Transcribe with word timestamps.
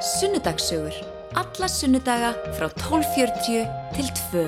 Sunnudagssögur. 0.00 0.92
Alla 1.34 1.68
sunnudaga 1.68 2.34
frá 2.52 2.68
12.40 2.68 3.64
til 3.96 4.08
2. 4.32 4.42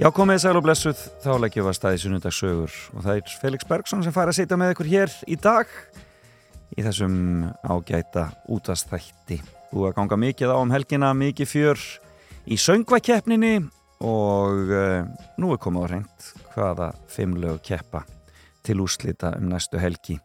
Já, 0.00 0.08
komið 0.12 0.40
sæl 0.40 0.56
og 0.56 0.64
blessuð, 0.64 1.02
þá 1.20 1.36
leggjum 1.40 1.66
við 1.66 1.70
að 1.70 1.76
staði 1.78 2.00
sunnudagssögur 2.02 2.78
og 2.96 3.04
það 3.04 3.20
er 3.20 3.36
Felix 3.42 3.68
Bergson 3.68 4.02
sem 4.04 4.12
fær 4.12 4.32
að 4.32 4.38
sitja 4.40 4.58
með 4.60 4.72
ykkur 4.74 4.88
hér 4.88 5.12
í 5.28 5.36
dag 5.36 5.68
í 6.76 6.84
þessum 6.84 7.44
ágæta 7.60 8.30
útastætti. 8.48 9.38
Þú 9.74 9.88
að 9.88 9.94
ganga 9.96 10.16
mikið 10.22 10.52
á 10.54 10.56
um 10.62 10.70
helgina, 10.70 11.08
mikið 11.18 11.48
fjör 11.50 11.80
í 12.46 12.54
söngvakeppninni 12.62 13.56
og 14.06 14.68
uh, 14.70 15.00
nú 15.42 15.48
er 15.50 15.58
komið 15.58 15.82
á 15.82 15.86
reynd 15.90 16.26
hvaða 16.52 16.92
fimmlegu 17.10 17.56
keppa 17.66 18.04
til 18.62 18.76
úslita 18.84 19.32
um 19.34 19.48
næstu 19.50 19.80
helgi. 19.82 20.20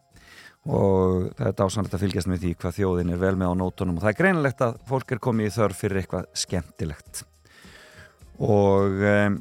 Og 0.69 1.31
það 1.33 1.47
er 1.47 1.55
dásanlegt 1.57 1.95
að 1.97 2.03
fylgjast 2.03 2.29
með 2.29 2.43
því 2.43 2.51
hvað 2.61 2.75
þjóðin 2.77 3.13
er 3.15 3.21
vel 3.23 3.31
með 3.41 3.49
á 3.49 3.59
nótunum 3.63 3.97
og 3.97 4.05
það 4.05 4.11
er 4.11 4.19
greinilegt 4.19 4.61
að 4.67 4.77
fólk 4.91 5.13
er 5.15 5.21
komið 5.25 5.49
í 5.49 5.53
þörf 5.55 5.81
fyrir 5.81 6.01
eitthvað 6.03 6.27
skemmtilegt. 6.43 7.23
Og 8.45 9.01
um, 9.01 9.39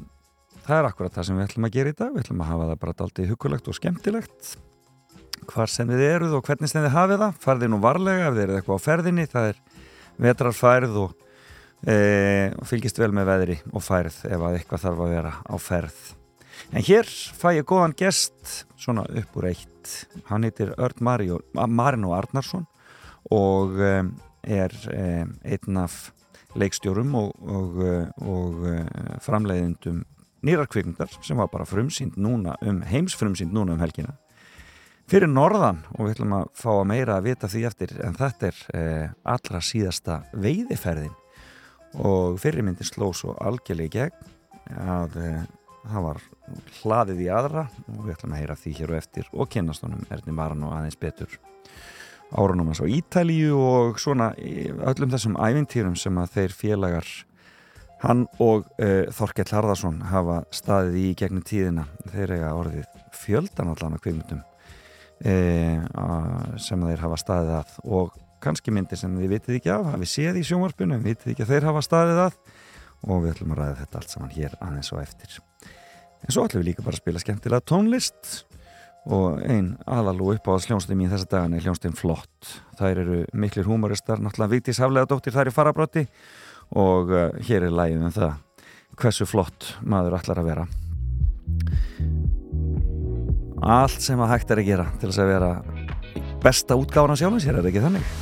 það 0.65 0.79
er 0.79 0.89
akkurat 0.89 1.19
það 1.19 1.27
sem 1.27 1.37
við 1.37 1.47
ætlum 1.51 1.69
að 1.69 1.75
gera 1.77 1.93
í 1.93 1.99
dag. 2.01 2.15
Við 2.15 2.25
ætlum 2.25 2.41
að 2.41 2.51
hafa 2.55 2.71
það 2.71 2.81
bara 2.81 2.97
aldrei 3.05 3.29
hugulegt 3.29 3.69
og 3.69 3.77
skemmtilegt. 3.77 4.55
Hvar 5.49 5.69
sem 5.71 5.89
þið 5.89 6.07
eruð 6.07 6.39
og 6.39 6.49
hvernig 6.49 6.73
sem 6.73 6.81
þið 6.81 6.95
hafið 6.97 7.21
það 7.27 7.43
farðið 7.45 7.71
nú 7.75 7.79
varlega 7.83 8.25
ef 8.25 8.33
þið 8.33 8.43
eruð 8.47 8.59
eitthvað 8.59 8.81
á 8.81 8.85
ferðinni. 8.87 9.29
Það 9.29 9.51
er 9.51 9.61
vetrarfærð 10.19 10.99
og 11.03 11.15
e, 11.87 12.51
fylgist 12.67 12.99
vel 13.01 13.11
með 13.15 13.29
veðri 13.31 13.57
og 13.71 13.83
færð 13.83 14.21
ef 14.29 14.45
að 14.45 14.59
eitthvað 14.59 14.85
þarf 14.85 15.03
að 15.05 15.13
vera 15.15 15.33
á 15.39 15.55
ferð. 15.63 15.99
En 16.75 16.85
hér 16.85 17.07
fæ 17.07 17.49
ég 17.55 17.67
góðan 17.67 17.95
gest 17.97 18.65
svona 18.79 19.05
upp 19.07 19.39
úr 19.39 19.49
eitt. 19.53 19.93
Hann 20.27 20.45
heitir 20.45 20.75
Örd 20.77 20.99
Marino 21.01 22.13
Arnarsson 22.17 22.67
og 23.31 23.79
e, 23.79 23.95
er 24.43 24.75
e, 24.91 25.09
einn 25.55 25.81
af 25.81 26.09
leikstjórum 26.57 27.13
og, 27.15 27.35
og, 27.45 27.83
og 28.25 28.63
framleiðindum 29.21 30.01
nýrarkvikmyndar 30.45 31.11
sem 31.21 31.37
var 31.37 31.49
bara 31.51 31.67
frumsýnd 31.67 32.17
núna 32.17 32.55
um 32.65 32.81
heimsfrumsýnd 32.87 33.53
núna 33.53 33.75
um 33.75 33.83
helgina 33.83 34.15
fyrir 35.09 35.31
norðan 35.31 35.81
og 35.95 36.05
við 36.05 36.15
ætlum 36.15 36.35
að 36.37 36.49
fá 36.59 36.69
að 36.73 36.89
meira 36.91 37.17
að 37.17 37.29
vita 37.29 37.49
því 37.51 37.61
eftir 37.69 37.93
en 38.05 38.17
þetta 38.17 38.49
er 38.49 38.59
eh, 38.77 39.05
allra 39.33 39.61
síðasta 39.63 40.19
veiðiferðin. 40.33 41.15
Og 42.05 42.37
fyrirmyndin 42.41 42.85
sló 42.85 43.09
svo 43.17 43.33
algjörlega 43.41 44.09
gegn 44.09 44.79
að 44.85 45.17
eh, 45.23 45.47
það 45.89 46.05
var 46.05 46.19
hlaðið 46.81 47.23
í 47.23 47.29
aðra 47.33 47.65
og 47.69 48.03
við 48.03 48.13
ætlum 48.15 48.35
að 48.35 48.43
heyra 48.43 48.59
því 48.59 48.75
hér 48.79 48.93
og 48.93 48.99
eftir 48.99 49.31
og 49.33 49.49
kennast 49.55 49.85
honum 49.85 50.05
Erni 50.13 50.35
Maran 50.35 50.67
og 50.67 50.75
aðeins 50.77 50.99
betur. 50.99 51.39
Árunum 52.29 52.69
hans 52.69 52.83
á 52.83 52.85
Ítalíu 52.85 53.57
og 53.57 53.97
svona 53.97 54.35
öllum 54.37 55.09
þessum 55.09 55.39
ævintýrum 55.41 55.97
sem 55.97 56.17
að 56.21 56.35
þeir 56.35 56.53
félagar 56.53 57.09
Hann 57.99 58.27
og 58.39 58.69
uh, 58.79 59.09
Þorkell 59.11 59.51
Harðarsson 59.51 59.99
hafa 60.07 60.43
staðið 60.55 61.01
í 61.01 61.07
gegnum 61.19 61.43
tíðina. 61.43 61.83
Þeir 62.13 62.37
eiga 62.37 62.53
orðið 62.55 62.85
fjöldan 63.25 63.73
allan 63.73 63.97
af 63.97 64.05
kvikmyndum. 64.05 64.39
uh, 64.39 64.48
sem 65.19 66.83
þeir 66.87 67.03
hafa 67.03 67.19
staðið 67.19 67.53
að. 67.59 67.77
Og 67.99 68.17
kannski 68.43 68.71
myndir 68.71 68.99
sem 68.99 69.15
þið 69.19 69.33
vitið 69.33 69.57
ekki 69.59 69.73
af 69.73 69.87
hafið 69.93 70.11
séð 70.13 70.39
í 70.39 70.45
sjónvarpunum, 70.47 71.03
vitið 71.03 71.33
ekki 71.33 71.45
að 71.45 71.53
þeir 71.53 71.69
hafa 71.69 71.85
staðið 71.85 72.21
að. 72.27 72.37
Og 73.07 73.23
við 73.23 73.33
ætlum 73.33 73.55
að 73.55 73.61
ræða 73.61 73.79
þetta 73.81 73.99
allt 73.99 74.13
saman 74.15 74.35
hér 74.35 74.55
aðeins 74.59 74.91
og 74.93 75.01
eftir. 75.03 75.39
En 76.19 76.35
svo 76.35 76.45
ætlum 76.45 76.63
við 76.63 76.71
líka 76.71 76.85
bara 76.85 76.97
að 76.97 77.03
spila 77.03 77.23
skemmtilega 77.23 77.67
tónlist. 77.71 78.33
Og 79.09 79.39
einn 79.47 79.71
aðal 79.87 80.17
og 80.19 80.33
uppáðs 80.35 80.67
hljónstum 80.67 80.99
í 81.01 81.07
þessa 81.09 81.29
dagan 81.31 81.55
er 81.55 81.63
hljónstum 81.63 81.95
flott. 81.95 82.51
Þær 82.79 83.03
eru 83.05 83.21
miklir 83.31 83.67
humoristar, 83.67 84.19
náttúrulega 84.19 84.53
Vigdís 84.57 84.81
Haflega 84.83 85.09
dóttir 85.09 85.35
þær 85.35 85.49
í 85.49 85.55
farabrotti 85.55 86.03
og 86.77 87.09
uh, 87.09 87.31
hér 87.47 87.65
er 87.65 87.73
lægið 87.73 88.05
um 88.05 88.13
það 88.13 88.35
hversu 88.99 89.25
flott 89.29 89.73
maður 89.81 90.19
ætlar 90.19 90.43
að 90.43 90.51
vera 90.51 90.67
allt 93.61 94.01
sem 94.03 94.19
að 94.19 94.33
hægt 94.33 94.51
er 94.53 94.61
að 94.61 94.69
gera 94.69 94.89
til 94.99 95.09
þess 95.09 95.23
að 95.23 95.31
vera 95.33 95.51
besta 96.43 96.77
útgáðan 96.79 97.15
á 97.15 97.19
sjálfins, 97.19 97.47
er 97.49 97.59
ekki 97.71 97.83
þannig 97.83 98.13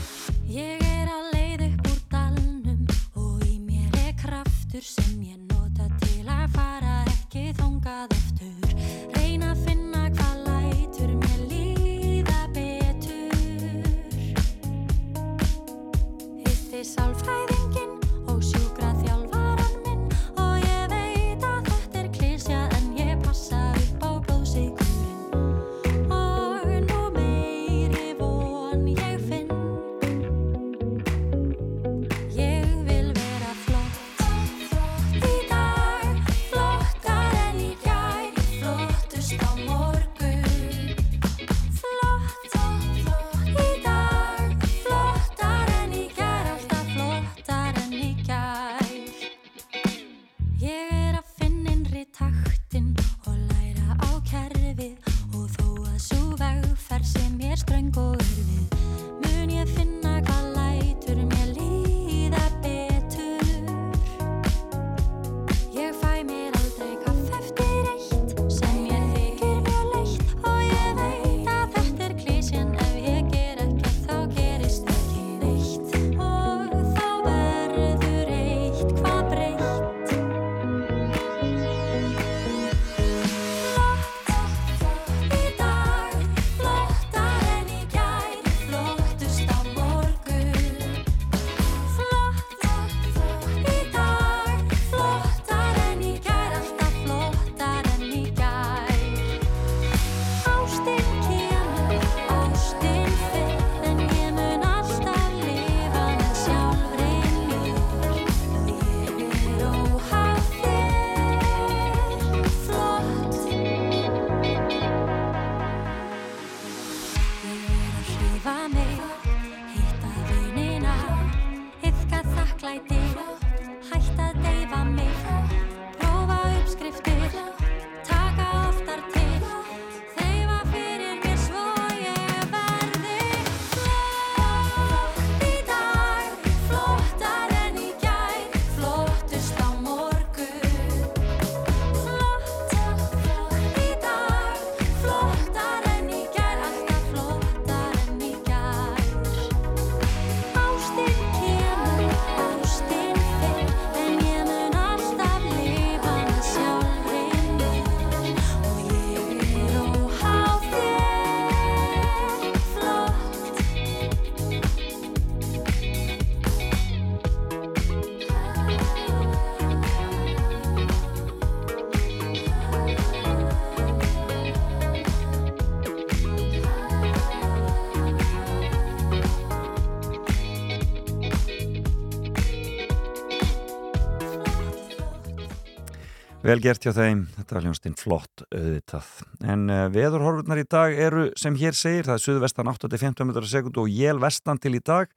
Vel 186.48 186.62
gert 186.64 186.80
hjá 186.80 186.94
þeim, 186.96 187.26
þetta 187.36 187.56
var 187.58 187.66
hljónstinn 187.66 187.96
flott 188.00 188.42
auðvitað. 188.56 189.08
En 189.52 189.66
uh, 189.68 189.90
veðurhorfurnar 189.92 190.62
í 190.62 190.64
dag 190.72 190.94
eru 190.96 191.26
sem 191.36 191.58
hér 191.60 191.76
segir, 191.76 192.06
það 192.08 192.14
er 192.14 192.24
suðvestan 192.24 192.70
8-15 192.72 193.28
metrar 193.28 193.50
sekund 193.52 193.80
og 193.82 193.90
jél 193.92 194.22
vestan 194.24 194.62
til 194.64 194.78
í 194.78 194.80
dag, 194.80 195.12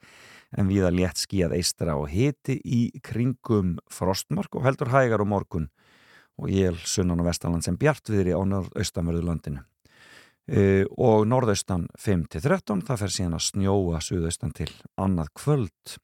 en 0.59 0.67
viða 0.67 0.91
létt 0.91 1.23
skíað 1.23 1.55
eistra 1.61 1.95
og 2.01 2.09
hiti 2.11 2.57
í 2.67 2.81
kringum 3.07 3.77
frostmark 3.95 4.59
og 4.59 4.67
heldur 4.67 4.91
hægar 4.91 5.23
og 5.23 5.31
morgun 5.31 5.69
og 6.41 6.51
jél 6.51 6.81
sunnan 6.83 7.23
og 7.23 7.31
vestanland 7.31 7.63
sem 7.63 7.79
bjartviðri 7.79 8.35
á 8.35 8.43
norðaustanverðu 8.51 9.23
landinu. 9.31 9.63
Uh, 10.51 10.83
og 10.99 11.29
norðaustan 11.31 11.87
5-13, 11.95 12.83
það 12.91 13.05
fer 13.05 13.19
síðan 13.21 13.39
að 13.39 13.47
snjóa 13.53 14.03
suðaustan 14.03 14.57
til 14.59 14.73
annað 14.99 15.31
kvöld 15.39 16.01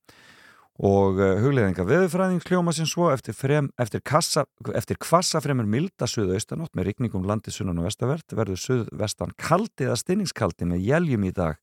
og 0.76 1.20
uh, 1.20 1.38
hugleðinga 1.40 1.87
veðurfræðing 1.88 2.43
hljóma 2.44 2.75
sem 2.76 2.88
svo 2.88 3.08
eftir, 3.12 3.37
frem, 3.37 3.70
eftir, 3.81 4.02
kassa, 4.05 4.44
eftir 4.76 4.99
kvassa 5.00 5.40
fremur 5.40 5.69
milda 5.69 6.08
suðaustanátt 6.11 6.75
með 6.76 6.90
rikningum 6.90 7.25
landið 7.28 7.56
sunnan 7.56 7.81
og 7.81 7.88
vestavert 7.88 8.37
verður 8.37 8.61
suðvestan 8.61 9.32
kaldi 9.40 9.88
eða 9.88 9.96
stinningskaldi 10.02 10.69
með 10.69 10.84
jæljum 10.84 11.25
í 11.25 11.32
dag 11.37 11.56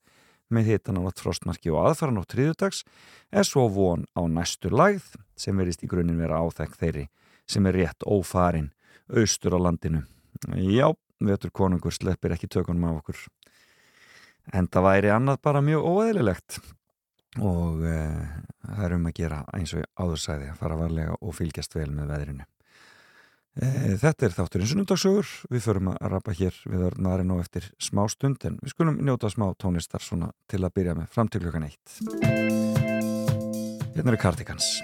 með 0.54 0.74
hitan 0.74 0.98
á 0.98 1.06
náttfrostmarki 1.06 1.72
og 1.74 1.88
aðfara 1.88 2.14
nótt 2.14 2.34
triðudags 2.34 2.84
er 3.32 3.46
svo 3.48 3.68
von 3.74 4.06
á 4.18 4.22
næstu 4.26 4.74
lagð 4.74 5.14
sem 5.38 5.58
verist 5.58 5.86
í 5.86 5.90
grunninn 5.90 6.22
vera 6.22 6.42
áþekk 6.42 6.78
þeirri 6.82 7.08
sem 7.50 7.66
er 7.70 7.78
rétt 7.78 8.06
ófarin 8.06 8.72
austur 9.14 9.58
á 9.58 9.60
landinu. 9.62 10.04
Já, 10.58 10.90
vetur 11.22 11.52
konungur 11.54 11.94
sleppir 11.94 12.34
ekki 12.36 12.50
tökunum 12.50 12.90
af 12.90 13.02
okkur. 13.02 13.20
En 14.54 14.68
það 14.68 14.88
væri 14.88 15.12
annað 15.14 15.42
bara 15.44 15.64
mjög 15.64 15.86
óeðlilegt 15.88 16.60
og 17.42 17.84
uh, 17.84 18.26
það 18.64 18.84
er 18.88 18.96
um 18.98 19.08
að 19.10 19.16
gera 19.20 19.44
eins 19.58 19.74
og 19.78 19.86
áðursæði 19.98 20.50
að 20.52 20.60
fara 20.60 20.80
varlega 20.80 21.16
og 21.20 21.38
fylgjast 21.38 21.78
vel 21.78 21.90
með 21.94 22.12
veðrinu. 22.14 22.50
Uh, 23.54 23.94
Þetta 24.02 24.28
er 24.28 24.36
þátturinn 24.38 24.72
sunnundagsögur 24.72 25.32
við 25.54 25.66
förum 25.68 25.94
að 25.94 26.12
rappa 26.16 26.36
hér 26.38 26.60
við 26.66 26.88
orðnaðarinn 26.90 27.36
og 27.38 27.44
eftir 27.46 27.70
smá 27.78 28.06
stund 28.10 28.46
en 28.50 28.60
við 28.62 28.76
skulum 28.76 29.00
njóta 29.02 29.32
smá 29.34 29.48
tónistar 29.62 30.06
svona 30.06 30.34
til 30.50 30.64
að 30.64 30.76
byrja 30.80 30.98
með 31.00 31.10
fram 31.14 31.30
til 31.30 31.46
klukkan 31.46 31.70
eitt. 31.70 31.98
Hérna 33.94 34.10
eru 34.10 34.22
Cardigans 34.22 34.80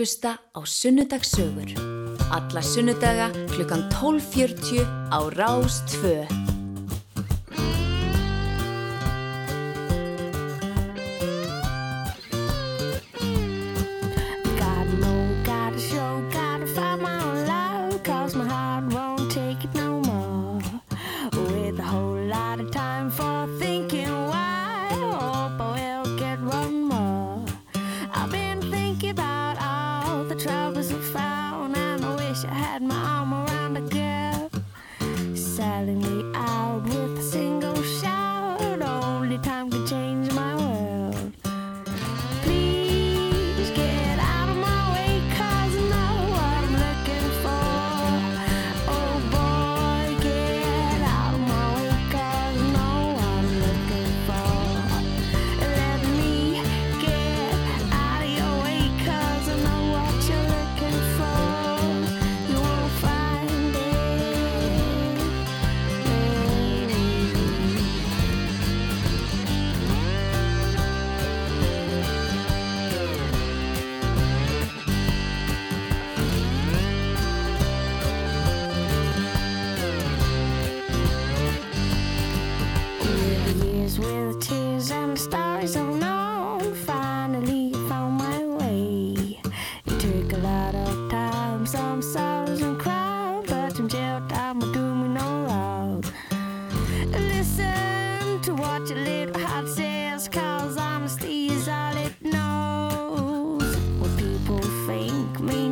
hlusta 0.00 0.40
á 0.56 0.64
Sunnudagssögur. 0.64 1.68
Alla 2.32 2.62
sunnudaga 2.62 3.28
klukkan 3.52 3.84
12.40 3.92 4.80
á 5.12 5.18
Rás 5.36 5.84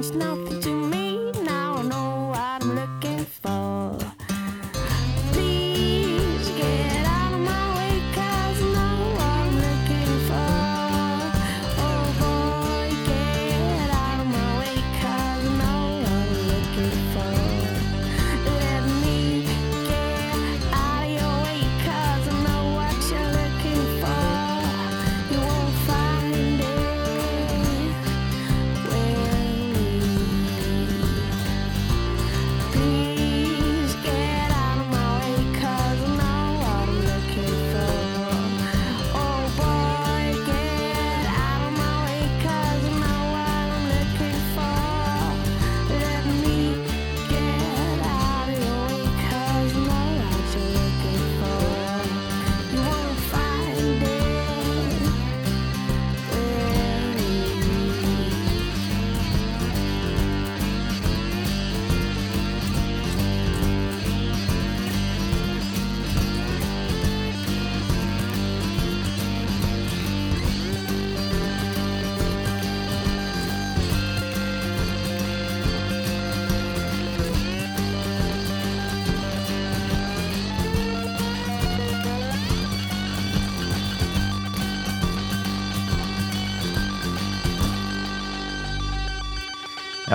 changed 0.02 0.14
nothing 0.14 0.61
to 0.61 0.77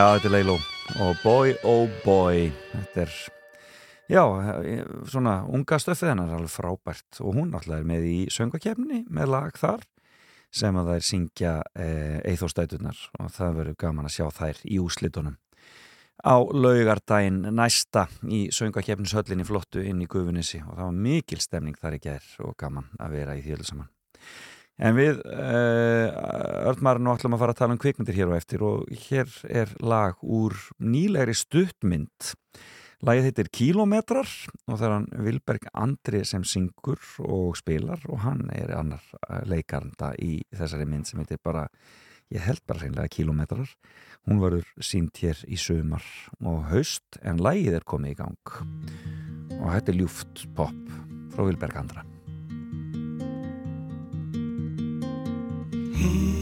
Já, 0.04 0.18
þetta 0.18 0.28
er 0.28 0.34
Leilo 0.34 0.54
og 1.00 1.20
Boy 1.24 1.52
Oh 1.64 1.92
Boy. 2.04 2.50
Þetta 2.74 3.04
er 3.06 3.12
já, 4.12 4.24
svona 5.08 5.36
unga 5.48 5.78
stöfið 5.80 6.10
hennar 6.10 6.34
er 6.34 6.42
alveg 6.42 6.52
frábært 6.52 7.22
og 7.24 7.38
hún 7.38 7.54
alltaf 7.56 7.78
er 7.78 7.86
með 7.88 8.10
í 8.10 8.18
söngakefni 8.36 9.06
með 9.08 9.32
lag 9.32 9.56
þar 9.62 9.86
sem 10.52 10.76
að 10.82 10.92
þær 10.92 11.08
syngja 11.08 11.54
e, 11.72 11.88
eithóstætunar 12.34 13.00
og 13.16 13.32
það 13.38 13.56
verður 13.62 13.80
gaman 13.86 14.12
að 14.12 14.16
sjá 14.18 14.28
þær 14.42 14.60
í 14.68 14.84
úslitunum 14.84 15.40
á 16.20 16.36
laugardaginn 16.52 17.40
næsta 17.56 18.10
í 18.28 18.50
söngakefnishöllinni 18.52 19.48
flottu 19.48 19.88
inn 19.88 20.04
í 20.04 20.12
Gufunissi 20.12 20.66
og 20.66 20.74
það 20.74 20.90
var 20.90 21.04
mikil 21.08 21.40
stemning 21.48 21.80
þar 21.80 22.02
í 22.02 22.04
gær 22.10 22.32
og 22.44 22.58
gaman 22.60 22.92
að 23.00 23.22
vera 23.22 23.40
í 23.40 23.48
öllu 23.56 23.72
saman 23.72 23.88
En 24.82 24.96
við, 24.98 25.20
uh, 25.30 26.70
Örnmarinn, 26.72 27.12
ætlum 27.14 27.36
að 27.36 27.44
fara 27.44 27.54
að 27.54 27.60
tala 27.60 27.76
um 27.76 27.82
kvikmyndir 27.82 28.18
hér 28.18 28.32
og 28.32 28.38
eftir 28.40 28.64
og 28.66 28.88
hér 29.06 29.30
er 29.46 29.74
lag 29.86 30.18
úr 30.26 30.56
nýlegri 30.82 31.36
stuttmynd. 31.38 32.34
Lagið 33.04 33.28
heitir 33.28 33.50
Kílometrar 33.52 34.30
og 34.70 34.78
það 34.78 34.86
er 34.88 34.94
hann 34.96 35.08
Vilberg 35.26 35.68
Andri 35.76 36.22
sem 36.26 36.46
syngur 36.48 37.02
og 37.20 37.58
spilar 37.60 38.00
og 38.08 38.22
hann 38.24 38.48
er 38.56 38.72
annar 38.78 39.04
leikaranda 39.50 40.14
í 40.24 40.38
þessari 40.56 40.88
mynd 40.88 41.10
sem 41.10 41.20
heitir 41.20 41.42
bara, 41.44 41.66
ég 42.32 42.46
held 42.48 42.64
bara 42.66 42.86
hreinlega 42.86 43.12
Kílometrar. 43.12 43.68
Hún 44.24 44.40
varur 44.40 44.64
sínt 44.80 45.20
hér 45.20 45.44
í 45.52 45.60
sumar 45.60 46.08
og 46.40 46.64
haust 46.72 47.20
en 47.22 47.44
lagið 47.44 47.82
er 47.82 47.86
komið 47.86 48.16
í 48.16 48.20
gang 48.24 48.56
og 49.60 49.68
þetta 49.68 49.92
er 49.92 50.00
ljúft 50.00 50.48
pop 50.56 50.98
frá 51.36 51.44
Vilberg 51.44 51.84
Andra. 51.84 52.08
Mm-hmm. 56.04 56.33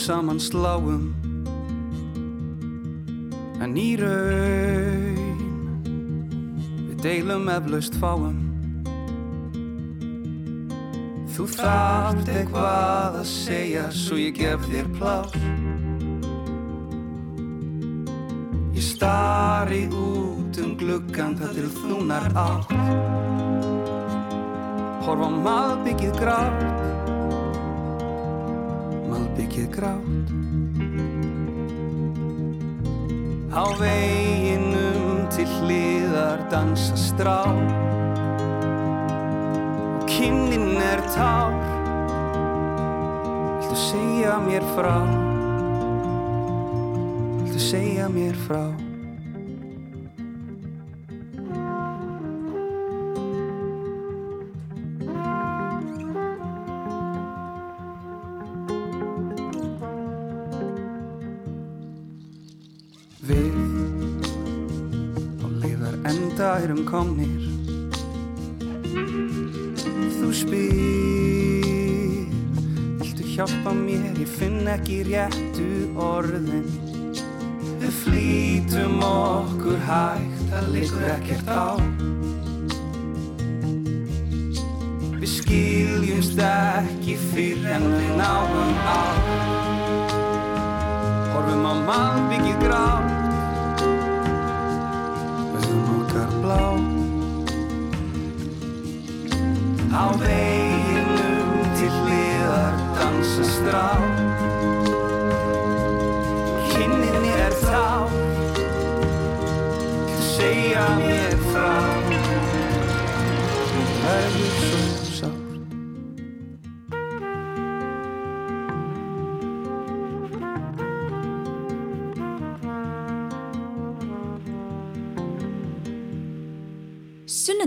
Saman 0.00 0.40
sláum. 0.40 1.10
En 3.60 3.76
í 3.76 3.90
raun 4.00 5.42
við 6.88 6.96
deilum 7.04 7.50
eflaust 7.52 7.98
fáum. 8.00 8.38
Þú 11.30 11.46
þarft 11.54 12.28
eitthvað 12.32 13.20
að 13.20 13.28
segja 13.28 13.84
svo 13.94 14.16
ég 14.20 14.34
gef 14.36 14.64
þér 14.68 14.88
plás 14.98 15.36
Ég 18.76 18.84
stari 18.84 19.86
út 19.88 20.60
um 20.64 20.74
gluggan 20.80 21.36
það 21.36 21.56
til 21.56 21.70
þúnar 21.78 22.28
átt. 22.32 22.76
Horfa 25.04 25.28
á 25.28 25.30
malbyggið 25.44 26.14
grátt 26.20 26.79
Malbyggið 29.60 29.76
grátt. 29.76 30.28
Á 33.52 33.64
veginum 33.76 35.28
til 35.28 35.48
hliðar 35.60 36.40
dansa 36.50 36.96
strá. 36.96 37.44
Og 40.00 40.06
kynnin 40.08 40.80
er 40.80 41.02
tár. 41.12 41.52
Viltu 43.60 43.76
segja 43.76 44.38
mér 44.40 44.64
frá? 44.74 45.04
Viltu 47.44 47.60
segja 47.60 48.08
mér 48.08 48.36
frá 48.46 48.89
komnir. 66.90 67.38
Þú 70.18 70.30
spyr 70.34 71.68
Viltu 73.00 73.26
hjálpa 73.34 73.72
mér, 73.74 74.18
ég 74.18 74.30
finn 74.30 74.66
ekki 74.68 75.02
réttu 75.08 75.68
orðin. 75.94 76.66
Við 77.80 77.94
flýtum 78.02 78.98
okkur 79.06 79.78
hægt, 79.86 80.42
það 80.50 80.68
liggur 80.74 81.06
ekkert 81.14 81.48
á. 81.48 81.78
Við 85.20 85.30
skiljumst 85.36 86.42
ekki 86.48 87.16
fyrr 87.30 87.70
en 87.76 87.88
við 87.94 88.12
náum 88.18 88.76
á. 88.82 89.00
Horfum 91.30 91.64
á 91.70 91.74
mannbyggið 91.86 92.62
grátt 92.66 93.19
blá 96.50 96.74
Á 99.90 100.04
veginum 100.20 101.64
til 101.76 101.92
hliðar 102.02 102.74
dansa 102.96 103.44
strá. 103.54 103.88
Kynninni 106.70 107.32
er 107.46 107.54
þá 107.64 107.82
segja 110.30 110.86
mér 111.02 111.36
frá. 111.50 111.74
Verður 114.00 114.59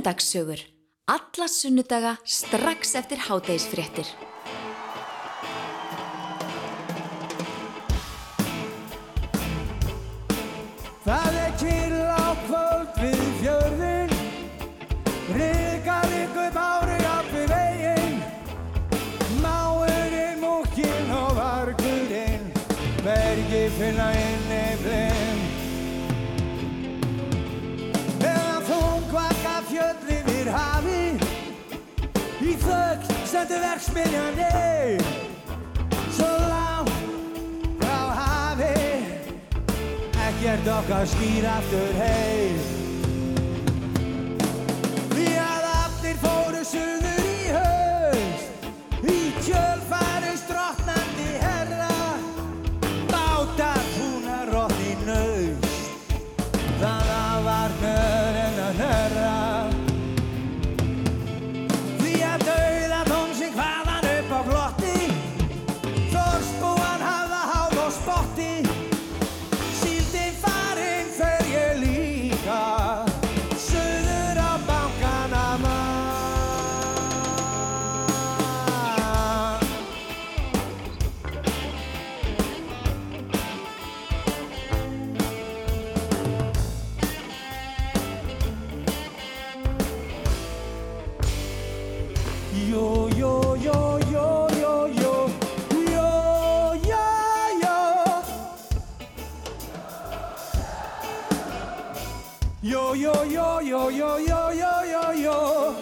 Sunnudagssögur. 0.04 0.60
Alla 1.06 1.48
sunnudaga 1.48 2.18
strax 2.26 2.96
eftir 2.96 3.18
hádegisfréttir. 3.18 4.33
Verksmiðjandi 33.50 34.52
Svo 36.14 36.30
langt 36.52 36.94
frá 37.82 38.00
hafi. 38.20 38.78
Ekkert 40.28 40.72
okkar 40.78 41.06
skýr 41.10 41.50
aftur 41.58 42.00
heim 42.00 42.83
Yo, 102.66 102.96
yo, 102.96 103.26
yo, 103.26 103.60
yo, 103.60 103.90
yo, 103.90 104.20
yo, 104.20 104.54
yo, 104.54 104.86
yo, 104.86 105.12
yo. 105.12 105.76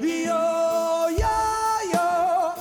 Yo, 0.00 1.10
yo, 1.10 1.36
yo. 1.92 2.54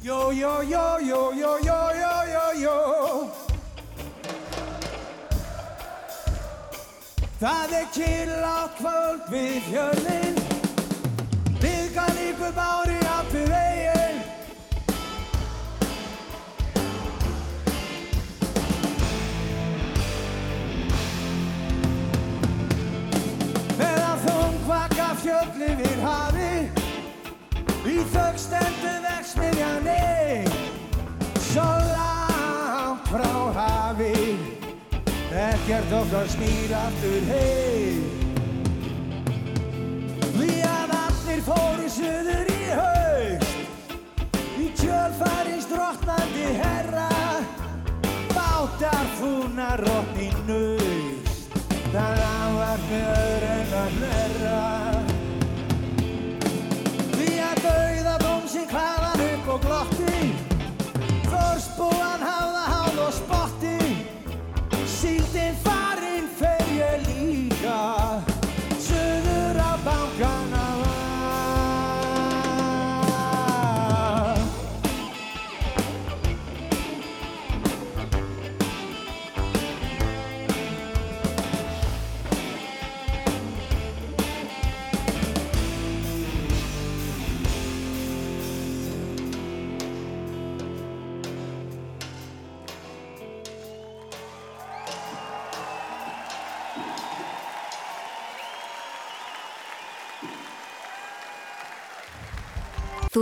Yo, 0.00 0.30
yo, 0.30 0.62
yo, 0.62 1.00
yo, 1.00 1.32
yo, 1.32 1.58
yo, 1.58 1.92
yo, 1.98 2.14
yo, 2.30 2.52
yo. 2.62 3.30
Það 7.40 7.72
er 7.80 7.86
kýrl 7.96 8.44
á 8.46 8.68
kvöld 8.78 9.26
við 9.32 9.58
fjörðin 9.72 10.38
Byggan 11.58 12.22
ykkur 12.28 12.54
bári 12.54 13.00
upp 13.16 13.34
í 13.34 13.69
fjöll 25.20 25.62
yfir 25.68 26.00
hafi. 26.04 26.52
Í 27.88 27.96
þögg 28.12 28.38
stendur 28.40 28.98
verksmiðjani 29.04 30.44
Svo 31.50 31.66
langt 31.90 33.08
frá 33.10 33.34
hafi. 33.56 34.36
Ekkert 35.30 35.92
okkar 36.00 36.28
snýr 36.30 36.74
aftur 36.78 37.28
heim. 37.30 38.04
Því 40.36 40.50
að 40.68 40.94
allir 40.98 41.42
fóru 41.46 41.88
suður 41.96 42.52
í 42.54 42.60
haust. 42.74 43.56
Í 44.60 44.68
kjölfæri 44.80 45.60
strotnandi 45.64 46.50
herra. 46.60 47.08
Bátar 48.34 49.08
fúnar 49.20 49.82
rótt 49.84 50.20
í 50.22 50.30
naust. 50.48 51.58
Það 51.90 52.22
var 52.60 52.86
með 52.90 53.10
öðru 53.16 53.50
en 53.56 53.74
að 53.80 53.98
hnerra 53.98 54.79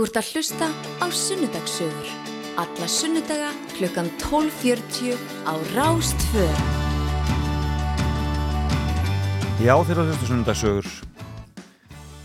ert 0.09 0.23
að 0.23 0.29
hlusta 0.33 0.67
á 0.73 1.05
Sunnudagssögur. 1.13 2.07
Alla 2.57 2.87
sunnudaga 2.89 3.49
klukkan 3.75 4.07
12.40 4.17 5.19
á 5.45 5.53
Rástfö. 5.75 6.45
Já, 9.61 9.75
þeirra 9.85 10.07
hlustu 10.07 10.31
sunnundagsögur 10.31 10.89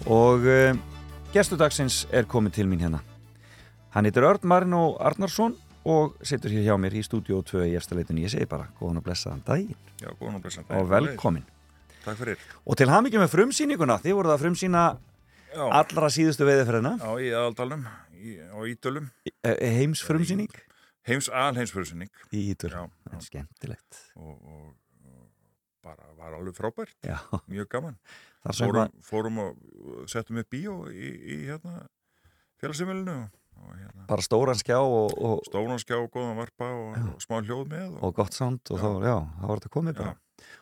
og 0.08 0.48
uh, 0.48 0.72
gestu 1.34 1.60
dagsins 1.60 2.06
er 2.08 2.24
komið 2.24 2.56
til 2.56 2.70
mín 2.72 2.80
hérna. 2.80 3.02
Hann 3.92 4.08
heitir 4.08 4.24
Örn 4.24 4.48
Marino 4.48 4.94
Arnarsson 4.96 5.58
og 5.84 6.16
situr 6.24 6.56
hér 6.56 6.70
hjá 6.70 6.80
mér 6.80 6.96
í 6.96 7.04
stúdíu 7.04 7.42
2 7.44 7.68
í 7.68 7.76
eftirleitinu. 7.76 8.24
Ég 8.24 8.32
segi 8.32 8.48
bara, 8.48 8.70
góðan 8.80 9.02
og 9.02 9.10
blessaðan 9.10 9.44
daginn 9.44 9.76
Já, 10.00 10.08
góðan 10.08 10.38
og 10.40 10.46
blessan 10.46 10.72
og 10.72 10.88
velkomin. 10.88 11.44
Takk 12.06 12.16
fyrir 12.22 12.52
Og 12.64 12.80
til 12.80 12.88
hamingi 12.88 13.20
með 13.20 13.34
frumsýninguna, 13.34 14.00
þið 14.00 14.22
voruð 14.22 14.38
að 14.38 14.46
frumsýna 14.46 14.92
Já, 15.54 15.64
allra 15.80 16.08
síðustu 16.10 16.46
veiðferðina, 16.48 16.96
já 16.98 17.10
í 17.22 17.28
aðaldalum 17.30 17.84
í, 18.18 18.36
á 18.42 18.58
Ídölum 18.66 19.10
heims 21.04 21.28
alheimsfyrirsinning 21.30 22.10
í. 22.32 22.46
Já, 22.58 22.84
En 23.12 23.22
skemmtilegt. 23.22 24.00
Og, 24.16 24.34
og, 24.40 24.72
og 25.04 25.28
bara 25.84 26.10
var 26.18 26.36
alveg 26.38 26.56
frábært. 26.56 26.96
Já, 27.04 27.18
Mjög 27.52 27.68
gaman. 27.76 27.98
Fórum, 28.44 28.80
að 28.82 29.06
fórum 29.08 29.40
og 29.40 30.08
settum 30.12 30.40
upp 30.42 30.50
bíó 30.52 30.74
í, 30.92 31.12
í 31.14 31.36
hérna 31.46 31.86
félagsefélinu 32.60 33.14
og, 33.22 33.38
og 33.60 33.70
hérna. 33.78 34.04
Bara 34.10 34.24
stóran 34.24 34.60
skjá 34.60 34.80
og, 34.80 35.14
og, 35.16 35.38
stónanskjá 35.48 36.00
og 36.02 36.10
góðan 36.12 36.40
varpa 36.40 36.68
og, 36.74 36.98
og 37.14 37.24
smá 37.24 37.38
hljóð 37.40 37.64
með 37.70 37.86
og, 37.94 38.02
og 38.08 38.18
gott 38.18 38.36
sánd 38.36 38.74
og 38.74 38.82
þá, 38.82 38.90
já, 39.06 39.16
þá 39.38 39.46
var 39.48 39.62
þetta 39.62 39.74
komið 39.78 39.98
bara. 40.02 40.16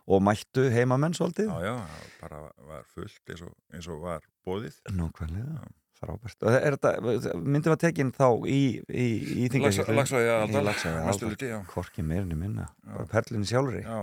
Og 0.07 0.23
mættu 0.25 0.65
heimamenn 0.73 1.15
svolítið. 1.15 1.51
Já, 1.53 1.69
já, 1.69 1.75
það 1.93 2.17
bara 2.23 2.41
var 2.69 2.83
fullt 2.95 3.33
eins 3.33 3.45
og, 3.47 3.53
eins 3.73 3.89
og 3.93 4.01
var 4.03 4.25
bóðið 4.47 4.79
Nákvæmlega, 4.99 5.67
frábært. 6.01 6.39
Og 6.43 6.57
er 6.59 6.77
þetta, 6.77 7.37
myndum 7.39 7.77
að 7.77 7.83
tekin 7.85 8.11
þá 8.17 8.27
í, 8.51 8.63
í, 8.89 9.07
í? 9.45 9.47
Lagsvæði 9.63 10.33
aðaldal 10.33 10.65
Lagsvæði 10.71 11.05
Mestu 11.07 11.31
liti, 11.31 11.53
já 11.53 11.61
Korki 11.71 12.03
meirinni 12.07 12.39
minna, 12.39 12.67
Já. 12.83 12.97
bara 12.97 13.09
perlinni 13.15 13.47
sjálfri. 13.51 13.85
Já, 13.87 14.01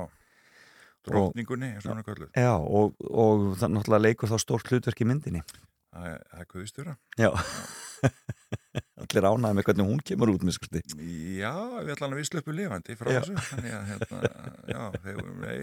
Já 1.10 1.16
og 1.16 1.34
hann 1.34 2.00
er 2.00 2.06
kölluð 2.06 2.36
og, 2.60 2.96
og 3.10 3.46
það 3.60 3.76
náttúrulega 3.76 4.04
leikur 4.06 4.30
þá 4.32 4.38
stórt 4.44 4.72
hlutverk 4.72 5.00
í 5.04 5.08
myndinni. 5.10 5.44
Það 5.90 6.10
er- 6.14 6.26
guðistjóra 6.54 6.98
Já. 7.18 7.32
Allir 9.10 9.26
ánaði 9.26 9.58
með 9.58 9.66
hvernig 9.66 9.88
hún 9.90 10.02
kemur 10.06 10.30
út, 10.30 10.44
miskusti. 10.46 10.82
Já, 11.40 11.54
við 11.82 11.92
ætlaðum 11.96 12.14
að 12.14 12.20
við 12.20 12.28
slöpum 12.30 12.54
lifandi 12.60 12.96
frá 13.00 13.10
Já. 13.10 13.20
þessu 13.24 13.34
þannig 13.50 13.74
að 13.74 13.88
hérna, 13.90 14.20
já, 14.70 14.82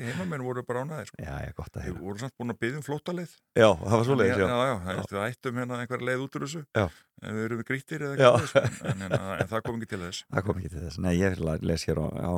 heimamenn 0.08 0.42
voru 0.42 0.64
bara 0.66 0.82
ánaðir 0.82 1.10
sko. 1.12 1.20
Já, 1.22 1.34
já, 1.46 1.52
gott 1.54 1.70
að 1.70 1.84
þeir 1.84 1.92
heyra. 1.92 2.02
voru 2.08 2.22
samt 2.24 2.34
búin 2.42 2.50
að 2.54 2.58
byggja 2.64 2.80
um 2.80 2.86
flótaleið 2.88 3.36
Já, 3.54 3.68
það 3.84 3.94
var 3.94 4.04
svoleiðis, 4.08 4.34
já, 4.34 4.42
já. 4.42 4.50
já, 4.50 4.66
já, 4.66 4.74
það 4.82 4.90
er 4.96 5.14
við 5.14 5.22
ættum 5.28 5.60
hérna 5.62 5.78
einhver 5.84 6.04
leið 6.10 6.24
út 6.26 6.36
úr 6.40 6.46
þessu 6.48 6.62
Já. 6.66 6.84
en 7.22 7.38
við 7.38 7.46
erum 7.46 7.62
grýttir 7.70 8.06
eða 8.08 8.18
Já. 8.18 8.30
ekki 8.34 8.50
sko. 8.50 8.64
en, 8.90 9.06
en, 9.06 9.14
en 9.14 9.50
það 9.54 9.64
kom 9.70 9.78
ekki 9.78 9.90
til 9.94 10.02
þess 10.02 10.26
Það 10.34 10.46
kom 10.50 10.60
ekki 10.60 10.72
til 10.74 10.82
þess. 10.82 11.00
Nei, 11.06 11.14
ég 11.22 11.38
les 11.70 11.86
hér 11.86 12.02
á, 12.02 12.06
á, 12.18 12.34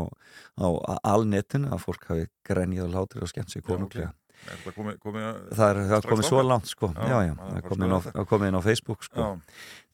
á 0.61 0.69
alnetinu 1.17 1.73
að 1.73 1.85
fólk 1.89 2.05
hafi 2.13 2.29
grenjað 2.45 2.91
og 2.91 2.97
látir 2.99 3.25
og 3.25 3.33
skemmt 3.33 3.49
sig 3.57 3.65
konunglega. 3.65 4.13
Er 4.13 4.28
komið 4.75 5.25
að, 5.29 5.39
Það 5.59 5.69
er, 5.69 6.07
komið 6.09 6.27
svo 6.29 6.39
þangað? 6.39 6.49
langt, 6.53 6.71
sko. 6.73 6.91
Já, 6.95 7.09
Já, 7.09 7.19
já, 7.29 7.35
það 7.39 7.57
er 7.59 8.29
komið 8.33 8.49
inn 8.49 8.59
á, 8.59 8.63
Facebook, 8.69 9.07
sko. 9.09 9.29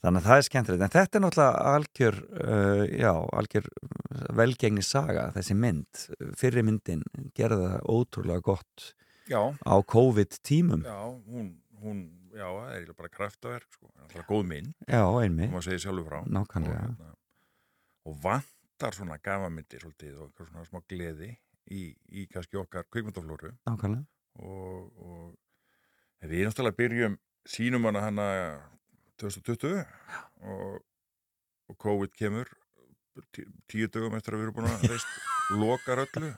Þannig 0.05 0.21
að 0.21 0.27
það 0.29 0.37
er 0.41 0.47
skemmtilegt, 0.49 0.85
en 0.85 0.93
þetta 0.95 1.19
er 1.19 1.23
náttúrulega 1.25 1.69
algjör, 1.75 2.19
uh, 2.45 2.83
já, 2.93 3.13
algjör 3.41 3.71
velgengni 4.37 4.85
saga, 4.85 5.31
þessi 5.33 5.57
mynd, 5.57 6.03
fyrri 6.37 6.65
myndin 6.67 7.07
gerði 7.35 7.71
það 7.73 7.89
ótrúlega 7.95 8.45
gott 8.45 8.91
á 9.33 9.75
COVID-tímum. 9.95 10.85
já, 10.85 10.99
hún, 11.25 11.49
hún 11.81 12.05
já, 12.35 12.47
það 12.51 12.69
er 12.69 12.77
eiginlega 12.79 12.99
bara 12.99 13.13
kraftaverk 13.15 13.77
sko. 13.77 13.91
það 13.97 14.19
er 14.21 14.27
góð 14.29 14.53
Já, 14.89 15.03
einmi, 15.23 15.49
má 15.53 15.61
segja 15.65 15.85
sjálfur 15.87 16.09
frá 16.09 16.21
nákvæmlega. 16.27 16.81
og, 16.81 16.97
hérna, 16.99 17.15
og 18.05 18.19
vantar 18.23 18.93
svona 18.97 19.19
gafamyndir 19.23 19.81
svolítið 19.85 20.21
og 20.21 20.33
svona 20.49 20.65
smá 20.69 20.83
gleði 20.89 21.31
í, 21.71 21.95
í 22.13 22.27
kannski 22.29 22.59
okkar 22.61 22.85
kvikmyndaflóru 22.91 23.55
nákvæmlega. 23.69 24.05
Og, 24.41 24.91
og 24.99 26.29
við 26.29 26.49
náttúrulega 26.49 26.79
byrjum 26.81 27.17
sínum 27.49 27.89
hana 27.89 28.05
hana 28.07 28.27
2020 29.21 29.85
og, 30.43 30.83
og 31.71 31.79
COVID 31.81 32.15
kemur 32.19 32.51
tí, 33.35 33.47
tíu 33.71 33.89
dögum 33.89 34.17
eftir 34.19 34.35
að 34.35 34.43
við 34.43 34.49
erum 34.49 34.59
búin 34.59 34.71
að 34.73 34.87
reist 34.91 35.17
lokar 35.61 36.05
öllu. 36.07 36.33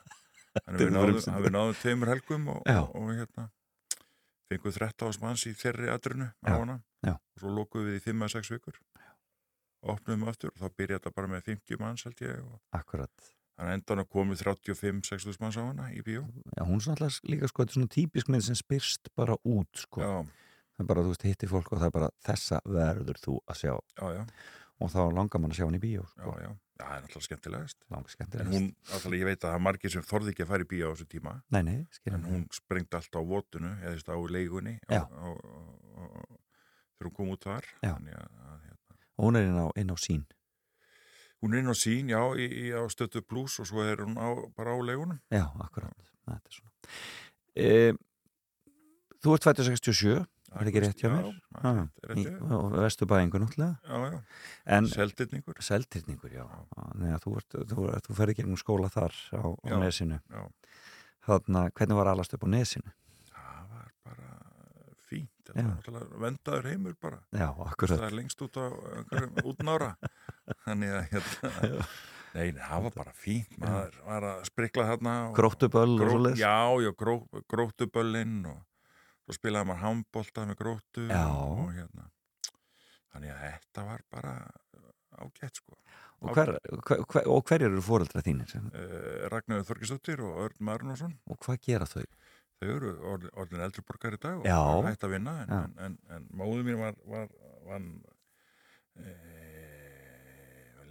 Þannig 0.57 0.81
að 0.81 1.45
við 1.45 1.53
náðum, 1.53 1.71
við 1.71 1.81
tveimur 1.83 2.11
helgum 2.11 2.49
og, 2.53 2.61
og, 2.65 3.09
hérna 3.13 3.49
fengum 4.47 4.73
13 4.73 5.11
ás 5.11 5.19
manns 5.21 5.43
í 5.49 5.53
þeirri 5.57 5.89
atrinu 5.91 6.29
á 6.47 6.51
hana. 6.55 6.79
Já. 7.05 7.13
og 7.13 7.41
svo 7.41 7.51
lokuðum 7.53 7.91
við 7.91 7.99
í 7.99 8.03
5-6 8.07 8.53
vikur. 8.55 8.79
Opnum 9.87 10.25
aftur 10.27 10.53
og 10.53 10.61
þá 10.61 10.77
byrjaði 10.79 10.97
þetta 10.97 11.15
bara 11.15 11.31
með 11.31 11.49
50 11.51 11.81
manns 11.81 12.05
held 12.07 12.23
ég 12.25 12.39
og 12.41 12.79
Akkurat. 12.79 13.33
Þannig 13.57 13.71
að 13.71 13.77
endan 13.77 14.01
að 14.03 14.09
komið 14.13 14.43
35-60 14.45 15.39
manns 15.41 15.57
á 15.57 15.63
hana 15.65 15.87
í 15.93 16.03
bíó 16.05 16.23
Já, 16.55 16.61
hún 16.67 16.77
er 16.81 16.91
alltaf 16.93 17.17
líka, 17.25 17.49
sko, 17.49 17.63
þetta 17.63 17.73
er 17.73 17.77
svona 17.79 17.93
típisk 17.97 18.29
mynd 18.29 18.45
sem 18.45 18.57
spyrst 18.59 19.09
bara 19.17 19.37
út, 19.43 19.81
sko. 19.87 20.01
já, 20.05 20.13
Það 20.77 20.83
er 20.85 20.89
bara, 20.91 21.01
þú 21.01 21.09
veist, 21.15 21.23
hittir 21.25 21.49
fólk 21.49 21.71
og 21.73 21.79
það 21.81 21.87
er 21.89 21.95
bara, 21.97 22.09
þessa 22.27 22.59
verður 22.69 23.17
þú 23.23 23.35
að 23.49 23.55
sjá. 23.63 23.73
já, 23.97 24.07
já, 24.19 24.23
Og 24.77 24.91
þá 24.93 24.99
langar 25.09 25.41
mann 25.41 25.49
að 25.49 25.57
sjá 25.57 25.65
hann 25.65 25.77
í 25.79 25.81
bíó, 25.81 26.03
já, 26.05 26.09
sko. 26.13 26.33
já, 26.37 26.45
já, 26.45 26.51
það 26.77 26.91
er 26.93 27.01
náttúrulega 27.01 27.25
skemmtilegast 27.27 27.77
Langar 27.89 28.05
En 28.05 28.13
skemmtilegast. 28.13 28.53
hún, 28.53 28.67
alltaf 28.93 29.15
ég 29.17 29.25
veit 29.25 29.39
að 29.41 29.47
það 29.49 29.55
er 29.57 29.63
margir 29.65 29.93
sem 29.95 30.05
þorði 30.05 30.33
ekki 30.35 30.43
að 30.45 30.51
fara 30.51 30.67
í 30.67 30.69
bíó 30.69 30.85
á 30.85 30.93
þessu 30.93 31.07
tíma 31.15 31.33
Nei, 31.49 31.61
nei, 31.65 31.79
skilja 31.97 32.19
en 32.19 32.27
hún 32.29 32.43
sprengdi 32.53 32.93
alltaf 32.99 33.17
á 33.17 33.29
votunu 33.33 33.71
eða 33.81 33.89
þú 33.89 33.97
veist, 33.97 34.13
á 34.13 34.17
Já. 34.93 35.01
Já. 37.81 37.93
Hérna, 37.97 38.21
Og 39.17 39.25
hún 39.25 39.35
er 39.39 39.47
inn 39.49 39.57
á, 39.57 39.65
inn 39.81 39.89
á 39.89 39.97
sín. 39.97 40.23
Hún 41.43 41.53
er 41.53 41.59
inn 41.63 41.69
á 41.71 41.75
sín, 41.77 42.09
já, 42.09 42.21
í, 42.39 42.45
í, 42.47 42.65
á 42.73 42.81
stötu 42.89 43.21
plus 43.21 43.59
og 43.61 43.67
svo 43.69 43.83
er 43.85 44.01
hún 44.05 44.17
á, 44.17 44.27
bara 44.57 44.73
á 44.73 44.77
leigunum 44.81 45.19
Já, 45.31 45.45
akkurat. 45.63 45.93
Þetta 46.27 46.49
er 46.49 46.57
svona. 46.57 46.71
E, 47.57 47.93
þú 49.23 49.35
ert 49.37 49.47
fættur 49.47 49.67
67, 49.69 50.17
er 50.17 50.25
það 50.57 50.69
ekki 50.71 50.81
rétt 50.85 51.01
hjá 51.03 51.09
mér? 51.13 51.27
Já, 51.27 51.45
Ah, 51.57 51.63
það 51.63 52.03
er 52.03 52.09
rétt 52.11 52.19
hjá 52.21 52.33
þér. 52.37 52.51
og 52.57 52.75
vestu 52.77 53.05
bæingu 53.09 53.39
náttúrulega. 53.41 53.79
já, 53.83 53.97
já, 54.11 54.21
En 54.77 54.87
seldirningur 54.87 55.61
seltirningur, 55.61 56.31
já. 56.31 56.45
Nei, 56.95 57.11
að 57.15 57.21
þú, 57.25 57.35
ert, 57.41 57.57
þú, 57.71 57.87
þú 58.07 58.15
ferði 58.19 58.35
gegnum 58.41 58.57
skóla 58.61 58.89
þar 58.93 59.13
á, 59.33 59.41
á 59.41 59.67
Já, 59.69 59.77
nesinu. 59.81 60.19
já. 60.29 60.43
Þannig 61.27 61.59
að 61.65 61.71
hvernig 61.75 61.97
var 61.97 62.07
alast 62.13 62.33
upp 62.37 62.45
á 62.45 62.49
nesinu? 62.49 62.93
Náttúrulega 65.55 66.21
vendaður 66.25 66.69
heimur 66.71 66.95
bara. 67.01 67.21
Já, 67.31 67.47
akkurat. 67.67 67.99
það 67.99 68.05
er 68.09 68.17
lengst 68.19 68.43
út 68.43 68.59
á 68.59 68.65
útnára 69.49 69.95
þannig 70.65 70.95
að 70.97 71.09
hérna 71.13 71.87
Nei, 72.37 72.51
nei, 72.51 72.59
það 72.61 72.83
var 72.85 72.93
bara 72.93 73.13
fínt, 73.17 73.53
maður 73.57 73.95
var 74.05 74.25
að 74.29 74.41
sprikla 74.45 74.83
þarna 74.91 75.13
Gróttuböll 75.33 75.95
og 75.95 76.01
Gró-? 76.03 76.33
Já, 76.37 76.57
já, 76.83 76.91
gró, 76.99 77.15
gróttuböllinn 77.49 78.43
og 78.51 78.59
svo 79.25 79.37
spilaði 79.39 79.71
maður 79.71 79.83
handbolta 79.85 80.45
með 80.45 80.59
gróttu 80.59 81.07
og, 81.07 81.63
hérna. 81.73 82.09
Þannig 83.15 83.33
að 83.33 83.41
þetta 83.47 83.85
var 83.87 84.03
bara 84.13 84.35
ágætt 85.17 85.63
sko. 85.63 85.77
Og, 86.21 86.33
hver, 86.33 86.53
hver, 86.85 87.27
hver, 87.47 87.63
eru 87.67 87.81
fóreldra 87.85 88.21
þínir? 88.25 88.53
uh, 88.57 89.27
Ragnar 89.33 89.65
Þorkisdóttir 89.67 90.21
og 90.25 90.39
Örn 90.47 90.63
Marunarsson 90.65 91.13
Og 91.29 91.37
hvað 91.45 91.59
gera 91.67 91.85
þau? 91.89 92.05
Þau 92.57 92.69
eru 92.73 92.91
orðin, 93.11 93.33
orðin 93.37 93.63
eldri 93.67 93.83
borgar 93.87 94.15
í 94.17 94.21
dag 94.21 94.39
og 94.39 94.47
Já. 94.47 94.57
eru 94.57 94.87
hægt 94.87 95.05
að 95.05 95.13
vinna 95.13 95.33
en, 95.43 95.51
en, 95.57 95.75
en, 95.85 95.97
en 96.15 96.29
móðu 96.39 96.63
mín 96.65 96.79
var, 96.81 96.97
var, 97.05 97.27
var 97.67 97.83
e, 98.97 99.15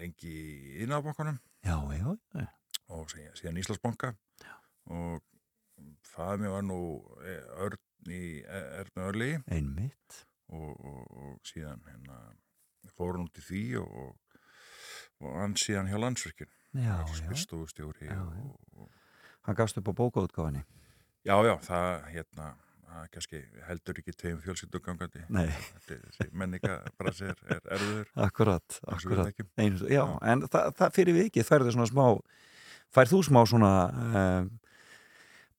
lengi 0.00 0.34
í 0.82 0.86
já. 2.36 2.44
og 2.94 3.10
síðan, 3.10 3.34
síðan 3.40 3.60
Íslandsbanka 3.62 4.12
og 4.94 5.24
það 6.12 6.44
mér 6.44 6.54
var 6.54 6.66
nú 6.68 6.80
eh, 7.26 7.64
Örn 7.66 8.12
í 8.14 8.22
Erna 8.46 9.08
Örli 9.10 9.32
Einmitt. 9.50 10.22
og, 10.54 10.76
og, 10.78 11.02
og 11.10 11.48
síðan 11.50 11.82
hérna 11.88 12.20
fór 12.94 13.16
hann 13.16 13.26
út 13.26 13.40
í 13.40 13.46
því 13.48 13.64
og, 13.82 13.96
og, 14.04 14.38
og 15.24 15.40
hann 15.40 15.58
síðan 15.58 15.90
hjá 15.90 15.98
landsverkin 15.98 16.52
Já, 16.76 18.20
og, 18.22 18.90
Hann 19.46 19.54
gafst 19.54 19.78
upp 19.78 19.88
á 19.88 19.94
bókaútgáfinni. 19.94 20.64
Já, 21.26 21.34
já, 21.50 21.54
það 21.66 22.06
hérna 22.14 22.52
kannski 23.12 23.42
heldur 23.68 23.98
ekki 24.00 24.12
tveim 24.16 24.38
fjölskyldum 24.40 24.80
gangandi 24.86 25.20
Nei. 25.28 25.48
Þetta 25.52 25.96
er- 25.98 26.04
þessi 26.14 26.28
menninga 26.32 26.76
bara 26.96 27.12
sér 27.12 27.34
er 27.52 27.60
erður 27.76 28.06
Akkurat, 28.24 28.78
við 28.80 29.20
akkurat. 29.26 29.50
Einu, 29.60 29.82
já, 29.90 30.00
Já. 30.00 30.04
en 30.32 30.46
það, 30.48 30.70
það 30.78 30.94
fyrir 30.96 31.18
vikið 31.18 31.48
færðu 31.50 31.74
svona 31.76 31.88
smá, 31.90 32.06
færð 32.96 33.12
þú 33.12 33.20
smá 33.28 33.40
svona 33.50 33.72
um, 34.22 34.48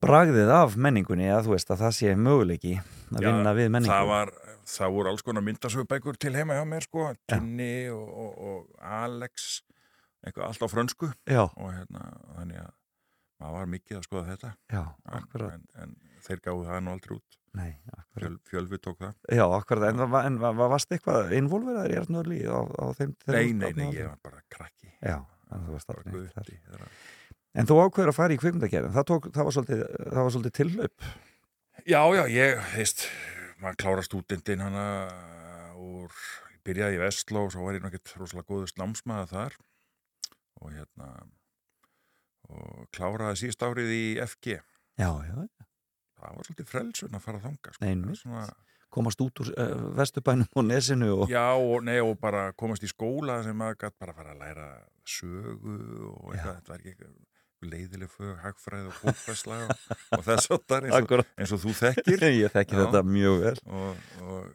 bragðið 0.04 0.50
af 0.54 0.76
menningunni 0.82 1.30
að 1.34 1.46
þú 1.48 1.54
veist 1.56 1.72
að 1.74 1.84
það 1.86 1.96
sé 2.00 2.16
möguleiki 2.18 2.74
að 2.80 3.22
Já, 3.22 3.30
vinna 3.30 3.54
við 3.58 3.70
menningu. 3.76 3.94
það 3.94 4.10
var, 4.12 4.34
það 4.74 4.92
voru 4.98 5.12
alls 5.14 5.26
konar 5.26 5.46
myndasögubækur 5.48 6.18
til 6.22 6.34
heima 6.38 6.58
hjá 6.58 6.66
mér 6.70 6.86
sko, 6.86 7.08
Tinni 7.30 7.72
og, 7.94 8.10
og, 8.26 8.34
og 8.50 8.90
Alex 8.98 9.48
eitthvað 10.26 10.50
allt 10.50 10.66
á 10.66 10.68
frönsku 10.74 11.12
Já, 11.30 11.44
og 11.54 11.70
hérna, 11.74 12.04
þannig 12.40 12.62
að 12.66 12.74
maður 13.40 13.58
var 13.58 13.72
mikið 13.74 13.98
að 14.00 14.06
skoða 14.08 14.28
þetta. 14.32 14.52
Já, 14.74 14.82
en, 14.84 15.18
akkurat. 15.20 15.54
en, 15.58 15.66
en 15.84 16.22
þeir 16.28 16.42
gáðu 16.48 16.66
það 16.70 16.82
nú 16.86 16.94
aldrei 16.96 17.16
út. 17.18 17.38
Nei. 17.58 17.70
Fjöl, 18.18 18.34
fjölvi 18.50 18.78
tók 18.84 19.00
það. 19.02 19.14
Já, 19.34 19.44
akkurat, 19.58 19.88
en, 19.90 20.04
var- 20.12 20.26
en 20.30 20.36
var, 20.42 20.58
var, 20.60 20.70
varst 20.76 20.92
eitthvað 20.94 21.32
involveraður 21.38 21.94
í 21.96 22.00
Arnurli 22.02 22.40
á, 22.46 22.60
á 22.62 22.86
þeim 22.98 23.16
Nei, 23.34 23.54
nei, 23.54 23.72
nei, 23.78 23.88
ég 23.96 24.10
var 24.12 24.20
bara 24.28 24.44
krakki. 24.54 24.92
Já, 25.02 25.18
að 25.50 25.64
þú 25.66 25.78
varst 25.78 25.94
þegar- 25.94 26.90
En 27.58 27.66
þú 27.66 27.78
ákveður 27.82 28.12
að 28.12 28.18
fara 28.20 28.36
í 28.36 28.38
kvikmyndagerðin, 28.38 28.94
það, 28.94 29.32
það, 29.34 29.48
var 29.48 29.56
svolítið, 29.56 29.80
svolítið 30.36 30.54
tillaup. 30.60 31.08
Já, 31.88 32.02
já, 32.14 32.24
ég, 32.30 32.60
veist 32.76 33.08
maður 33.64 33.80
klára 33.82 34.04
stúdendin 34.06 34.62
hana 34.62 34.84
úr, 35.82 36.14
ég 36.54 36.60
byrjaði 36.68 37.00
í 37.00 37.02
Vestló 37.02 37.46
og 37.48 37.54
svo 37.56 37.66
var 37.66 37.78
ég 37.80 37.82
náttúrulega 37.86 38.22
rosalega 38.22 38.50
góður 38.52 38.70
snámsmaða 38.74 39.26
þar. 39.32 39.58
Og 40.62 40.74
hérna 40.76 41.10
og 42.54 42.88
kláraði 42.96 43.42
síðust 43.44 43.64
árið 43.68 43.92
í 43.98 44.04
FG 44.26 44.58
Já, 44.98 45.10
já, 45.28 45.36
það 46.18 46.38
var 46.40 46.48
svolítið 46.48 46.70
frelsun 46.72 47.18
að 47.20 47.26
fara 47.28 47.42
þanga 47.44 47.74
sko. 47.76 47.92
Svona, 48.22 48.46
komast 48.98 49.22
út 49.22 49.42
úr 49.44 49.52
uh, 49.54 49.88
vesturbænum 50.00 50.48
og 50.58 50.66
nesinu 50.66 51.10
og... 51.22 51.26
Já, 51.30 51.44
og, 51.54 51.84
nei, 51.86 52.00
og 52.02 52.16
bara 52.24 52.48
komast 52.58 52.86
í 52.88 52.90
skóla 52.90 53.42
sem 53.46 53.58
maður 53.60 53.82
gætt 53.84 53.98
bara 54.02 54.16
að 54.16 54.22
fara 54.24 54.34
að 54.34 54.42
læra 54.46 54.68
sögu 55.08 55.76
og 56.14 56.32
eitthvað, 56.34 56.56
þetta 56.62 56.74
var 56.74 56.86
ekki 56.88 57.12
leiðileg 57.68 58.12
fög, 58.14 58.34
hagfræð 58.44 58.88
og 58.92 58.98
bókvæsla 59.04 59.56
og, 59.66 59.86
og 60.18 60.26
þess 60.28 60.52
að 60.54 60.66
það 60.70 60.88
eins, 60.88 61.12
og- 61.18 61.32
eins 61.42 61.54
og 61.56 61.62
þú 61.64 61.76
þekkir. 61.82 62.26
Ég 62.42 62.54
þekki 62.54 62.78
Já. 62.78 62.82
þetta 62.84 63.04
mjög 63.08 63.38
vel. 63.44 63.56
og, 63.66 64.04
og 64.22 64.52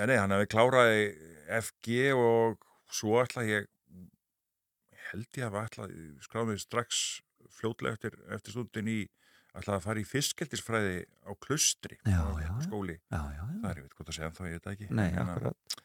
nei, 0.00 0.06
nei, 0.08 0.16
hann 0.16 0.32
hefði 0.36 0.48
kláraði 0.54 1.02
FG 1.62 1.98
og 2.16 2.68
svo 2.92 3.18
ætla 3.24 3.44
ég 3.48 3.68
held 5.12 5.38
ég 5.40 5.48
að 5.48 5.58
ætla 5.62 5.88
skráði 6.24 6.52
mig 6.52 6.62
strax 6.62 7.02
fljótlega 7.58 7.98
eftir, 7.98 8.16
eftir 8.32 8.56
stundin 8.56 8.90
í 8.90 8.98
ætlaði 9.52 9.76
að 9.76 9.84
fara 9.84 10.00
í 10.02 10.08
fiskeldisfræði 10.08 10.98
á 11.28 11.32
klustri 11.42 11.98
Já, 12.08 12.20
var 12.24 12.40
já, 12.40 12.52
skóli, 12.64 12.96
Já, 13.12 13.20
það 13.60 13.70
er 13.70 13.80
ég 13.80 13.86
veit 13.86 13.96
hvort 13.98 14.12
að 14.12 14.18
segja 14.18 14.30
en 14.30 14.36
þá 14.38 14.44
ég 14.46 14.58
þetta 14.58 14.74
ekki. 14.76 14.88
Nei, 14.90 15.06
En, 15.06 15.16
hérna, 15.18 15.34
akkurat. 15.36 15.78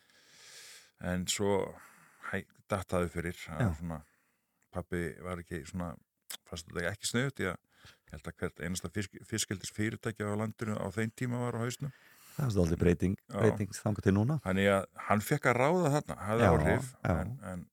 en 1.11 1.25
svo 1.31 1.53
hæ, 2.31 2.37
dattaði 2.71 3.11
fyrir 3.13 3.41
að 3.57 3.73
svona 3.81 4.01
pappi 4.75 5.03
var 5.25 5.43
ekki 5.43 5.63
svona 5.67 5.93
þetta 6.47 6.91
ekki 6.91 7.09
snöðut 7.11 7.43
ég 7.43 7.63
held 8.11 8.29
að 8.29 8.37
hvert 8.39 8.61
einasta 8.63 8.91
fisk, 8.93 9.17
fiskeldis 9.27 9.73
fyrirtæki 9.75 10.23
á 10.23 10.31
landinu 10.39 10.77
á 10.79 10.87
þeim 10.95 11.11
tíma 11.11 11.41
var 11.43 11.57
á 11.59 11.63
hausnum. 11.65 11.91
Það 12.37 12.45
er 12.45 12.53
svolítið 12.53 12.79
breyting, 12.83 13.15
breyting 13.33 13.73
þangar 13.75 14.05
til 14.05 14.13
núna. 14.15 14.37
Þannig 14.45 14.69
að 14.71 14.85
hann 15.07 15.23
fekk 15.25 15.49
að 15.49 15.57
ráða 15.57 15.91
þarna, 15.95 16.17
hafði 16.27 16.49
áhrif, 16.51 16.91
en, 17.09 17.31
en, 17.51 17.63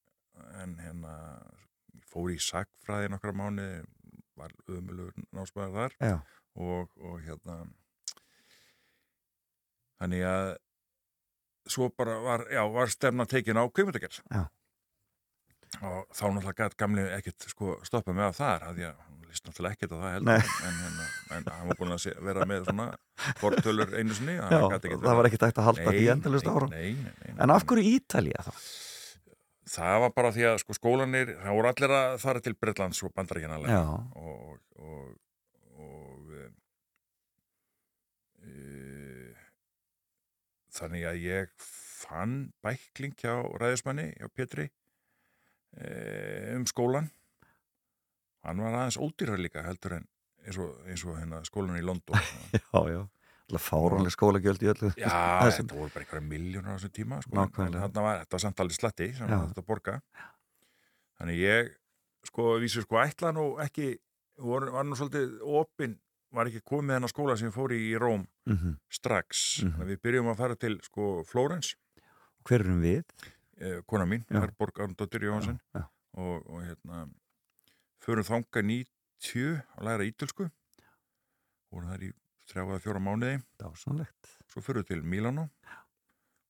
en 0.63 0.75
hérna, 0.83 1.15
fór 2.11 2.33
í 2.35 2.39
sagfræði 2.43 3.13
nokkra 3.13 3.35
mánu, 3.37 3.69
var 4.39 4.53
ömulugur 4.69 5.15
náspæðar 5.35 5.75
þar 5.75 5.97
Já, 6.11 6.17
og, 6.59 6.93
og 6.99 7.21
hérna, 7.23 7.61
þannig 10.01 10.27
að 10.29 10.51
svo 11.71 11.89
bara 11.97 12.19
var, 12.21 12.45
já, 12.53 12.61
var 12.69 12.93
stefna 12.93 13.27
tekin 13.31 13.57
á 13.57 13.65
kveimutagerð. 13.73 14.21
Já. 14.29 14.45
Og 15.81 16.05
þá 16.15 16.25
náttúrulega 16.29 16.59
gætt 16.61 16.77
gamli 16.79 17.05
ekkert 17.17 17.47
sko 17.51 17.79
stoppa 17.87 18.15
með 18.15 18.29
að 18.29 18.37
þar, 18.39 18.67
að 18.69 18.81
ég 18.85 18.99
líst 19.27 19.49
náttúrulega 19.49 19.75
ekkert 19.79 19.95
á 19.95 19.99
það 19.99 20.27
Nei. 20.29 20.35
heldur, 20.37 20.59
en, 20.69 20.77
hérna, 20.85 21.07
en 21.37 21.49
hann 21.51 21.71
var 21.71 21.81
búin 21.81 21.95
að 21.97 22.07
vera 22.29 22.47
með 22.47 22.69
svona 22.69 22.87
fortölur 23.41 23.95
einu 23.99 24.19
sinni. 24.19 24.37
já 24.39 24.45
það 24.45 25.09
var 25.19 25.29
ekkert 25.31 25.47
hægt 25.49 25.61
að 25.63 25.69
halda 25.71 25.95
því 25.97 26.05
endalust 26.15 26.51
ára. 26.51 26.69
Nei, 26.71 26.91
nei, 26.93 27.09
nei, 27.09 27.31
nei. 27.33 27.39
En 27.43 27.55
af 27.55 27.67
hverju 27.71 27.97
Ítalía 27.97 28.45
þá? 28.47 28.53
Það 29.65 29.99
var 30.03 30.13
bara 30.13 30.33
því 30.35 30.45
að 30.51 30.59
sko 30.61 30.77
skólanir, 30.77 31.31
það 31.41 31.57
voru 31.57 31.71
allir 31.71 31.95
að 31.97 32.17
fara 32.21 32.43
til 32.45 32.53
Bretlands 32.61 33.01
og 33.07 33.15
bandaríkjana 33.17 33.57
og, 34.21 34.59
og, 34.77 35.15
og 35.81 36.35
e, 36.37 36.49
e, 38.45 38.55
þannig 40.77 41.09
að 41.09 41.21
ég 41.25 41.55
fann 42.05 42.37
bækling 42.65 43.17
hjá 43.17 43.39
ræðismanni, 43.63 44.11
hjá 44.21 44.29
Pétri 44.37 44.69
e, 44.69 45.89
um 46.59 46.67
skólan 46.69 47.09
hann 48.45 48.61
var 48.61 48.77
aðeins 48.77 49.01
ódýrar 49.01 49.41
líka 49.41 49.65
heldur 49.65 49.97
en 49.97 50.09
eins 50.45 50.59
og, 50.61 50.77
eins 50.85 51.05
og 51.09 51.17
hérna 51.17 51.41
skólan 51.49 51.81
í 51.81 51.85
London. 51.85 52.21
Já, 52.53 52.81
já. 52.93 53.03
Fáránlega 53.53 54.11
skólagjöld 54.15 54.63
í 54.65 54.69
öllu. 54.73 54.89
Já, 54.97 55.11
þetta 55.59 55.75
voru 55.77 55.91
bara 55.93 56.05
einhverja 56.05 56.25
miljónar 56.29 56.75
á 56.75 56.77
þessum 56.79 56.93
tíma 56.97 57.19
sko, 57.23 57.45
þetta 57.53 58.05
var 58.05 58.41
samt 58.41 58.61
alveg 58.65 58.79
slatti 58.79 59.11
sem 59.15 59.29
Já. 59.29 59.37
þetta 59.45 59.65
borga 59.69 59.99
þannig 61.21 61.43
ég 61.43 61.69
sko, 62.27 62.55
vísu 62.63 62.83
sko 62.87 62.97
ætla 63.03 63.33
nú 63.37 63.45
ekki 63.63 63.99
var, 64.41 64.71
var 64.73 64.85
nú 64.89 64.97
svolítið 64.97 65.37
opinn 65.45 65.99
var 66.35 66.49
ekki 66.51 66.65
komið 66.67 66.97
hennar 66.97 67.13
skóla 67.13 67.37
sem 67.39 67.51
ég 67.51 67.55
fór 67.55 67.71
í 67.77 67.93
Róm 68.01 68.25
Mhm. 68.49 68.73
strax, 68.91 69.63
Mhm. 69.63 69.71
þannig 69.77 69.85
að 69.85 69.93
við 69.93 70.01
byrjum 70.03 70.31
að 70.33 70.37
fara 70.41 70.57
til 70.57 70.81
sko 70.83 71.25
Flórens, 71.25 71.75
Hver 72.45 72.61
erum 72.65 72.83
við? 72.83 73.05
eh, 73.61 73.81
kona 73.87 74.05
mín 74.05 74.25
Já. 74.29 74.41
Herborg 74.41 74.81
Arndóttir 74.81 75.21
Jóhansson 75.23 75.61
Já, 75.75 75.85
og, 76.17 76.43
og 76.51 76.63
hérna 76.65 77.09
förum 78.03 78.25
þanga 78.25 78.63
90 78.65 79.63
að 79.79 79.85
læra 79.85 80.05
ítölsku 80.11 80.51
vorum 81.71 81.89
þar 81.93 82.03
í 82.09 82.13
þrjá 82.51 82.63
eða 82.65 82.81
fjóra 82.85 83.01
mánuði 83.03 83.39
dásanlegt. 83.61 84.31
svo 84.51 84.61
fyrir 84.63 84.85
til 84.87 85.03
Milano 85.03 85.49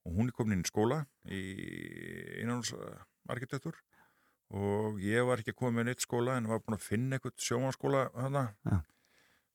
og 0.04 0.12
hún 0.18 0.28
er 0.28 0.36
komin 0.36 0.58
inn 0.58 0.64
í 0.66 0.68
skóla 0.68 1.02
í 1.24 1.40
innanús 2.42 2.74
arkitektur 3.30 3.76
og 4.54 4.98
ég 5.00 5.24
var 5.26 5.40
ekki 5.40 5.54
komin 5.56 5.78
með 5.80 5.86
neitt 5.92 6.04
skóla 6.04 6.36
en 6.36 6.48
var 6.50 6.60
búin 6.60 6.76
að 6.76 6.84
finna 6.88 7.16
eitthvað 7.16 7.38
sjómanskóla 7.40 8.02
Já. 8.68 8.80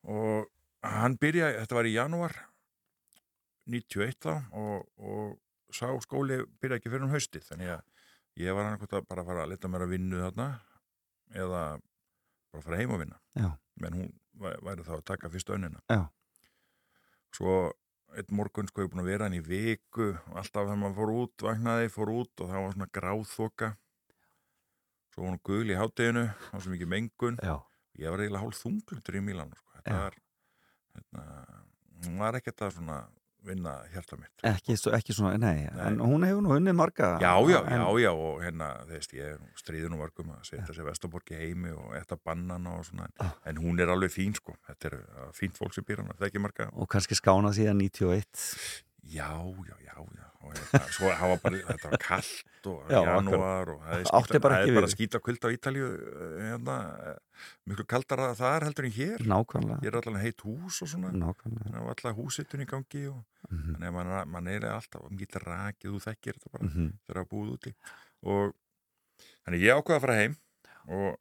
og 0.04 0.48
hann 0.84 1.18
byrjaði, 1.22 1.60
þetta 1.62 1.76
var 1.78 1.86
í 1.90 1.94
janúar 1.94 2.34
91 3.70 4.18
þá 4.24 4.32
og, 4.58 4.88
og 4.98 5.76
sá 5.76 5.92
skóli 6.02 6.40
byrjaði 6.62 6.80
ekki 6.80 6.90
fyrir 6.94 7.06
um 7.06 7.14
hausti 7.14 7.42
þannig 7.46 7.76
að 7.76 7.84
ég 8.42 8.56
var 8.58 8.66
hann 8.70 8.80
að 8.80 9.06
bara 9.10 9.26
fara 9.28 9.44
að 9.46 9.52
leta 9.54 9.70
mér 9.70 9.86
að 9.86 9.94
vinnu 9.94 10.22
þarna 10.24 10.48
eða 11.38 11.62
bara 12.50 12.64
fara 12.66 12.80
heim 12.80 12.96
að 12.96 13.04
vinna 13.04 13.20
Já. 13.38 13.52
menn 13.84 14.00
hún 14.00 14.10
væ- 14.42 14.58
væri 14.66 14.88
þá 14.88 14.96
að 14.98 15.06
taka 15.12 15.30
fyrst 15.30 15.52
önnina 15.54 15.84
Já. 15.92 16.08
Svo 17.36 17.56
einn 18.18 18.34
morgun 18.34 18.68
sko 18.70 18.82
ég 18.86 18.90
búin 18.92 19.04
að 19.04 19.12
vera 19.12 19.28
hann 19.28 19.38
í 19.38 19.44
viku 19.46 20.08
og 20.16 20.38
alltaf 20.42 20.66
þegar 20.66 20.80
maður 20.82 20.98
fór 20.98 21.12
út, 21.14 21.44
vaknaði, 21.46 21.92
fór 21.94 22.12
út 22.16 22.42
og 22.44 22.50
það 22.50 22.64
var 22.66 22.74
svona 22.76 22.90
gráþoka 22.98 23.70
svo 25.14 25.24
var 25.26 25.30
hann 25.34 25.44
gul 25.50 25.70
í 25.70 25.78
hátteginu 25.78 26.26
það 26.32 26.56
var 26.58 26.66
svo 26.66 26.74
mikið 26.74 26.92
mengun 26.96 27.38
Já, 27.46 27.56
ég 28.02 28.10
var 28.14 28.24
eiginlega 28.24 28.44
hálf 28.46 28.62
þunglutur 28.64 29.20
í 29.20 29.24
Mílan 29.28 29.54
sko. 29.58 29.70
þetta 29.78 29.94
Já. 29.94 30.02
var 30.02 30.18
hérna, 30.98 31.24
hún 32.08 32.20
var 32.24 32.40
ekkert 32.40 32.66
að 32.66 32.76
svona 32.80 32.98
vinna 33.46 33.74
hjarta 33.94 34.18
mitt 34.20 34.44
ekki, 34.44 34.76
svo- 34.78 34.94
ekki 34.98 35.14
svona, 35.16 35.38
nei, 35.40 35.68
Nei. 35.72 35.86
en 35.88 36.00
hún 36.04 36.26
hefur 36.28 36.42
nú 36.44 36.52
unnið 36.58 36.76
marga. 36.76 37.20
Já, 37.22 37.34
já, 37.50 37.60
en, 37.66 37.82
já, 37.82 38.00
já, 38.04 38.12
og 38.12 38.42
hérna, 38.44 38.68
þú 38.86 38.94
veist, 38.98 39.14
ég 39.14 39.40
stríður 39.56 39.90
nú 39.94 39.98
vargum 40.02 40.32
að 40.36 40.44
setja 40.50 40.74
sér 40.76 40.86
Vesturborg 40.90 41.32
í 41.32 41.40
heimi 41.40 41.72
og 41.72 41.96
etta 41.96 42.18
bannana 42.18 42.78
og 42.80 42.86
svona, 42.86 43.08
Ah. 43.20 43.32
en 43.46 43.56
hún 43.58 43.80
er 43.80 43.88
alveg 43.88 44.12
fín, 44.12 44.36
sko, 44.36 44.56
þetta 44.68 44.86
er 44.94 45.32
fínt 45.34 45.58
fólk 45.58 45.74
sem 45.74 45.84
býr 45.84 45.98
hana, 46.04 46.14
það 46.20 46.28
er 46.28 46.30
ekki 46.32 46.42
marga, 46.42 46.70
Og 46.74 46.88
kannski 46.90 47.16
skána 47.16 47.50
síðan 47.56 47.78
91. 47.78 48.84
já, 49.04 49.30
já, 49.32 49.76
já, 49.86 49.96
já, 49.96 50.29
og 50.40 50.54
hérna, 50.56 50.80
svo 50.96 51.10
það 51.12 51.32
var 51.34 51.40
bara, 51.44 51.58
þetta 51.70 51.90
var 51.92 52.02
kallt 52.04 52.68
og 52.72 52.92
Já, 52.94 53.00
janúar 53.10 53.72
og 53.74 53.82
það 53.84 53.96
er 54.00 54.06
skýta, 54.10 54.40
bara 54.46 54.60
það 54.60 54.70
er 54.70 54.78
bara 54.80 54.90
skýta 54.94 55.20
kvöld 55.26 55.44
á 55.44 55.50
Ítalju, 55.56 55.88
hérna, 56.40 56.76
eh, 57.10 57.44
miklu 57.68 57.86
kaldara 57.92 58.30
þar 58.40 58.66
heldur 58.70 58.88
en 58.88 58.96
hér, 58.96 59.24
Nákvæmlega. 59.28 59.80
hér 59.84 59.92
er 59.94 60.00
allavega 60.00 60.24
heitt 60.24 60.44
hús 60.48 60.80
og 60.86 60.88
svona, 60.94 61.12
Nákvæmlega. 61.12 61.66
þannig 61.68 61.82
að 61.84 61.92
alltaf 61.94 62.16
húsittun 62.20 62.64
í 62.64 62.70
gangi 62.72 63.04
og 63.12 63.24
Mhm. 63.50 63.76
þannig 63.76 63.88
að 63.90 63.94
mann 63.94 64.30
man 64.32 64.48
er 64.48 64.62
alltaf 64.70 65.02
mikið 65.10 65.44
rakið, 65.44 65.92
þú 65.92 66.00
þekkir 66.08 66.34
þetta 66.40 66.52
bara 66.52 66.66
Mhm. 66.70 66.94
þegar 67.08 67.24
að 67.24 67.30
búið 67.30 67.54
úti 67.58 67.74
og 68.24 68.54
þannig 69.46 69.62
ég 69.64 69.76
ákveða 69.76 69.98
að 69.98 70.02
fara 70.02 70.16
heim 70.22 70.36
og 70.88 71.18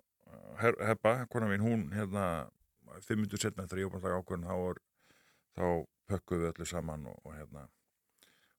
her, 0.61 0.73
Heppa, 0.87 1.27
kona 1.31 1.47
mín, 1.47 1.61
hún 1.63 1.91
hérna, 1.93 2.51
fimm 3.03 3.21
minntur 3.23 3.39
setna 3.39 3.67
að 3.67 3.79
ég 3.79 3.91
var 3.91 4.01
að 4.01 4.03
taka 4.03 4.23
ákveðin 4.23 4.47
þá, 4.47 4.55
var- 4.59 4.83
þá 5.57 5.87
pökkuðu 6.09 6.53
öllu 6.53 6.67
saman 6.67 7.07
og, 7.07 7.19
og 7.25 7.33
hérna 7.35 7.69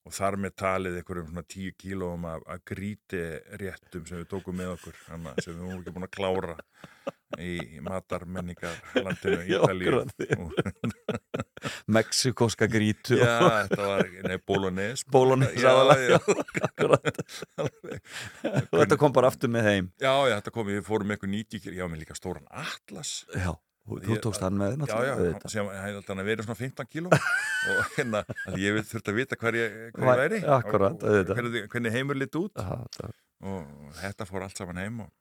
og 0.07 0.11
þar 0.15 0.35
með 0.41 0.51
talið 0.61 0.93
einhverjum 0.99 1.27
svona 1.31 1.43
tíu 1.49 1.71
kílóum 1.79 2.23
af, 2.29 2.39
af 2.49 2.59
gríti 2.67 3.19
réttum 3.61 4.03
sem 4.07 4.17
við 4.21 4.27
tókum 4.31 4.55
með 4.57 4.69
okkur 4.77 4.95
hana, 5.09 5.31
sem 5.43 5.53
við 5.57 5.63
vorum 5.65 5.81
ekki 5.83 5.95
búin 5.97 6.07
að 6.07 6.15
klára 6.15 6.55
í 7.39 7.51
matarmenningar 7.85 8.75
landinu 9.03 9.39
Já, 9.49 9.59
Ítalíu 9.59 9.89
Mexikoska 11.91 12.65
grítu. 12.71 13.13
Já, 13.19 13.35
þetta 13.67 13.81
var, 13.91 14.03
nei, 14.25 14.37
bólones 14.47 14.99
Bólones 15.11 15.53
Já, 15.59 15.71
já, 15.99 16.19
þetta 18.79 18.95
kom 18.99 19.11
bara 19.15 19.29
aftur 19.31 19.49
með 19.51 19.63
heim. 19.69 19.85
já, 20.01 20.13
já, 20.31 20.35
þetta 20.39 20.53
kom, 20.55 20.67
við 20.69 20.83
fórum 20.87 21.07
með 21.11 21.15
eitthvað 21.19 21.33
90 21.35 21.63
kíl, 21.65 21.75
já, 21.77 21.85
með 21.91 21.99
líka 22.05 22.15
stóran 22.17 22.47
atlas. 22.49 23.11
Já, 23.35 23.51
þú 24.05 24.17
tókst 24.25 24.43
hann 24.45 24.57
með 24.59 24.75
Já, 24.87 24.95
já, 25.05 25.13
auðvitað. 25.15 25.53
sem 25.53 25.69
hann 26.09 26.25
vera 26.29 26.45
svona 26.45 26.59
15 26.59 26.89
kíló 26.93 27.09
og 27.69 27.79
hérna, 27.97 28.21
ég 28.59 28.79
þurfti 28.89 29.13
að 29.13 29.17
vita 29.19 29.39
hver 29.41 29.57
ég, 29.59 29.77
hver 29.95 30.03
ég 30.03 30.09
Væ- 30.09 30.19
væri 30.23 30.41
akkúrat, 30.57 31.03
og, 31.03 31.17
og 31.23 31.31
hvernig, 31.35 31.63
hvernig 31.73 31.95
heimur 31.97 32.19
lit 32.21 32.35
út 32.39 32.53
Já, 32.59 32.77
þetta- 32.97 33.11
og 33.49 33.97
þetta 34.01 34.27
fór 34.29 34.45
allt 34.47 34.57
saman 34.61 34.81
heim 34.83 35.01
og 35.07 35.15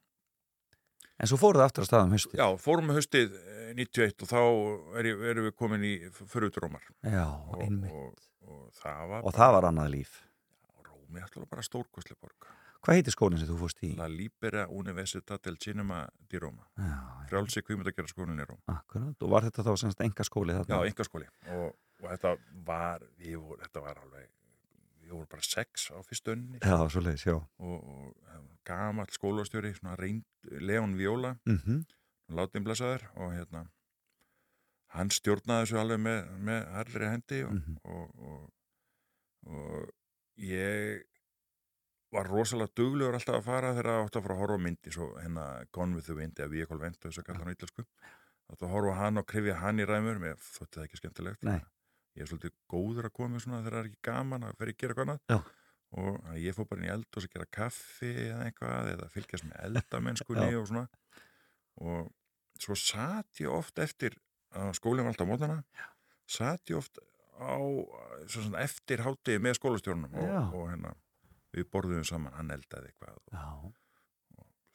En 1.18 1.26
svo 1.26 1.34
fóruð 1.40 1.64
aftur 1.64 1.82
að 1.82 1.88
staðum 1.88 2.12
haustið. 2.14 2.34
Já, 2.38 2.44
fórum 2.62 2.86
með 2.86 2.98
haustið 3.00 3.32
eh, 3.34 3.70
91 3.74 4.22
og 4.22 4.28
þá 4.30 4.38
er, 5.00 5.08
erum 5.32 5.48
við 5.48 5.54
komin 5.58 5.82
í 5.88 5.94
Föruturómar 6.30 6.84
Já, 7.02 7.24
einmitt. 7.58 7.90
og, 7.90 8.12
og 8.46 8.68
það 8.78 9.00
var 9.10 9.26
Og 9.26 9.34
það 9.34 9.54
var 9.56 9.66
annað 9.72 9.88
líf. 9.96 10.12
Rómi 10.86 11.24
alltaf 11.24 11.48
bara 11.50 11.64
stórkostlega 11.66 12.22
borg 12.22 12.46
Hvað 12.84 12.98
heitir 13.00 13.14
skólinn 13.14 13.40
sem 13.42 13.48
þú 13.50 13.58
fórst 13.58 13.82
í? 13.82 13.90
La 13.98 14.06
Libera 14.10 14.66
Università 14.70 15.38
del 15.42 15.58
Cinema 15.62 16.04
di 16.30 16.38
Roma 16.38 16.66
Já, 16.78 16.94
frjálsi 17.30 17.62
kvímyndagera 17.66 18.10
skólinn 18.10 18.38
í 18.38 18.46
Róm 18.48 18.60
akkurat. 18.70 19.16
Og 19.22 19.32
var 19.34 19.46
þetta 19.48 19.66
þá 19.66 19.72
semst 19.82 20.02
enga 20.06 20.26
skóli 20.26 20.54
Já, 20.54 20.62
þarna? 20.62 20.80
engaskóli 20.92 21.28
og, 21.56 21.68
og 22.02 22.08
þetta 22.12 22.34
var 22.68 23.06
við 23.18 23.38
voru, 23.42 23.60
þetta 23.66 23.84
var 23.84 24.02
alveg 24.04 24.28
við 25.02 25.14
voru 25.16 25.30
bara 25.32 25.46
sex 25.46 25.88
á 25.90 25.98
fyrstu 26.06 26.34
önni 26.36 26.62
Já, 26.62 26.78
svo 26.92 27.02
leiðis, 27.02 27.26
já. 27.26 27.36
og, 27.36 27.78
og 27.82 28.50
gamall 28.68 29.10
skólastjóri 29.10 29.74
svona 29.76 29.96
reynd, 29.98 30.26
Leon 30.60 30.96
Viola 30.98 31.36
Mm 31.48 31.84
látið 32.28 32.64
blessaður 32.66 33.04
og 33.16 33.30
hérna 33.32 33.62
hann 34.96 35.10
stjórnaði 35.12 35.64
þessu 35.66 35.78
alveg 35.80 36.00
með, 36.04 36.18
með 36.48 36.66
harðri 36.74 37.10
hendi 37.12 37.38
og, 37.48 37.70
og, 37.84 38.26
og, 38.28 38.42
og 39.48 40.42
ég 40.44 41.04
var 42.14 42.28
rosalega 42.30 42.72
duglegur 42.78 43.16
alltaf 43.18 43.36
að 43.38 43.48
fara 43.48 43.72
þegar 43.76 43.90
það 43.90 44.04
átti 44.06 44.18
að 44.18 44.24
fara 44.26 44.36
að 44.36 44.42
horfa 44.42 44.60
myndi 44.64 44.92
svo 44.94 45.08
hérna 45.18 45.46
Gone 45.76 45.98
with 45.98 46.08
the 46.08 46.16
Wind 46.16 46.38
eða 46.40 46.52
Vehicle 46.54 46.80
Vent 46.80 47.00
þess 47.02 47.20
að 47.20 47.26
kalla 47.28 47.42
hann 47.42 47.52
á 47.52 47.54
ítlensku 47.56 47.84
átti 48.48 48.64
að 48.64 48.72
horfa 48.72 48.94
hann 49.02 49.20
og 49.20 49.26
krifja 49.28 49.56
hann 49.60 49.82
í 49.82 49.86
ræmur 49.88 50.20
mér 50.22 50.38
þótti 50.40 50.78
það 50.78 50.86
ekki 50.86 51.00
skemmtilegt. 51.02 51.44
Nei. 51.44 51.58
ég 52.16 52.24
er 52.24 52.30
svolítið 52.30 52.54
góður 52.72 53.08
að 53.10 53.16
koma 53.18 53.42
svona 53.42 53.60
þegar 53.62 53.76
það 53.76 53.82
er 53.82 53.90
ekki 53.90 54.06
gaman 54.08 54.46
að 54.48 54.54
fer 54.58 54.72
að 54.72 54.78
gera 54.82 54.94
eitthvað 54.94 55.52
og 55.98 56.32
ég 56.36 56.56
fór 56.56 56.66
bara 56.68 56.82
inn 56.82 56.88
í 56.88 56.92
eld 56.92 57.06
og 57.16 57.22
að 57.22 57.30
gera 57.32 57.46
kaffi 57.58 58.10
eða 58.26 58.40
eitthvað 58.48 58.88
eða 58.94 59.10
fylgjast 59.12 59.46
með 59.48 59.60
eldamennskunni 59.68 60.58
og 60.58 60.66
svona. 60.68 60.86
Og 61.80 62.10
svo 62.60 62.76
satt 62.76 63.40
ég 63.40 63.52
oft 63.52 63.78
eftir 63.80 64.16
að 64.56 64.72
skólinn 64.80 65.06
var 65.06 65.12
alltaf 65.12 65.28
á 65.28 65.32
mótana 65.32 65.58
satt 66.28 66.72
ég 66.72 66.80
oft 66.80 66.98
á 67.38 67.56
eftir 68.64 69.04
hátegi 69.04 69.40
með 69.40 69.58
skólastjórnum 69.60 70.16
og, 70.18 70.56
og 70.56 70.64
hérna 70.72 70.94
við 71.56 71.68
borðum 71.72 72.04
saman, 72.04 72.32
hann 72.36 72.50
eldaði 72.54 72.90
eitthvað 72.90 73.16
og 73.16 73.32
Já. 73.32 73.72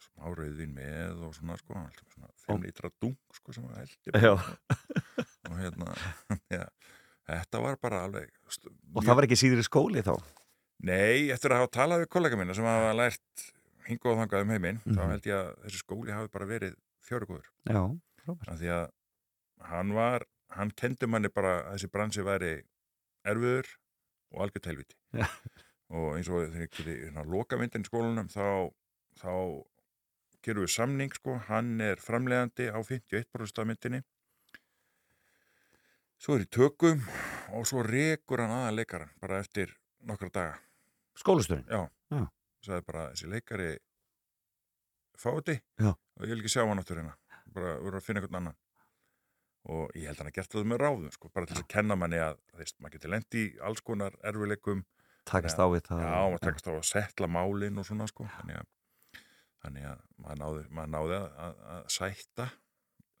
smá 0.04 0.30
rauðvin 0.36 0.74
með 0.76 1.22
og 1.28 1.34
svona 1.36 1.56
sko, 1.60 1.74
svona 2.14 2.30
fimm 2.44 2.62
litra 2.66 2.90
dung 3.00 3.16
sko 3.34 3.52
sem 3.56 3.64
hann 3.68 3.82
eldi 3.84 4.14
Já. 4.24 4.34
og 4.34 5.58
hérna 5.60 5.94
ja, 6.58 6.66
þetta 7.30 7.60
var 7.64 7.78
bara 7.82 8.02
alveg 8.08 8.30
st- 8.48 8.72
Og 8.94 9.04
það 9.06 9.16
var 9.20 9.26
ekki 9.28 9.38
síður 9.40 9.62
í 9.62 9.66
skóli 9.68 10.02
þá? 10.06 10.14
Nei, 10.84 11.30
eftir 11.32 11.54
að 11.54 11.62
hafa 11.62 11.72
talað 11.78 12.02
við 12.04 12.10
kollega 12.12 12.36
minna 12.36 12.54
sem 12.56 12.66
hafa 12.68 12.92
lært 12.98 13.44
hinga 13.86 14.10
og 14.12 14.18
þangað 14.22 14.44
um 14.44 14.52
heiminn 14.54 14.82
þá 14.84 14.90
Mhm. 15.00 15.10
held 15.14 15.26
ég 15.30 15.38
að 15.38 15.50
þessi 15.64 15.80
skóli 15.84 16.12
hafi 16.16 16.32
bara 16.34 16.46
verið 16.50 16.74
frábært. 17.04 17.48
af 18.48 18.56
því 18.60 18.68
að 18.72 18.86
hann 19.70 19.92
var 19.94 20.24
hann 20.56 20.70
kendi 20.76 21.06
manni 21.08 21.28
bara 21.28 21.54
að 21.64 21.74
þessi 21.78 21.90
bransi 21.92 22.22
væri 22.24 22.52
erfiður 23.26 23.66
og 24.34 24.42
algjört 24.44 24.66
helviti 24.70 24.96
Já. 25.14 25.26
Og 25.94 26.16
eins 26.16 26.30
og 26.30 26.42
þegar 26.42 26.64
ég 26.66 26.72
geti 26.74 26.96
hérna, 27.04 27.24
lokamyndin 27.28 27.84
í 27.84 27.88
skólanum 27.88 28.28
þá, 28.32 28.70
þá 29.20 29.32
gerum 30.44 30.66
við 30.66 30.74
samning 30.74 31.14
sko, 31.14 31.38
hann 31.48 31.78
er 31.84 32.02
framlegandi 32.02 32.68
á 32.74 32.78
51% 32.82 33.62
af 33.62 33.68
myndinni 33.68 34.02
svo 36.20 36.36
er 36.38 36.44
í 36.44 36.50
tökum 36.50 37.02
og 37.54 37.66
svo 37.68 37.84
rekur 37.86 38.42
hann 38.44 38.54
aðan 38.54 38.78
leikaran 38.80 39.14
bara 39.22 39.40
eftir 39.44 39.74
nokkra 40.04 40.30
daga 40.34 40.60
Skólastjórinn? 41.14 41.68
Já, 41.70 41.86
Já. 42.10 42.24
sagði 42.66 42.86
bara 42.88 43.04
þessi 43.12 43.30
leikari 43.30 43.70
fáti 45.20 45.60
Já. 45.78 45.92
og 45.94 46.26
ég 46.26 46.34
vil 46.34 46.42
ekki 46.42 46.54
sjá 46.56 46.64
hann 46.66 46.82
áttur 46.82 46.98
hérna 47.00 47.14
bara 47.54 47.76
verður 47.78 48.00
að 48.00 48.06
finna 48.08 48.22
einhvern 48.22 48.40
annan 48.40 48.58
og 49.74 49.94
ég 49.96 50.10
held 50.10 50.20
hann 50.20 50.28
að 50.28 50.36
gert 50.40 50.52
það 50.52 50.66
með 50.72 50.82
ráðum 50.82 51.12
sko, 51.14 51.30
bara 51.32 51.48
til 51.48 51.60
að 51.60 51.68
kenna 51.72 51.96
manni 51.96 52.18
að 52.20 52.40
þeist, 52.58 52.80
maður 52.80 52.98
getur 52.98 53.12
lent 53.14 53.38
í 53.38 53.44
alls 53.64 53.80
konar 53.86 54.16
erfileikum 54.26 54.82
Takast 55.24 55.60
á 55.60 55.66
við 55.72 55.86
það? 55.88 56.02
já, 56.04 56.16
maður 56.28 56.42
takast 56.44 56.68
á 56.68 56.72
að 56.74 56.82
setla 56.90 57.28
málin 57.32 57.80
og 57.80 57.86
svona 57.88 58.08
sko, 58.10 58.26
þannig 58.38 58.58
að, 58.60 58.66
þannig 59.64 59.88
að 59.88 60.02
maður 60.20 60.40
náði, 60.42 60.64
maður 60.76 60.92
náði 60.94 61.16
að, 61.20 61.28
að, 61.46 61.54
að 61.74 61.86
sætta 61.96 62.48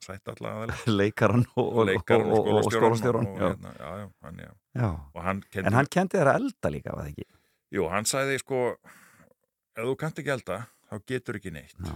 sætta 0.04 0.34
alla 0.34 0.52
aðeins 0.58 0.84
Leikaran 1.00 1.46
og, 1.60 1.78
leikaran 1.88 2.32
og, 2.34 2.50
og, 2.50 2.66
og 2.66 2.74
Já. 2.74 3.46
hérna, 3.46 3.72
já, 3.78 3.90
já, 4.02 4.08
hann, 4.26 4.42
já. 4.44 4.50
Já. 4.76 4.88
hann 5.26 5.40
kendi 5.50 5.70
En 5.70 5.78
hann 5.78 5.90
kendi 5.96 6.20
að 6.20 6.32
elda 6.34 6.72
líka, 6.74 6.96
var 6.96 7.06
það 7.06 7.14
ekki? 7.14 7.26
Jú, 7.74 7.86
hann 7.92 8.08
sagði 8.08 8.40
sko 8.42 8.60
ef 8.74 9.80
þú 9.88 9.94
kannt 10.00 10.20
ekki 10.22 10.34
elda, 10.34 10.58
þá 10.90 10.94
getur 11.10 11.40
ekki 11.40 11.54
neitt 11.54 11.78
Já. 11.80 11.94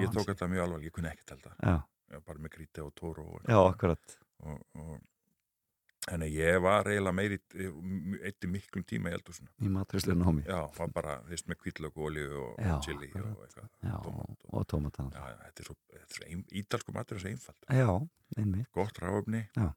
Ég 0.00 0.10
tók 0.10 0.26
þetta 0.32 0.48
mjög 0.50 0.64
alveg, 0.66 0.88
ég 0.90 0.96
kunni 0.96 1.12
ekkert 1.12 1.36
elda 1.36 1.54
Já, 1.62 1.76
ég 2.10 2.18
var 2.18 2.26
bara 2.32 2.44
með 2.44 2.56
gríti 2.56 2.82
og 2.84 2.90
tóru 2.98 3.26
og, 3.36 3.46
já, 3.46 3.58
akkurat. 3.62 4.18
og, 4.42 4.58
og 4.82 4.96
Þannig 6.08 6.30
að 6.30 6.36
ég 6.40 6.60
var 6.64 6.88
eiginlega 6.88 7.12
meiri 7.12 7.36
eitt 8.24 8.46
miklum 8.48 8.84
tíma 8.88 9.10
í 9.10 9.16
eldhúsinu. 9.18 9.50
Í 9.60 9.68
matrisleinu 9.74 10.24
hómi. 10.24 10.44
Já, 10.48 10.60
var 10.78 10.88
bara, 10.96 11.16
þú 11.26 11.34
veist, 11.34 11.48
með 11.50 11.58
kvítlöku, 11.60 12.04
olíu 12.08 12.30
og 12.40 12.62
Já, 12.64 12.72
chili 12.86 13.10
akkurat. 13.10 13.34
og 13.36 13.42
eitthvað. 13.44 13.68
Já, 13.84 13.96
tómat 14.06 14.46
og, 14.48 14.54
og 14.62 14.66
tómatan. 14.72 15.10
já, 15.12 15.24
já, 15.28 15.36
þetta 15.44 15.60
er 15.60 15.68
svo, 15.68 15.76
er 15.98 16.06
svo 16.16 16.24
ein, 16.30 16.44
ítalsku 16.62 16.94
matur 16.96 17.16
er 17.18 17.20
svo 17.20 17.30
einfalt. 17.34 17.68
Já, 17.68 17.90
einmitt. 18.40 18.70
Gott 18.72 18.98
ráöfni 19.04 19.42
Já. 19.56 19.68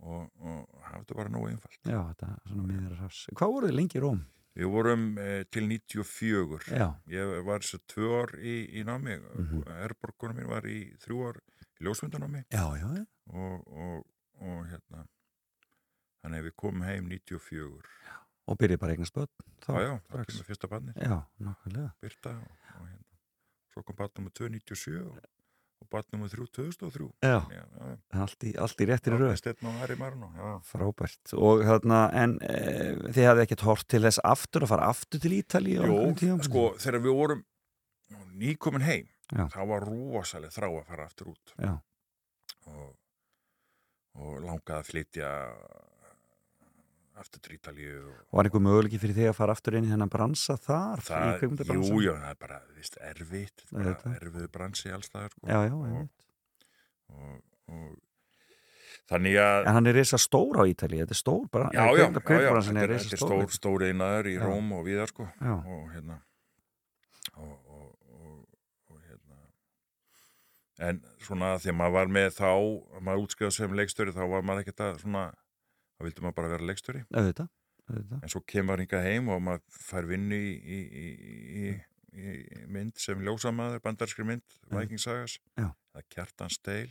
og, 0.00 0.30
og 0.40 0.82
hafa 0.88 1.02
þetta 1.04 1.18
bara 1.20 1.34
nógu 1.36 1.50
einfalt. 1.52 1.78
Já, 1.84 2.00
þetta 2.14 2.30
er 2.32 2.48
svona 2.48 2.66
miður 2.72 2.96
að 2.96 3.02
rafs. 3.04 3.22
Hvað 3.36 3.52
voruð 3.58 3.70
þið 3.74 3.76
lengi 3.82 4.00
í 4.00 4.04
Róm? 4.06 4.24
Við 4.52 4.68
vorum 4.68 5.04
eh, 5.18 5.44
til 5.48 5.62
94. 5.68 6.76
Já, 6.76 6.88
Ég 7.08 7.38
var 7.46 7.60
að 7.64 7.84
tvö 7.88 8.08
ár 8.22 8.34
í, 8.40 8.56
í 8.80 8.82
námi. 8.84 9.14
Mm 9.20 9.46
Mhm. 9.46 9.62
Erborgunum 9.84 10.36
mín 10.40 10.48
var 10.50 10.64
í 10.68 10.80
þrjú 11.00 11.22
ár 11.28 11.38
í 11.40 11.84
ljósfundanámi 11.86 12.44
já, 12.52 12.64
já. 12.80 13.06
og, 13.32 13.64
og, 13.68 14.04
og 14.40 14.66
hérna, 14.68 15.06
þannig 16.22 16.42
að 16.42 16.48
við 16.48 16.56
komum 16.62 16.86
heim 16.86 17.10
94. 17.10 17.92
Og 18.50 18.58
byrjið 18.58 18.80
bara 18.82 18.94
eignast 18.96 19.14
börn. 19.14 19.30
þá, 19.62 19.68
Já, 19.72 19.82
já, 19.86 19.92
strax. 20.08 20.32
kemur 20.32 20.48
fyrsta 20.48 20.68
barnið. 20.72 20.96
Já. 20.98 21.18
Birta 22.02 22.32
og, 22.38 22.56
og 22.80 22.88
hérna. 22.88 23.06
Svo 23.72 23.82
kom 23.86 23.96
barn 23.96 24.10
nummer 24.18 24.32
297 24.36 24.96
og, 25.06 25.20
og 25.82 25.88
barn 25.94 26.08
nummer 26.12 26.32
3 26.32 26.46
2003. 26.58 27.06
Já, 27.22 27.38
allt 28.24 28.44
í, 28.48 28.50
allt 28.60 28.82
í 28.82 28.88
réttir 28.90 29.14
röð. 29.16 29.36
Frábært. 30.68 31.32
Og 31.38 31.62
hérna, 31.68 32.00
en 32.24 32.34
e, 32.42 32.58
þið 33.14 33.28
hafði 33.30 33.46
ekkert 33.46 33.64
hort 33.68 33.86
til 33.94 34.02
þess 34.04 34.20
aftur 34.26 34.66
að 34.66 34.72
fara 34.74 34.90
aftur 34.90 35.22
til 35.22 35.32
Ítali 35.38 35.78
Jó, 35.78 35.86
sko, 36.48 36.66
þegar 36.82 37.00
við 37.06 37.16
vorum 37.22 37.44
nýkomin 38.42 38.84
heim, 38.84 39.06
þá 39.54 39.60
var 39.70 39.86
rosalega 39.86 40.52
þrá 40.52 40.66
að 40.68 40.84
fara 40.90 41.06
aftur 41.08 41.30
út 41.32 41.54
og, 42.68 42.90
og 44.20 44.34
langaði 44.44 44.76
að 44.82 44.90
flytja 44.90 45.30
aftur 47.22 47.42
til 47.44 47.56
Ítalíu 47.56 47.96
og 48.10 48.36
var 48.38 48.48
einhver 48.50 48.64
möguleiki 48.66 49.00
fyrir 49.02 49.16
þig 49.18 49.30
að 49.32 49.38
fara 49.38 49.56
aftur 49.56 49.78
inn 49.78 49.88
í 49.88 49.92
þennan 49.92 50.12
bransa 50.12 50.58
þar? 50.60 51.02
það, 51.06 51.46
jú, 51.46 52.02
jú, 52.06 52.14
það 52.18 52.30
er 52.32 52.40
bara, 52.42 52.60
þú 52.68 52.78
veist, 52.80 53.00
erfitt 53.10 53.66
bara 53.72 53.96
erfiðu 54.18 54.50
bransi 54.52 54.92
allstaðar 54.94 55.34
sko. 55.34 55.46
Já, 55.48 55.58
já, 55.66 56.06
og 57.12 58.00
þannig 59.10 59.38
að 59.42 59.66
En 59.66 59.76
hann 59.78 59.90
er 59.90 59.96
reysa 59.98 60.18
stór 60.20 60.60
á 60.60 60.64
Ítali, 60.68 61.00
þetta 61.02 61.16
er 61.16 61.20
stór 61.20 61.46
bara, 61.52 61.70
já, 61.74 61.82
já, 61.82 61.90
já, 61.90 62.04
já, 62.04 62.10
þetta 62.12 62.72
er 62.72 62.84
er, 62.84 62.94
er 62.96 63.22
stór. 63.22 63.46
stór, 63.52 63.86
einaður 63.88 64.30
í 64.30 64.36
Já. 64.36 64.44
Róm 64.46 64.72
og 64.78 64.84
viðar 64.86 65.12
sko 65.12 65.26
Já, 65.28 65.54
og 65.58 65.84
hérna 65.92 66.18
og, 67.32 67.52
og, 67.52 67.86
og, 68.12 68.38
og 68.92 68.98
hérna 69.06 69.38
en 70.88 71.02
svona 71.22 71.54
þegar 71.62 71.78
maður 71.80 71.96
var 71.98 72.12
með 72.18 72.30
þá 72.38 72.50
maður 73.00 73.24
útskriðað 73.26 73.56
sem 73.58 73.78
leikstöri 73.80 74.16
þá 74.16 74.22
var 74.34 74.46
maður 74.46 74.64
ekkert 74.66 74.84
að 74.88 75.00
svona 75.04 75.26
þá 76.02 76.06
vildi 76.08 76.24
maður 76.26 76.38
bara 76.40 76.50
vera 76.56 76.66
leikstöri 76.72 77.04
auðvitað, 77.14 77.48
auðvitað. 77.86 78.18
en 78.26 78.34
svo 78.34 78.42
kemur 78.52 78.82
hingað 78.82 79.06
heim 79.06 79.30
og 79.30 79.38
maður 79.46 79.62
fær 79.86 80.10
vinnu 80.10 80.42
í, 80.42 80.52
í, 80.58 80.82
í, 80.82 81.06
í, 81.62 81.64
í 82.26 82.34
mynd 82.74 82.98
sem 83.00 83.22
ljósamaður, 83.22 83.78
bandarskri 83.86 84.26
mynd 84.26 84.42
Vikingsagas, 84.72 85.38
það 85.56 86.02
er 86.02 86.06
Kjartan 86.12 86.50
Steil 86.52 86.90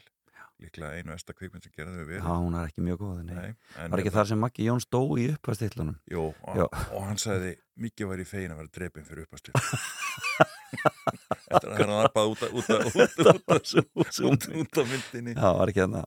líklega 0.62 0.94
einu 1.02 1.10
esta 1.16 1.34
kvikmynd 1.34 1.64
sem 1.66 1.74
gerði 1.74 2.04
við 2.06 2.20
Já, 2.22 2.34
hún 2.38 2.54
er 2.58 2.68
ekki 2.70 2.82
mjög 2.86 3.00
góð, 3.02 3.22
nei. 3.26 3.34
Nei, 3.34 3.54
Var 3.78 3.98
ekki 3.98 4.12
hérna- 4.12 4.14
þar 4.14 4.28
sem 4.30 4.40
Maggi 4.44 4.66
Jóns 4.68 4.86
dó 4.94 5.00
í 5.18 5.24
uppastillunum? 5.34 5.96
Jú, 6.12 6.26
Já. 6.54 6.66
og, 6.68 7.00
hann 7.08 7.18
sagði 7.22 7.56
mikið 7.82 8.06
var 8.12 8.20
í 8.22 8.26
fegin 8.30 8.54
að 8.54 8.60
vera 8.62 8.74
drepin 8.78 9.06
fyrir 9.08 9.24
uppastil 9.26 9.54
Þetta 11.52 11.62
er 11.62 11.68
að 11.72 11.78
hann 11.82 11.98
út, 11.98 12.16
af- 12.16 12.54
út, 12.54 12.70
af- 12.72 12.96
myndinni 14.92 15.34
Já, 15.34 15.50
var 15.58 15.68
ekki 15.74 15.82
þarna 15.84 16.02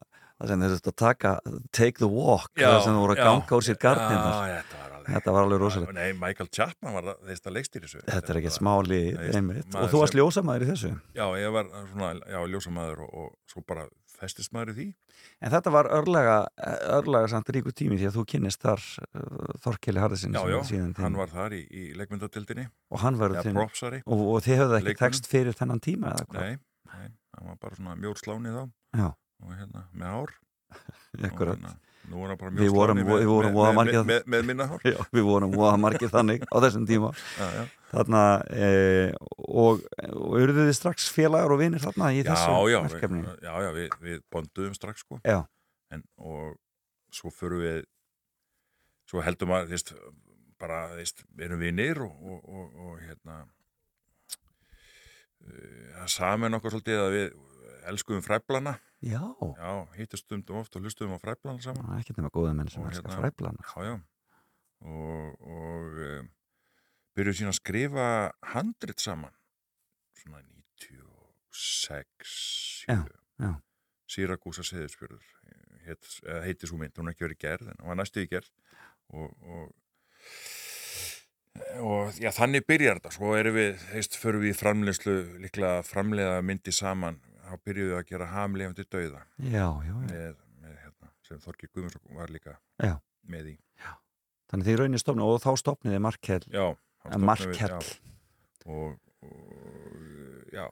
þessi 0.50 0.80
að 0.92 0.96
taka 1.04 1.34
Take 1.72 1.98
the 2.02 2.10
Walk, 2.10 2.52
það 2.58 2.80
sem 2.84 2.96
þú 2.96 3.04
voru 3.04 3.16
að 3.16 3.22
ganga 3.24 3.58
úr 3.58 3.66
sér 3.68 3.80
gardinnar 3.80 4.34
Já, 4.34 4.58
þetta 4.62 4.82
var 4.82 4.94
þetta 5.04 5.34
var 5.34 5.46
alveg 5.46 5.60
rosalegt. 5.60 5.96
Nei, 5.96 6.12
Michael 6.16 6.48
Chapman 6.52 6.94
var 6.96 7.10
þeist 7.26 7.48
að 7.48 7.56
leikst 7.58 7.76
í 7.76 7.82
þessu 7.84 8.00
Þetta 8.06 8.32
er 8.34 8.40
var- 8.40 8.54
smáli 8.54 9.00
einmitt. 9.34 9.74
Og 9.74 9.90
þú 9.92 10.00
varst 10.00 10.16
ljósamæður 10.16 10.64
í 10.64 10.70
þessu? 10.72 10.92
Já, 11.14 11.26
ég 11.40 11.52
var 11.52 11.68
svona, 11.92 12.12
já, 12.24 12.40
ljósamaður 12.48 13.04
og, 13.04 13.14
og 13.14 13.34
svo 13.50 13.64
bara 13.66 13.88
festist 14.14 14.52
maður 14.54 14.72
í 14.72 14.76
því. 14.78 14.86
En 15.44 15.50
þetta 15.52 15.72
var 15.74 15.88
örlega, 15.92 16.36
örlega 16.94 17.28
samt 17.32 17.50
ríku 17.52 17.72
tími 17.74 17.98
því 17.98 18.08
að 18.08 18.16
þú 18.18 18.24
kynnist 18.32 18.62
þar 18.62 18.80
uh, 18.80 19.50
Þorkeli 19.64 20.02
Harðisinn 20.02 20.36
Já, 20.36 20.44
já, 20.48 20.92
hann 21.00 21.18
var 21.18 21.32
þar 21.32 21.56
í, 21.58 21.62
í 21.68 21.82
leikmyndadildinni 21.98 22.68
og 22.94 23.02
hann 23.02 23.18
var 23.20 23.36
þinn 23.42 23.58
og, 23.58 23.74
og 24.06 24.38
þið 24.44 24.60
höfðu 24.62 24.78
ekki 24.80 24.96
tekst 25.00 25.28
fyrir 25.30 25.56
þennan 25.58 25.82
tíma 25.84 26.14
eða 26.14 26.28
hvað? 26.30 26.40
Nei, 26.40 26.58
nei, 26.94 27.08
hann 27.36 27.50
var 27.50 27.60
bara 27.66 27.78
svona 27.78 27.96
mjór 27.98 28.20
sláni 28.20 28.54
þá. 28.54 28.62
Já. 28.94 29.08
Og 29.42 29.54
hérna, 29.58 29.86
með 29.92 30.14
hár. 30.14 30.34
Hérna, 31.24 31.70
nú 32.10 32.24
hann 32.24 32.38
bara 32.38 32.50
Við 32.58 32.72
vorum- 32.74 32.98
við 32.98 33.28
vorum 33.30 33.54
með, 33.54 33.76
með, 33.78 33.98
með, 34.08 34.24
með, 34.26 34.44
minna 34.48 34.66
hár. 34.68 34.82
Já, 34.84 34.98
við 35.14 35.26
vorum 35.28 35.54
voða 35.54 35.76
margir 35.80 36.10
þannig 36.12 36.42
á 36.50 36.56
þessum 36.64 36.86
tíma. 36.88 37.12
Já, 37.40 37.46
já. 37.60 37.64
þarna 37.94 38.22
e, 38.50 38.68
og, 39.38 39.84
urðu 40.10 40.66
þið 40.66 40.74
strax 40.80 41.06
félagar 41.14 41.54
og 41.54 41.62
vinir 41.62 41.82
þarna 41.84 42.10
í 42.12 42.24
þessu 42.26 42.56
verkefni? 42.88 43.22
já, 43.44 43.52
já, 43.62 43.70
við, 43.76 43.96
við 44.02 44.20
bonduðum 44.34 44.74
strax 44.76 45.04
sko. 45.06 45.20
Já. 45.22 45.44
en, 45.94 46.02
og 46.18 46.56
svo 47.14 47.30
förum 47.30 47.62
við 47.62 47.84
svo 49.08 49.22
heldum 49.22 49.54
að 49.54 49.70
þvist, 49.70 49.94
bara, 50.60 50.88
þvist, 50.96 51.24
við 51.36 51.46
erum 51.48 51.62
vinir 51.62 52.00
og, 52.02 52.14
og, 52.18 52.40
og, 52.50 52.78
og 52.88 53.02
hérna 53.04 53.44
uh, 55.44 55.88
það 56.00 56.12
saman 56.16 56.58
okkur 56.58 56.74
svolítið 56.74 57.02
að 57.04 57.16
við 57.18 57.28
elskuðum 57.90 58.24
fræblana 58.24 58.74
Já, 59.04 59.20
já, 59.58 59.72
hittist 59.98 60.24
stundum 60.24 60.56
oft 60.62 60.76
og 60.78 60.84
hlustuðum 60.84 61.16
á 61.16 61.20
fræblana 61.20 61.60
saman. 61.60 61.90
Er 61.92 62.00
ekki 62.00 62.14
nema 62.16 62.30
góða 62.32 62.54
menn 62.56 62.70
sem 62.72 62.84
elskar 62.88 63.10
hérna- 63.10 63.20
fræblana 63.20 63.60
já, 63.60 63.70
já. 63.90 63.94
Og, 64.84 65.24
og 65.44 66.00
um, 66.06 66.30
byrjuðu 67.16 67.36
síðan 67.40 67.52
að 67.52 67.60
skrifa 67.60 68.06
handrit 68.54 69.00
saman. 69.04 69.34
Svona 70.22 70.40
96 71.52 72.88
Já, 72.88 73.00
já. 73.40 73.52
Sýragúsa 74.14 74.64
Seðisfjörður 74.66 75.24
heit, 75.86 76.10
heiti 76.44 76.68
svo 76.68 76.78
mynd, 76.80 76.96
hún 76.98 77.08
er 77.10 77.14
ekki 77.14 77.26
verið 77.28 77.40
gerð 77.44 77.70
en 77.72 77.80
hún 77.80 77.92
var 77.92 78.00
næstu 78.00 78.24
í 78.24 78.30
gerð. 78.30 78.50
Og, 79.14 79.28
og, 79.44 79.66
og 81.84 82.18
já, 82.20 82.30
þannig 82.34 82.66
byrjar 82.68 83.00
þetta. 83.00 83.14
Svo 83.18 83.34
erum 83.38 83.56
við, 83.58 83.84
heist, 83.92 84.18
förum 84.20 84.44
við 84.44 84.54
í 84.54 84.58
framleiðslu 84.58 85.16
líklega 85.44 85.80
að 85.80 85.88
framleiða 85.90 86.40
myndi 86.46 86.72
saman 86.74 87.20
þá 87.54 87.62
byrjuðum 87.68 87.92
við 87.92 88.00
að 88.00 88.08
gera 88.10 88.30
hamlefandi 88.32 88.86
dauða 88.90 89.22
Já, 89.38 89.66
já, 89.86 89.94
með, 90.02 90.38
með 90.62 90.78
hérna, 90.82 91.10
sem 91.26 91.42
Þorki 91.44 91.70
Guðmundsson 91.70 92.18
var 92.18 92.32
líka 92.34 92.56
Já. 92.82 92.94
með 93.30 93.54
í. 93.54 93.56
Þannig 94.50 94.68
þið 94.68 94.80
raunir 94.80 95.02
stofna 95.02 95.26
og 95.26 95.42
þá 95.42 95.50
stopniði 95.58 96.00
Markell. 96.04 96.44
Og, 98.64 98.96
og 99.24 100.52
já, 100.54 100.64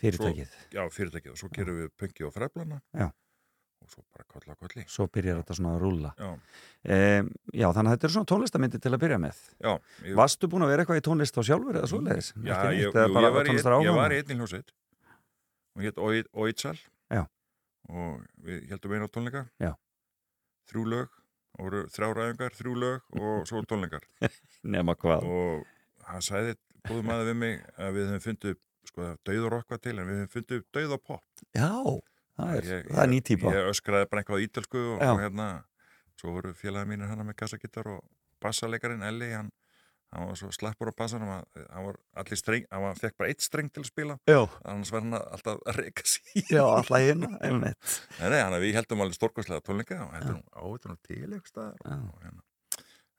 fyrirtækið. 0.00 0.54
Já, 0.76 0.82
fyrirtækið. 0.92 1.34
Og 1.34 1.40
svo 1.40 1.50
gerum 1.54 1.80
við 1.82 1.92
pöngi 2.00 2.26
og 2.28 2.34
fræflana 2.34 2.78
Já. 2.94 3.08
og 3.08 3.90
svo 3.90 4.04
bara 4.14 4.28
kolla 4.28 4.56
kolli. 4.60 4.84
Svo 4.90 5.08
byrjar 5.12 5.40
þetta 5.42 5.58
svona 5.58 5.74
að 5.74 5.82
rúlla. 5.86 6.12
Já, 6.20 6.30
um, 6.30 7.32
Já, 7.50 7.66
þannig 7.66 7.90
að 7.90 7.96
þetta 7.96 8.08
er 8.08 8.14
svona 8.16 8.30
tónlistamindi 8.34 8.80
til 8.84 8.94
að 8.94 9.02
byrja 9.06 9.20
með. 9.24 9.42
Já, 9.56 9.72
ég, 10.04 10.14
Varstu 10.20 10.50
búin 10.52 10.66
að 10.66 10.74
vera 10.74 10.84
eitthvað 10.84 11.02
í 11.02 11.04
tónlist 11.08 11.40
á 11.40 11.42
sjálfur 11.48 11.80
eða 11.80 11.90
svoleiðis? 11.90 12.32
já 12.44 12.56
ég, 12.70 12.86
jú, 12.86 12.94
ég, 12.94 13.34
var 13.34 13.50
í, 13.50 14.20
í 14.20 14.22
einnig 14.22 14.42
hljósveit 14.44 14.74
og 15.74 15.82
hétt 15.84 15.98
Oitsal 16.32 16.76
Já. 17.10 17.24
og 17.90 18.22
við 18.46 18.68
heldum 18.70 18.94
einu 18.96 19.08
á 19.08 19.14
tónleika. 19.14 19.44
Já. 19.60 19.72
þrjú 20.70 20.84
lög. 20.94 21.08
Og 21.62 21.70
þrjá 21.94 22.08
ræðingar, 22.18 22.54
þrjú 22.58 22.72
lög 22.82 23.20
og 23.20 23.44
svo 23.46 23.60
tónleikar. 23.70 24.02
Nema 24.74 24.96
hvað. 24.98 25.26
Og 25.30 26.08
hann 26.08 26.24
sagði 26.24 26.56
búðum 26.88 27.12
aðeins 27.14 27.30
við 27.30 27.36
mig 27.42 27.60
að 27.78 27.92
við 27.98 28.08
höfum 28.10 28.24
fundið 28.24 28.56
sko, 28.90 29.10
dauður 29.24 29.54
okkar 29.60 29.78
til 29.84 29.94
en 29.98 30.08
við 30.10 30.18
höfum 30.24 30.32
fundið 30.34 30.64
dauð 30.74 30.96
og 30.98 31.04
pop 31.06 31.44
Já, 31.56 31.68
það 32.36 32.56
er, 32.58 32.66
Ég- 32.72 32.90
það 32.90 33.02
er 33.04 33.08
ný 33.14 33.20
típa 33.24 33.52
Ég 33.54 33.68
öskraði 33.70 34.08
bara 34.10 34.20
eitthvað 34.24 34.42
á 34.42 34.44
ítölsku 34.44 34.82
og, 34.82 35.04
og 35.06 35.22
hérna, 35.22 35.46
svo 36.20 36.34
voru 36.34 36.52
félagi 36.58 36.90
mínir 36.90 37.08
hana 37.08 37.24
með 37.24 37.38
kassagittar 37.40 37.88
og 37.94 38.02
bassalegarinn 38.44 39.06
Elli, 39.08 39.30
hann, 39.32 39.48
hann 40.14 40.28
var 40.30 40.38
svo 40.38 40.50
slappur 40.54 40.90
á 40.90 40.94
bassanum 40.96 41.32
að 41.34 41.64
hann 41.74 41.86
var 41.88 41.98
allir 42.22 42.40
streng, 42.40 42.66
hann 42.70 42.84
var, 42.86 43.00
fekk 43.00 43.16
bara 43.20 43.32
eitt 43.32 43.44
streng 43.44 43.70
til 43.74 43.82
að 43.82 43.90
spila, 43.90 44.16
Já, 44.30 44.40
annars 44.62 44.92
var 44.94 45.04
hann 45.04 45.18
alltaf 45.18 45.60
að 45.66 45.80
reyka 45.80 46.06
sig. 46.08 46.44
já, 46.54 46.62
alltaf 46.62 47.02
hérna, 47.02 47.32
einmitt. 47.44 47.98
Nei, 48.20 48.28
nei, 48.28 48.38
hann 48.40 48.56
að 48.56 48.66
við 48.66 48.78
heldum 48.78 49.04
alveg 49.04 49.18
stórkvæslega 49.18 49.66
tónleika 49.66 50.00
og 50.06 50.14
nú 50.30 50.38
áður 50.54 50.80
og 52.14 52.24
hérna, 52.24 52.42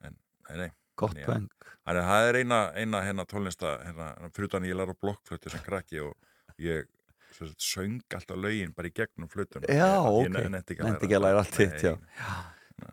en, 0.08 0.20
nei, 0.50 0.58
nei, 0.64 0.70
Gott 0.96 1.18
peng 1.20 1.50
Þannig 1.86 2.02
að 2.02 2.10
það 2.10 2.28
er 2.30 2.40
eina, 2.40 2.60
eina 2.80 3.04
hérna 3.06 3.28
tónlista, 3.30 3.76
hérna, 3.86 4.12
þannig 4.56 4.72
ég 4.72 4.80
læra 4.80 4.96
blokkflötu 4.98 5.52
sem 5.54 5.62
krakki 5.66 6.00
og 6.02 6.16
ég 6.62 6.88
sagt, 7.36 7.60
söng 7.62 8.00
alltaf 8.16 8.40
lögin 8.40 8.74
bara 8.76 8.90
í 8.90 8.94
gegnum 8.96 9.30
flötuna. 9.30 9.68
Já, 9.70 10.00
ok. 10.02 10.24
Ég 10.24 10.52
nefndi 10.54 10.78
ekki 10.80 11.18
að 11.20 11.26
læra 11.28 11.44
allt 11.44 11.60
hitt, 11.60 11.84
já. 11.84 11.98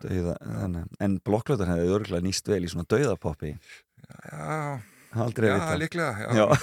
Dauða. 0.03 0.37
En 1.03 1.19
blokklötan 1.25 1.71
hefði 1.71 1.93
örgulega 1.97 2.25
nýst 2.25 2.47
vel 2.47 2.63
í 2.63 2.71
svona 2.71 2.87
dauðapoppi. 2.91 3.51
Já, 4.23 4.79
Aldrei 5.13 5.49
já, 5.49 5.75
líklega, 5.77 6.13
já. 6.33 6.45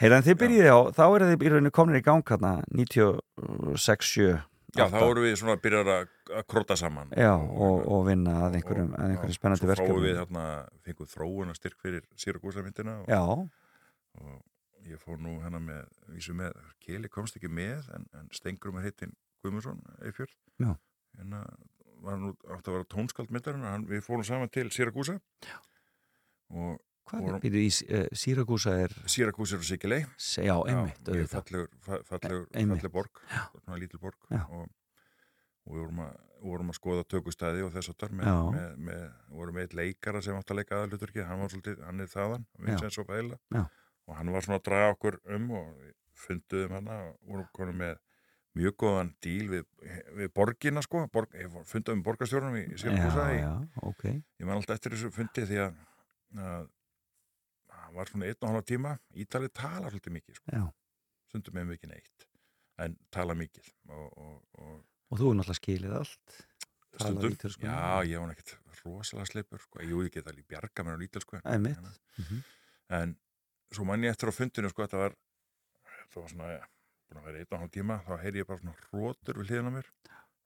Heyrðan 0.00 0.24
þið 0.24 0.36
byrjiði 0.40 0.70
á, 0.72 0.78
þá 0.96 1.02
eru 1.04 1.26
þið 1.28 1.42
í 1.44 1.50
rauninu 1.52 1.72
komin 1.76 1.98
í 1.98 2.04
gang 2.04 2.24
hérna 2.30 2.52
96, 2.72 4.12
7 4.14 4.38
Já, 4.78 4.84
þá 4.86 5.00
vorum 5.02 5.24
við 5.26 5.34
svona 5.40 5.56
að 5.56 5.62
byrja 5.64 5.80
að, 5.82 6.12
króta 6.46 6.76
saman. 6.78 7.08
Já, 7.18 7.32
og, 7.34 7.80
og 7.90 8.04
vinna 8.06 8.36
að 8.46 8.60
einhverjum, 8.60 8.92
að 8.94 9.14
einhverjum 9.16 9.34
spennandi 9.34 9.64
Svo 9.64 9.66
fáum 9.66 9.74
verkefni 9.80 10.04
við 10.04 10.20
hérna, 10.20 10.44
fengum 10.86 11.10
þróun 11.10 11.50
að 11.50 11.58
styrk 11.58 11.78
fyrir 11.82 12.04
Sýragúsamyndina 12.22 12.94
og, 13.00 13.10
Já, 13.10 13.22
og 14.22 14.86
ég 14.86 15.02
fór 15.02 15.18
nú 15.18 15.32
hérna 15.42 15.58
með, 15.64 15.90
með, 16.38 16.54
Keli 16.86 17.10
komst 17.10 17.40
ekki 17.40 17.50
með, 17.50 17.90
en, 17.96 18.06
en 18.14 18.30
Stengrum 18.36 18.78
er 18.78 18.86
heitinn 18.86 19.16
Guðmundsson, 19.44 19.80
Eifjörð. 20.04 20.34
Já. 20.60 20.72
Hérna 21.18 21.42
var 22.00 22.16
nú 22.20 22.30
átt 22.48 22.68
að 22.68 22.76
vera 22.78 22.88
tónskald 22.94 23.32
myndarinn, 23.34 23.86
við 23.90 24.04
fórum 24.06 24.24
saman 24.24 24.48
til 24.52 24.68
Sýragúsa. 24.72 25.18
Og 26.50 26.78
hvað 27.10 27.20
Vorum- 27.24 27.36
er 27.36 27.42
býtu 27.44 27.60
í 27.60 27.68
uh, 27.68 28.06
Sýragúsa 28.16 28.74
er, 28.86 28.94
Sýragús 29.10 29.52
er 29.54 29.62
á 29.62 29.66
Sikilei. 29.66 30.00
já, 30.46 30.54
einmitt, 30.66 31.00
mjög 31.04 31.14
auðvitað 31.14 31.36
fallegur, 31.36 31.68
fa- 31.86 32.02
fallegur, 32.08 32.46
fallegur 32.54 32.92
borg, 32.94 33.20
lítil 33.82 34.00
borg 34.02 34.18
Já. 34.30 34.42
og, 34.48 34.68
og 35.66 35.74
við 35.74 35.80
vorum 35.84 36.02
að, 36.06 36.16
vorum 36.40 36.72
að 36.72 36.78
skoða 36.80 37.04
tökustæði 37.12 37.64
og 37.66 37.72
þess 37.74 37.92
að 37.92 37.98
þar 38.04 38.14
með, 38.20 38.30
Já. 38.30 38.36
með, 38.56 38.76
með, 38.88 39.04
vorum 39.38 39.54
með 39.58 39.66
eitt 39.68 39.76
leikara 39.80 40.22
sem 40.24 40.38
átt 40.38 40.50
að 40.54 40.60
leika 40.62 40.78
aðaluturki, 40.80 41.24
hann 41.26 41.42
hann 41.84 42.00
er 42.06 42.12
þaðan, 42.14 42.46
Vincent 42.58 42.96
Já. 43.54 43.64
og 44.06 44.16
hann 44.16 44.32
var 44.34 44.46
svona 44.46 44.60
að 44.62 44.68
draga 44.70 44.94
okkur 44.96 45.20
um 45.36 45.50
og 45.60 45.74
funduðum 46.20 46.78
hana 46.78 47.00
og 47.10 47.18
vorum 47.28 47.50
konum 47.56 47.78
með 47.84 47.98
mjög 48.58 48.74
góðan 48.82 49.12
díl 49.22 49.46
við, 49.52 49.64
við 50.18 50.30
borgina 50.34 50.82
sko, 50.82 51.04
borg, 51.12 51.30
ég 51.38 51.52
funduðum 51.70 52.02
borgarstjórnum 52.06 52.56
í, 52.58 52.64
í 52.66 52.74
Já, 52.74 52.80
Sýragúsa 52.82 53.26
í, 53.30 53.38
já, 53.38 53.50
ok 53.86 54.04
ég 54.10 54.44
man 54.48 54.56
alltaf 54.56 54.74
eftir 54.80 54.96
þessu 54.96 55.10
fundi 55.14 55.44
því 55.46 55.60
að, 55.66 55.76
að 56.40 56.68
hann 57.80 57.94
var 57.94 58.10
svona 58.10 58.26
einn 58.30 58.40
og 58.42 58.48
hálfa 58.50 58.66
tíma 58.72 58.96
Ítalið 59.22 59.52
talar 59.60 59.90
svolítið 59.94 60.16
mikið 60.18 60.40
sko. 60.40 60.50
Já. 60.56 60.64
stundum 61.30 61.54
með 61.60 61.68
mikið 61.74 61.92
neitt 61.94 62.26
en 62.80 62.96
tala 63.14 63.34
mikið 63.38 63.70
og, 63.88 64.06
og, 64.18 64.36
og 64.58 64.78
Og 65.10 65.18
þú 65.18 65.30
er 65.32 65.38
náttúrulega 65.40 65.58
skilið 65.58 65.94
allt 66.00 66.34
stundum, 67.00 67.32
ítölsku. 67.34 67.64
já 67.66 68.02
ég 68.06 68.20
var 68.22 68.30
ekkert 68.34 68.52
rosalega 68.84 69.26
sleipur, 69.30 69.58
sko. 69.62 69.80
ég 69.82 70.12
get 70.14 70.26
alveg 70.30 70.46
bjarga 70.50 70.84
mér 70.86 70.94
á 70.96 71.02
lítil 71.02 71.22
sko. 71.22 71.40
En, 71.44 71.66
Mhm. 72.18 72.42
en 72.90 73.16
svo 73.72 73.84
man 73.86 74.02
ég 74.02 74.10
eftir 74.14 74.30
á 74.30 74.34
fundinu 74.34 74.70
sko, 74.70 74.82
þetta 74.86 74.98
var 74.98 75.14
það 76.10 76.20
var 76.22 76.28
svona, 76.30 76.48
ja, 76.58 76.66
búin 77.10 77.20
að 77.22 77.28
vera 77.30 77.42
einn 77.44 77.54
og 77.56 77.62
hálf 77.64 77.72
tíma 77.76 77.98
þá 78.06 78.12
heyri 78.24 78.42
ég 78.42 78.48
bara 78.50 78.62
svona 78.62 78.76
hrótur 78.88 79.40
við 79.40 79.50
hliðina 79.50 79.72
á 79.72 79.76
mér. 79.78 79.90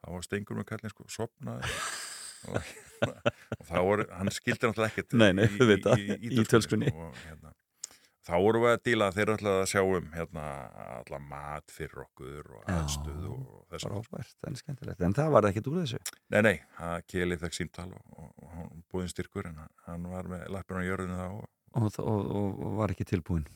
Þá 0.05 0.09
var 0.17 0.25
stengur 0.27 0.59
með 0.61 0.67
kallin 0.73 0.93
sko, 0.93 1.07
sopnaði 1.09 1.75
og, 2.49 2.73
og 3.09 3.69
þá 3.69 3.77
voru, 3.89 4.05
hann 4.13 4.33
skildi 4.35 4.69
náttúrulega 4.69 4.91
ekkert 4.93 5.15
Nei, 5.21 5.31
nei, 5.37 5.47
í- 5.49 5.69
í- 5.69 6.09
í- 6.17 6.19
í 6.35 6.41
ítölskunni. 6.43 6.91
sko, 6.93 7.07
og, 7.09 7.23
hérna, 7.25 7.53
þá 8.25 8.33
vorum 8.41 8.65
við 8.67 8.73
að 8.75 8.83
díla 8.89 9.09
að 9.11 9.17
þeir 9.19 9.33
ætlaði 9.35 9.63
að 9.63 9.71
sjá 9.73 9.81
um 9.85 10.11
hérna, 10.17 10.45
alla 10.99 11.21
mat 11.31 11.73
fyrir 11.73 12.03
okkur 12.05 12.53
og 12.59 12.69
aðstöð 12.75 13.25
og 13.33 13.65
þess 13.73 13.89
að 13.89 13.97
Frábært, 13.97 14.37
en 14.51 14.61
skemmtilegt. 14.61 15.03
En 15.09 15.17
það 15.17 15.33
var 15.39 15.49
ekkert 15.51 15.69
úr 15.73 15.81
þessu? 15.83 16.01
Nei, 16.37 16.41
nei, 16.51 16.55
það 16.79 17.03
Keli 17.15 17.41
fekk 17.45 17.59
símtal 17.63 17.89
og, 17.97 18.05
og, 18.17 18.31
og 18.45 18.55
hann 18.59 18.85
búinn 18.93 19.13
styrkur 19.13 19.49
en 19.53 19.61
hann, 19.89 20.09
var 20.13 20.29
með 20.33 20.47
lappin 20.57 20.81
á 20.81 20.89
jörðinu 20.89 21.21
þá 21.21 21.27
og, 21.33 21.45
og, 21.81 22.01
og, 22.05 22.33
og, 22.41 22.65
og 22.69 22.77
var 22.83 22.93
ekki 22.97 23.09
tilbúin 23.13 23.49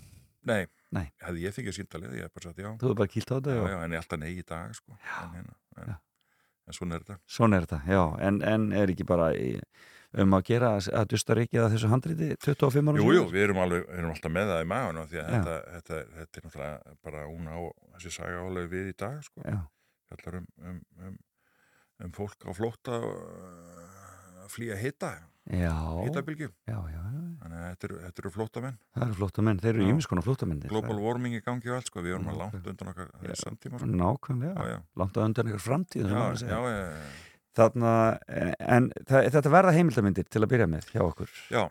Nei, 0.49 0.65
Nei. 0.97 1.05
hefði 1.25 1.45
ég 1.45 1.55
fengið 1.57 1.77
símtalið, 1.79 2.17
ég 2.19 2.27
hef 2.29 2.35
bara 2.39 2.49
sagt 2.49 2.63
já. 2.63 2.69
Þú 2.81 2.89
hefur 2.89 2.99
bara 3.03 3.13
kýlt 3.13 3.31
á 3.31 3.35
þetta 3.37 3.55
Já, 3.57 3.61
og 3.63 3.69
já, 3.73 3.77
en 3.85 3.95
ég 3.97 4.03
alltaf 4.03 4.21
nei 4.23 4.31
í 4.33 4.45
dag 4.49 4.75
sko. 4.79 4.97
en, 4.97 5.37
hérna, 5.37 5.55
en, 5.85 5.95
en 6.69 6.77
svona 6.79 6.99
er 6.99 7.05
þetta. 7.07 7.19
Svona 7.37 7.61
er 7.61 7.69
þetta, 7.69 7.81
já 7.93 8.03
En, 8.29 8.43
en 8.55 8.67
er 8.83 8.93
ekki 8.95 9.07
bara 9.09 9.31
í, 9.37 9.53
um 10.25 10.37
að 10.39 10.45
gera 10.49 10.73
að, 10.79 10.91
að 11.03 11.09
dusta 11.13 11.37
rikið 11.39 11.65
að 11.67 11.73
þessu 11.77 11.93
handriti 11.93 12.31
25 12.47 12.93
ára 12.93 13.03
Jú, 13.05 13.13
jú, 13.19 13.25
við 13.35 13.47
erum, 13.49 13.63
alveg, 13.65 13.89
erum 13.99 14.13
alltaf 14.17 14.35
með 14.39 14.53
það 14.55 14.65
í 14.65 14.69
maðurinn 14.73 15.11
því 15.13 15.23
að 15.23 15.33
þetta, 15.37 15.57
þetta, 15.77 16.03
þetta 16.19 16.43
er 16.43 16.49
náttúrulega 16.49 16.99
bara 17.09 17.25
hún 17.29 17.49
á 17.53 17.59
þessi 17.99 18.15
saga 18.17 18.45
álega 18.49 18.73
við 18.73 18.93
í 18.93 18.99
dag 19.05 19.19
sko. 19.27 19.45
Já, 19.45 19.59
fjallar 20.09 20.41
um, 20.43 20.49
um, 20.65 20.85
um 21.05 21.17
um 21.99 22.13
fólk 22.15 22.45
á 22.47 22.55
flótta 22.55 22.95
að 22.95 23.98
flýja 24.53 24.77
já, 26.69 26.77
já. 26.93 27.03
þannig 27.41 27.59
að 27.59 27.69
þetta 27.71 27.87
eru, 27.89 27.99
þetta 28.05 28.23
eru 28.23 28.33
flóttamenn 28.35 28.75
Það 28.95 29.05
eru 29.07 29.17
flóttamenn, 29.17 29.61
þeir 29.63 29.71
eru 29.75 29.87
Já. 29.87 29.91
ímis 29.95 30.09
konar 30.11 30.27
flóttamenn 30.27 30.61
global 30.69 30.99
warming 31.01 31.39
í 31.39 31.41
gangi 31.47 31.71
og 31.73 31.79
allt 31.79 31.89
sko, 31.89 32.03
við 32.05 32.17
erum 32.19 32.29
að 32.29 32.41
langt 32.43 32.69
undan 32.73 32.91
okkar 32.93 33.09
Já. 33.25 33.35
samtíma 33.41 33.81
sko. 33.81 33.89
Nákvæmlega, 34.03 34.53
já, 34.69 34.75
já, 34.75 34.79
langt 35.03 35.21
undan 35.25 35.51
ykkur 35.53 35.65
framtíð 35.65 36.13
Þarna, 37.59 37.93
en 38.61 38.91
það, 39.09 39.31
þetta 39.35 39.51
verða 39.51 39.73
heimildamindir 39.75 40.29
til 40.31 40.43
að 40.45 40.51
byrja 40.53 40.67
með 40.71 40.91
hjá 40.93 41.01
okkur 41.03 41.33
já. 41.51 41.63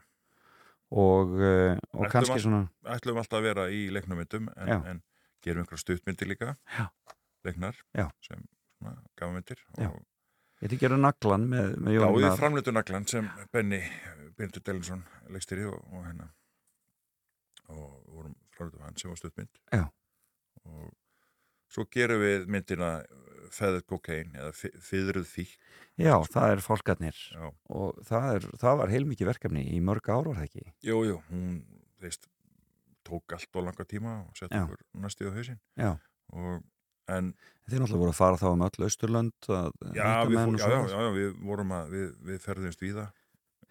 og, 0.92 1.38
uh, 1.38 1.78
og 1.94 2.02
Ættum 2.02 2.12
kannski 2.12 2.36
að- 2.36 2.44
svona 2.44 2.64
ætlum 2.98 3.22
alltaf 3.22 3.38
að 3.40 3.46
vera 3.46 3.68
í 3.72 3.86
leiknumyndum 3.94 4.50
en, 4.58 4.74
en 4.92 5.00
gerum 5.46 5.64
einhverja 5.64 5.86
stuttmyndir 5.86 6.28
líka 6.34 6.56
Já. 6.76 6.90
leiknar 7.46 7.78
Já. 7.96 8.10
sem 8.26 8.44
gafmyndir 9.16 9.62
og, 9.78 10.02
Ég 10.58 10.66
ætti 10.72 10.78
að 10.80 10.84
gera 10.88 10.98
naglan 10.98 11.44
með, 11.52 11.76
með 11.86 11.94
já, 11.94 12.00
Jón 12.02 12.14
við 12.16 12.24
Gunnar. 12.24 12.38
framleitum 12.40 12.78
naglan 12.80 13.08
sem 13.10 13.28
Benny 13.54 13.82
Bindur 14.38 14.64
Delinsson 14.66 15.04
leikstýri 15.34 15.68
og, 15.70 15.78
og 15.94 16.06
hennar 16.08 16.32
og 17.68 17.84
vorum 18.14 18.34
framleitum 18.56 18.86
hann 18.88 18.98
sem 18.98 19.12
var 19.12 19.20
stuttmynd 19.22 19.60
Já. 19.76 19.84
og 20.66 20.88
svo 21.74 21.86
gerum 21.94 22.24
við 22.24 22.48
myndina 22.50 22.92
feðið 23.54 23.84
kokain 23.88 24.34
eða 24.36 24.54
fyðruð 24.84 25.28
fík 25.30 25.54
Já, 25.98 26.16
það 26.26 26.56
er 26.56 26.64
fólkarnir 26.66 27.20
já, 27.34 27.46
og 27.74 28.02
það, 28.08 28.28
er, 28.38 28.48
það 28.64 28.80
var 28.82 28.92
heilmikið 28.94 29.30
verkefni 29.32 29.64
í 29.76 29.78
mörg 29.84 30.10
ár 30.10 30.28
var 30.32 30.40
það 30.42 30.50
ekki 30.50 30.66
jú, 30.90 30.98
jú, 31.08 31.20
hún 31.30 31.54
veist, 32.02 32.28
tók 33.08 33.38
allt 33.38 33.56
og 33.62 33.70
langa 33.70 33.86
tíma 33.88 34.18
og 34.26 34.34
sett 34.42 34.52
Já. 34.54 34.64
okkur 34.66 34.82
næstu 35.06 35.30
á 35.30 35.38
hausinn 35.38 35.62
Já. 35.80 35.94
og 36.34 36.66
en 37.08 37.34
Þeir 37.68 37.82
náttúrulega 37.82 38.00
voru 38.00 38.14
að 38.14 38.20
fara 38.22 38.40
þá 38.40 38.48
um 38.50 38.64
öll 38.64 38.86
Austurlönd 38.88 39.48
að 39.52 39.74
Já, 39.98 40.08
við, 40.24 40.38
fór, 40.40 40.58
já, 40.62 40.68
já, 40.72 41.02
já, 41.04 41.10
við 41.18 41.34
vorum 41.50 41.74
að 41.76 41.90
við, 41.92 42.08
við 42.30 42.40
ferðumst 42.46 42.84
víða 42.84 43.06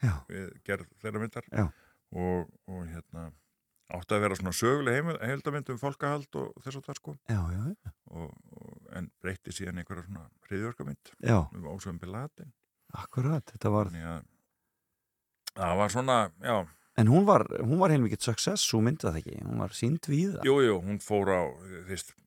Já. 0.05 0.13
við 0.29 0.51
gerð 0.69 0.91
þeirra 1.01 1.23
myndar. 1.23 1.49
Og, 2.13 2.51
og 2.69 2.83
hérna 2.91 3.31
átti 3.97 4.17
að 4.17 4.23
vera 4.27 4.37
svona 4.39 4.53
söguleg 4.57 5.11
heildamynd 5.23 5.73
um 5.73 5.81
fólkahald 5.81 6.39
og 6.41 6.55
þess 6.65 6.79
og 6.81 6.87
það 6.87 6.99
sko 6.99 7.13
og, 8.11 8.31
og, 8.59 8.73
en 8.99 9.11
breytti 9.23 9.55
síðan 9.55 9.79
einhverja 9.81 10.07
svona 10.09 10.25
hriðjörgamynd 10.49 11.13
já, 11.23 11.39
um 11.55 11.69
ásöfum 11.71 12.01
bilatin 12.03 12.51
akkurat 12.99 13.47
þetta 13.55 13.71
var, 13.71 13.93
að 13.95 14.27
það 15.55 15.79
var 15.81 15.95
svona, 15.95 16.19
já, 16.43 16.57
en 16.97 17.13
hún 17.13 17.27
var, 17.29 17.47
hún 17.63 17.81
var 17.81 17.93
heilmikið 17.95 18.27
success, 18.27 18.67
svo 18.67 18.81
myndi 18.85 19.05
það 19.07 19.19
ekki. 19.21 19.41
Hún 19.45 19.61
var 19.61 19.75
sínd 19.77 20.07
víða. 20.09 20.45
Jú, 20.47 20.57
jú, 20.65 20.79
hún 20.85 21.01
fór 21.05 21.29
á 21.29 21.43
veist, 21.89 22.15
jú, 22.17 22.26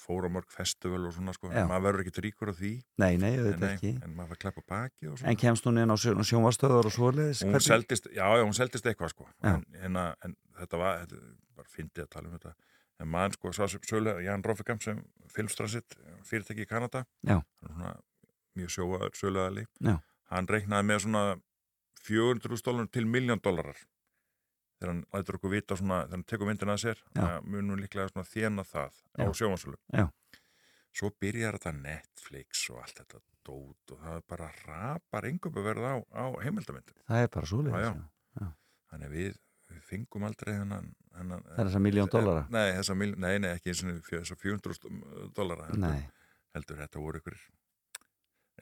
fór 0.00 0.26
á 0.26 0.30
mörg 0.32 0.48
festival 0.52 1.06
og 1.08 1.14
svona 1.16 1.34
sko, 1.36 1.50
Já. 1.52 1.64
maður 1.68 1.84
verður 1.88 2.04
ekki 2.04 2.24
ríkur 2.26 2.52
af 2.52 2.58
því. 2.60 2.72
Nei, 3.02 3.16
nei, 3.20 3.32
en, 3.36 3.58
nei, 3.60 3.92
en 4.02 4.14
maður 4.16 4.30
var 4.32 4.36
að 4.38 4.42
kleppa 4.44 4.64
baki 4.72 5.10
En 5.24 5.36
kemst 5.36 5.66
hún 5.68 5.78
inn 5.82 5.90
á 5.92 5.96
sjó- 5.96 6.16
sjónvarstöðar 6.30 6.88
og 6.88 6.94
svoleiðis? 6.94 7.42
Hún 7.44 7.60
seldist, 7.60 8.08
já, 8.14 8.24
já, 8.24 8.42
hún 8.44 8.54
seldist 8.56 8.86
eitthvað 8.86 9.12
sko. 9.14 9.28
En, 9.42 9.64
en, 9.82 9.96
en 9.96 10.36
þetta 10.58 10.80
var 10.80 11.04
þetta, 11.04 11.22
bara 11.56 11.68
fyndið 11.76 12.04
að 12.06 12.10
tala 12.16 12.28
um 12.28 12.38
þetta. 12.38 12.54
En 13.00 13.08
maður 13.12 13.36
sko, 13.36 13.52
sem 13.52 13.80
sölu, 13.90 14.16
Jan 14.24 14.44
Roffegam 14.44 14.80
sem 14.80 15.02
filmstrassit, 15.34 15.96
fyrirtæki 16.24 16.64
í 16.64 16.68
Kanada 16.70 17.04
svona 17.26 17.96
mjög 18.56 18.72
sjóaður 18.72 19.66
Já. 19.84 19.98
hann 20.30 20.48
reiknaði 20.48 20.86
með 20.88 21.02
svona 21.04 21.24
400 22.06 22.62
dólarum 22.64 22.88
til 22.90 23.04
miljón 23.04 23.40
dólarar 23.42 23.76
þegar 24.76 24.92
hann 24.92 25.04
lætur 25.14 25.38
okkur 25.38 25.52
vita 25.54 25.78
svona, 25.78 26.02
þegar 26.04 26.16
hann 26.18 26.26
tekur 26.32 26.50
myndina 26.50 26.76
að 26.76 26.82
sér 26.84 27.00
munum 27.46 27.80
líklega 27.80 28.10
svona 28.12 28.28
þjena 28.28 28.64
það 28.68 29.00
á 29.16 29.24
Já. 29.24 29.32
sjómansölu 29.40 29.78
Já. 29.96 30.04
svo 30.96 31.10
byrjar 31.20 31.58
þetta 31.58 31.72
Netflix 31.80 32.66
og 32.72 32.82
allt 32.82 33.00
þetta 33.00 33.22
dót 33.46 33.94
og 33.94 34.04
það 34.04 34.22
bara 34.32 34.50
rapar 34.66 35.28
engum 35.30 35.58
að 35.60 35.68
verða 35.70 35.94
á, 35.94 35.98
á 36.12 36.24
heimildamyndum 36.42 37.02
Það 37.06 37.24
er 37.24 37.32
bara 37.36 37.50
já. 37.86 37.90
já. 38.40 38.46
Þannig 38.90 39.12
við, 39.12 39.36
við 39.70 39.82
fengum 39.90 40.26
aldrei 40.26 40.54
hennan, 40.56 40.90
hennan 41.16 41.44
Það 41.46 41.60
er 41.62 41.70
þess 41.70 41.78
að 41.80 41.86
miljón 41.86 42.12
dollara 42.12 42.46
Nei, 42.50 42.66
nei, 43.16 43.38
nei, 43.38 43.50
ekki 43.54 43.72
eins 43.72 43.84
og 43.86 44.10
þess 44.10 44.34
að 44.34 44.42
400 44.42 45.30
dollara 45.36 45.68
heldur, 45.70 46.02
heldur 46.56 46.82
þetta 46.82 47.04
voru 47.06 47.22
ykkur 47.22 47.38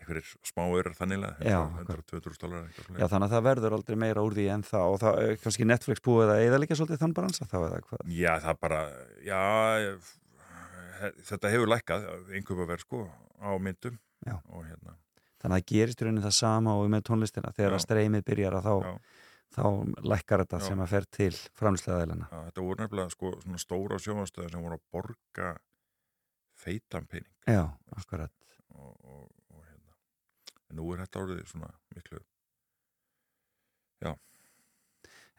einhverjir 0.04 0.30
smáur 0.46 0.90
þannilega 0.98 1.48
Já, 1.48 1.58
100-200 1.82 2.40
dollara 2.44 2.68
eitthvað 2.68 3.00
já 3.00 3.06
þannig 3.10 3.26
að 3.26 3.34
það 3.34 3.46
verður 3.48 3.76
aldrei 3.78 3.96
meira 4.04 4.24
úr 4.24 4.36
því 4.36 4.46
en 4.54 4.66
það 4.68 4.92
og 4.92 4.98
það 5.02 5.20
er 5.24 5.38
kannski 5.42 5.68
Netflix 5.68 6.04
búið 6.04 6.34
að 6.34 6.44
eða 6.46 6.60
líka 6.62 6.78
svolítið 6.78 7.02
þann 7.02 7.16
bransa 7.16 7.48
þá 7.50 7.56
eða 7.62 7.80
hvað? 7.88 8.04
Já, 8.14 8.32
það 8.44 8.60
bara 8.62 8.82
já, 9.24 9.40
þetta 11.30 11.54
hefur 11.54 11.72
lækkað 11.74 12.06
einhverjum 12.30 12.64
að 12.64 12.70
vera 12.74 12.84
sko 12.84 13.02
á 13.40 13.50
myndum 13.60 13.98
hérna. 14.24 14.94
Þannig 15.44 15.58
að 15.58 15.60
það 15.60 15.68
gerist 15.74 16.00
í 16.00 16.06
rauninni 16.06 16.24
það 16.24 16.36
sama 16.38 16.74
og 16.80 16.86
með 16.88 17.02
tónlistina. 17.04 17.50
Þegar 17.52 17.74
að 17.76 17.82
streymið 17.84 18.22
byrjar 18.30 18.54
að 18.56 18.64
þá, 18.64 18.74
Já. 18.86 18.92
þá 19.58 19.66
lækkar 20.14 20.42
þetta 20.44 20.60
Já. 20.60 20.64
sem 20.70 20.80
að 20.84 20.92
fer 20.94 21.06
til 21.18 21.32
framslegaðilina 21.60 22.28
já, 22.30 22.38
þetta 22.46 22.64
voru 22.64 22.80
nefnilega 22.80 23.12
sko 23.12 23.32
svona 23.42 23.60
stóra 23.60 23.98
sjónvastöðar 24.00 24.54
sem 24.54 24.64
voru 24.64 24.78
að 24.78 24.86
borga 24.96 25.50
feitan 26.64 27.08
pening. 27.10 27.28
Já, 27.44 27.60
akkurat. 27.98 28.32
Og, 28.72 28.94
og, 29.04 29.28
en 30.70 30.80
nú 30.80 30.92
er 30.94 31.04
þetta 31.04 31.24
orðið 31.24 31.44
svona 31.50 31.72
miklu 31.94 32.22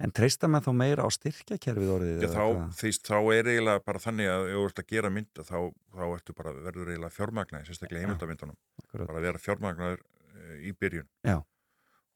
En 0.04 0.12
treysta 0.12 0.50
með 0.52 0.66
þá 0.66 0.72
meira 0.76 1.04
á 1.08 1.10
styrkjakerfið 1.16 1.92
orðið 1.94 2.24
Já, 2.26 2.30
þá, 2.34 2.46
þýst, 2.82 3.08
þá 3.08 3.16
er 3.32 3.50
eiginlega 3.54 3.84
bara 3.86 4.02
þannig 4.04 4.28
að 4.28 4.48
ef 4.50 4.58
þú 4.58 4.64
ert 4.68 4.82
að 4.82 4.90
gera 4.92 5.12
mynd 5.16 5.40
þá, 5.40 5.56
þá 5.96 6.04
ertu 6.10 6.36
bara, 6.36 6.52
verður 6.66 6.92
eiginlega 6.92 7.16
fjármagnaði 7.16 7.70
sérstaklega 7.70 8.04
heimildamyndunum, 8.04 8.58
Akkurat. 8.84 9.08
bara 9.08 9.22
að 9.22 9.28
vera 9.30 9.44
fjármagnaður 9.46 10.04
e, 10.04 10.58
í 10.68 10.74
byrjun 10.76 11.08
Já. 11.32 11.38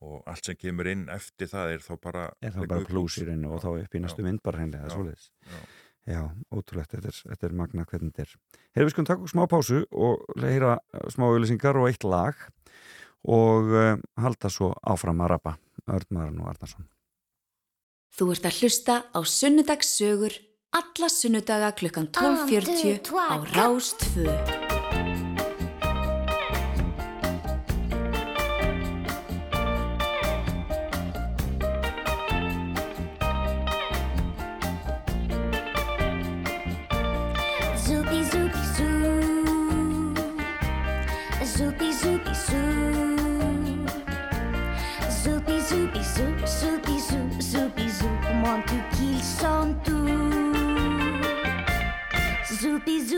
og 0.03 0.27
allt 0.33 0.51
sem 0.51 0.59
kemur 0.59 0.91
inn 0.91 1.07
eftir 1.15 1.51
það 1.53 1.75
er 1.77 1.85
þá 1.87 1.91
bara 2.03 2.27
er 2.43 2.51
liggur 2.51 2.71
bara 2.73 2.83
í 2.83 2.89
plús 2.91 3.15
í 3.21 3.27
rauninu 3.29 3.53
og 3.53 3.61
Já, 3.61 3.63
þá 3.63 3.71
upp 3.77 3.95
í 3.95 4.03
næstu 4.03 4.25
já, 4.25 4.27
mynd 4.27 4.43
bara 4.43 4.59
hreinlega 4.59 4.89
Já, 4.89 4.95
svoleiðis. 4.97 5.31
já. 5.47 5.61
Já, 6.09 6.21
ótrúlegt, 6.51 6.91
þetta 6.95 7.11
er, 7.11 7.17
þetta 7.31 7.45
er 7.45 7.53
magna 7.59 7.83
hvernig 7.85 8.15
þetta 8.15 8.23
er. 8.25 8.61
Hefur 8.73 8.87
við 8.87 8.93
skulum 8.95 9.07
taka 9.07 9.27
smá 9.29 9.43
pásu 9.51 9.81
og 9.93 10.23
heyra 10.41 10.77
uh, 10.79 11.03
smá 11.13 11.27
auðlýsingar 11.27 11.77
og 11.77 11.85
eitt 11.91 12.05
lag 12.07 12.33
og 12.33 12.69
uh, 13.27 13.97
halda 14.19 14.51
svo 14.53 14.71
áfram 14.83 15.23
að 15.25 15.33
rappa 15.33 15.57
Örnmaran 15.89 16.39
og 16.43 16.51
Arnarsson. 16.53 16.87
Þú 18.15 18.31
ert 18.33 18.47
að 18.49 18.61
hlusta 18.61 18.95
á 19.11 19.19
Sunnudagssögur 19.21 20.37
alla 20.71 21.09
sunnudaga 21.09 21.71
klukkan 21.71 22.07
12.40 22.13 23.09
á 23.15 23.35
Rástvö. 23.55 24.78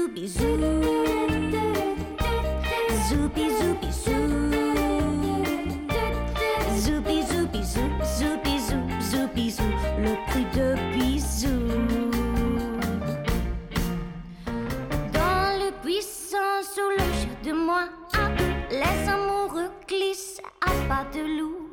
zoupi 0.02 0.28
zou. 0.28 0.58
Zoupi 3.10 3.50
zoupi 3.60 3.92
zou. 3.92 4.52
Zoupi 6.78 7.24
zoupi 7.30 7.64
zou. 7.64 7.90
Zoupi 8.20 8.60
zou. 8.60 8.82
Zoupi 9.12 9.52
zou. 9.52 9.68
Le 10.04 10.16
prix 10.28 10.46
de 10.54 10.76
bisou. 10.94 11.68
Dans 15.14 15.60
le 15.60 15.72
puissant 15.82 16.64
sous 16.74 17.46
de 17.46 17.54
moi, 17.54 17.84
ah, 18.14 18.30
les 18.70 19.10
amoureux 19.10 19.72
glissent 19.88 20.42
à 20.62 20.72
pas 20.88 21.06
de 21.14 21.22
loup. 21.22 21.71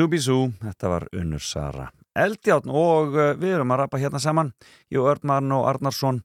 Zubizú, 0.00 0.46
þetta 0.62 0.88
var 0.88 1.04
Unnur 1.12 1.42
Sara 1.44 1.90
Eldjárn 2.16 2.70
og 2.72 3.16
uh, 3.18 3.34
við 3.36 3.58
erum 3.58 3.72
að 3.74 3.82
rappa 3.82 3.98
hérna 4.00 4.20
saman 4.22 4.52
Jú 4.88 5.02
Örnmarn 5.10 5.52
og 5.52 5.66
Arnarsson 5.68 6.22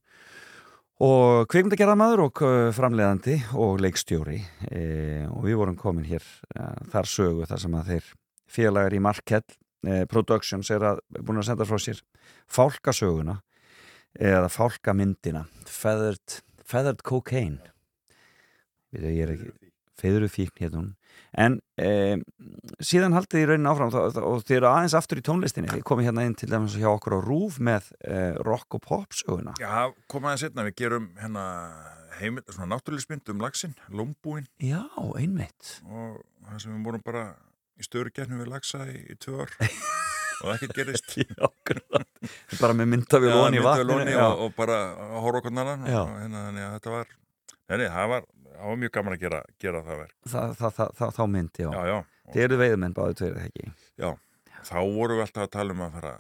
og 1.04 1.50
kvikmyndagerðamaður 1.52 2.24
og 2.24 2.42
uh, 2.46 2.70
framleiðandi 2.78 3.36
og 3.60 3.82
leikstjóri 3.84 4.38
e, 4.70 4.84
og 5.28 5.44
við 5.44 5.60
vorum 5.60 5.76
komin 5.76 6.08
hér 6.08 6.24
uh, 6.24 6.72
þar 6.94 7.12
sögu 7.12 7.50
þar 7.50 7.64
sem 7.66 7.76
að 7.76 7.92
þeir 7.92 8.08
félagar 8.56 8.96
í 8.96 9.04
Markell 9.04 9.44
e, 9.44 10.06
Productions 10.08 10.72
er 10.72 10.88
að, 10.94 11.04
búin 11.18 11.42
að 11.42 11.50
senda 11.50 11.68
frá 11.68 11.82
sér 11.82 12.00
fálkasöguna 12.48 13.42
eða 14.16 14.54
fálkamyndina 14.56 15.44
Feathered, 15.68 16.40
Feathered 16.64 17.04
Cocaine. 17.04 17.74
Við 18.96 19.12
ég 19.18 19.26
er 19.26 19.36
ekki 19.36 19.52
feðuru 20.00 20.32
fíkn. 20.32 20.62
hérna 20.64 20.80
hún 20.80 20.94
en 21.42 21.58
e, 21.82 21.90
síðan 22.84 23.16
haldið 23.16 23.44
í 23.44 23.48
raunin 23.50 23.70
áfram 23.72 23.92
og, 23.92 24.20
og 24.20 24.46
þið 24.48 24.58
eru 24.60 24.70
aðeins 24.72 24.96
aftur 24.98 25.22
í 25.22 25.26
tónlistinni 25.26 25.72
þið 25.72 25.84
komið 25.88 26.10
hérna 26.10 26.26
inn 26.28 26.38
til 26.40 26.50
dæmis 26.52 26.78
hjá 26.80 26.90
okkur 26.94 27.18
á 27.18 27.26
Rúf 27.26 27.60
með 27.64 27.92
e, 28.00 28.22
rock 28.46 28.78
og 28.80 28.86
pop 28.86 29.16
söguna. 29.16 29.56
Já, 29.62 29.92
koma 30.12 30.32
aðeins 30.32 30.48
setna, 30.48 30.68
við 30.70 30.78
gerum 30.84 31.10
hérna 31.20 31.46
heimild, 32.20 32.48
svona 32.54 32.76
náttúrulismynd 32.76 33.34
um 33.34 33.44
laxinn, 33.44 33.76
lómbúinn 33.92 34.48
Já, 34.64 34.86
einmitt. 35.20 35.78
Og 35.90 36.22
það 36.48 36.64
sem 36.64 36.78
við 36.78 36.88
vorum 36.88 37.06
bara 37.06 37.28
í 37.76 37.86
störu 37.86 38.14
gernum 38.16 38.42
við 38.44 38.52
lagsa 38.54 38.86
í, 38.88 39.02
í 39.12 39.20
tvö 39.20 39.44
ár. 39.44 39.56
Og 40.44 40.52
ekkert 40.52 40.76
gerist. 40.76 41.14
Já, 41.16 41.48
bara 42.60 42.76
með 42.76 42.90
myndavél 42.92 43.30
Já, 43.32 43.36
lóni 43.40 43.60
í 43.60 43.64
myndavél 43.64 43.88
vatninu 43.88 43.96
ofan 43.96 44.10
í 44.12 44.16
já. 44.16 44.24
og, 44.26 44.42
og 44.46 44.56
bara 44.58 44.80
að 44.92 45.22
horfa 45.24 45.40
okkur 45.42 45.54
og 45.56 45.70
hérna, 46.20 46.42
þannig 46.48 46.66
að 46.66 46.74
þetta 46.76 46.94
var 46.96 47.14
nei, 47.80 47.88
það 47.96 48.10
var, 48.12 48.26
það 48.56 48.70
var 48.72 48.78
mjög 48.84 48.94
gaman 48.98 49.16
að 49.18 49.24
gera, 49.26 49.42
gera 49.66 49.82
það 49.88 50.00
verk. 50.04 50.16
Það, 50.34 50.54
það, 50.60 50.72
það, 50.80 50.94
það, 51.00 51.12
þá 51.18 51.24
mynd, 51.36 51.60
já, 51.62 51.70
já, 51.76 51.84
já, 51.92 51.98
þið 52.36 52.44
eru 52.46 52.58
veiðmenn 52.62 52.96
báðu 52.98 53.18
tveir 53.22 53.36
eða 53.36 53.50
ekki? 53.50 53.68
Já, 54.04 54.10
þá 54.70 54.76
vorum 54.96 55.20
við 55.20 55.26
alltaf 55.28 55.44
að 55.46 55.52
tala 55.58 55.76
um 55.76 55.84
að 55.86 55.98
fara 56.00 56.14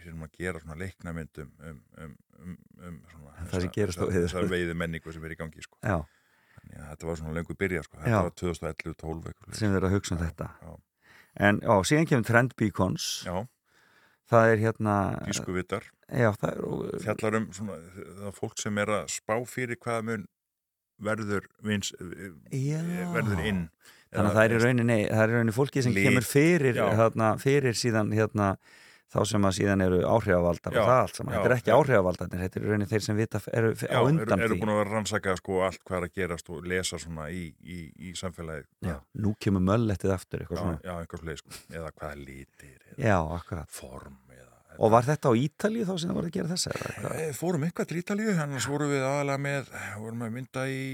hérna, 0.00 0.28
að 0.30 0.38
gera 0.40 0.62
svona 0.64 0.78
leiknamynd 0.80 1.42
um, 1.44 1.50
um, 1.70 1.80
um, 2.00 2.14
um, 2.40 2.56
um 2.88 3.00
svona, 3.12 3.34
Það 3.50 3.64
sem 3.66 3.74
gerist 3.76 3.98
á 3.98 4.02
þessa- 4.02 4.12
veiði- 4.14 4.26
þessa 4.30 4.50
veiði 4.54 4.74
menningu 4.84 5.12
sem 5.14 5.24
er 5.28 5.34
í 5.34 5.38
gangi 5.40 5.62
sko. 5.66 5.78
þannig 5.80 6.80
að 6.80 6.88
þetta 6.94 7.06
var 7.10 7.16
svona 7.20 7.34
lengur 7.36 7.56
byrja 7.60 7.82
sko. 7.86 7.96
Þetta 8.04 8.22
var 8.26 8.34
2011-12 8.40 9.56
sem 9.60 9.74
eru 9.76 9.86
að 9.88 9.94
hugsa 9.96 10.14
um 10.16 10.20
þetta. 10.24 10.48
já, 10.60 10.74
en 11.46 11.60
já, 11.60 11.74
síðan 11.90 12.08
kemur 12.10 12.26
Trend 12.28 12.56
Beacons. 12.56 13.06
Já, 13.26 13.36
það 14.30 14.52
er 14.54 14.58
hérna 14.64 14.96
tísku 15.26 15.52
vitar 15.56 15.84
já, 16.10 16.30
það 16.38 16.50
er 16.94 17.00
fjallar 17.04 17.36
um 17.40 17.46
svona, 17.52 17.78
það 18.20 18.34
fólk 18.40 18.58
sem 18.62 18.78
er 18.78 18.86
að 19.00 19.08
spá 19.10 19.36
fyrir 19.46 19.76
hvað 19.80 20.04
mun 20.04 20.26
verður 21.00 21.48
vins, 21.66 21.92
Já. 22.52 22.80
verður 23.14 23.42
inn. 23.46 23.64
Þannig 24.10 24.30
að 24.32 24.36
það 24.36 24.44
er 24.44 24.52
í 24.56 24.60
rauninni, 24.64 25.00
er 25.06 25.28
rauninni 25.30 25.52
fólki 25.54 25.82
sem 25.86 25.92
Lit, 25.94 26.08
kemur 26.08 26.24
fyrir, 26.26 26.74
já. 26.80 26.86
hérna, 26.98 27.34
fyrir 27.38 27.76
síðan 27.78 28.10
hérna, 28.10 28.48
þá 29.10 29.18
sem 29.26 29.46
að 29.46 29.54
síðan 29.56 29.84
eru 29.84 30.00
áhrifavaldar 30.06 30.74
Já, 30.74 30.80
og 30.82 30.88
það 30.90 31.00
allt 31.04 31.16
saman, 31.20 31.32
já, 31.34 31.38
þetta 31.38 31.50
er 31.50 31.54
ekki 31.56 31.70
já. 31.70 31.74
áhrifavaldarnir 31.78 32.42
þetta 32.44 32.58
er 32.60 32.64
í 32.66 32.70
rauninni 32.70 32.88
þeir 32.90 33.04
sem 33.06 33.16
vita, 33.18 33.40
eru 33.58 33.70
Já, 33.74 33.86
á 33.94 34.00
undan 34.06 34.34
eru, 34.34 34.46
eru 34.48 34.54
því. 34.56 34.60
búin 34.64 34.72
að 34.74 34.78
vera 34.80 34.90
að 34.90 34.94
rannsaka 34.96 35.36
sko 35.38 35.60
allt 35.66 35.82
hvað 35.86 35.98
er 36.00 36.06
að 36.08 36.14
gerast 36.20 36.50
og 36.54 36.66
lesa 36.74 36.98
svona 37.02 37.28
í, 37.34 37.44
í, 37.62 37.78
í 38.10 38.14
samfélagið. 38.18 38.66
Já, 38.90 38.96
nú 39.22 39.34
kemur 39.42 39.64
möllettið 39.70 40.14
aftur 40.14 40.42
eitthvað 40.44 40.58
já, 40.58 40.64
svona, 40.66 40.82
já, 40.86 40.94
einhvers 41.04 41.26
leið 41.30 41.42
sko. 41.44 41.60
Eða 41.74 41.92
hvað 41.98 42.24
litir 42.26 42.76
eða 42.96 43.06
já, 43.10 43.16
akkurat. 43.38 43.70
form 43.78 44.18
og 44.78 44.92
var 44.94 45.06
þetta 45.08 45.32
á 45.32 45.34
Ítalíu 45.36 45.86
þá 45.88 45.94
sem 45.94 46.10
það 46.10 46.18
voru 46.18 46.30
að 46.30 46.36
gera 46.36 46.50
þessa? 46.52 46.74
Við 47.16 47.32
fórum 47.38 47.64
eitthvað 47.66 47.88
til 47.90 47.98
Ítalíu, 48.00 48.34
annars 48.44 48.68
vorum 48.70 48.92
við 48.92 49.06
aðalega 49.06 49.42
með, 49.46 49.72
vorum 50.04 50.22
að 50.26 50.36
mynda 50.36 50.66
í, 50.70 50.84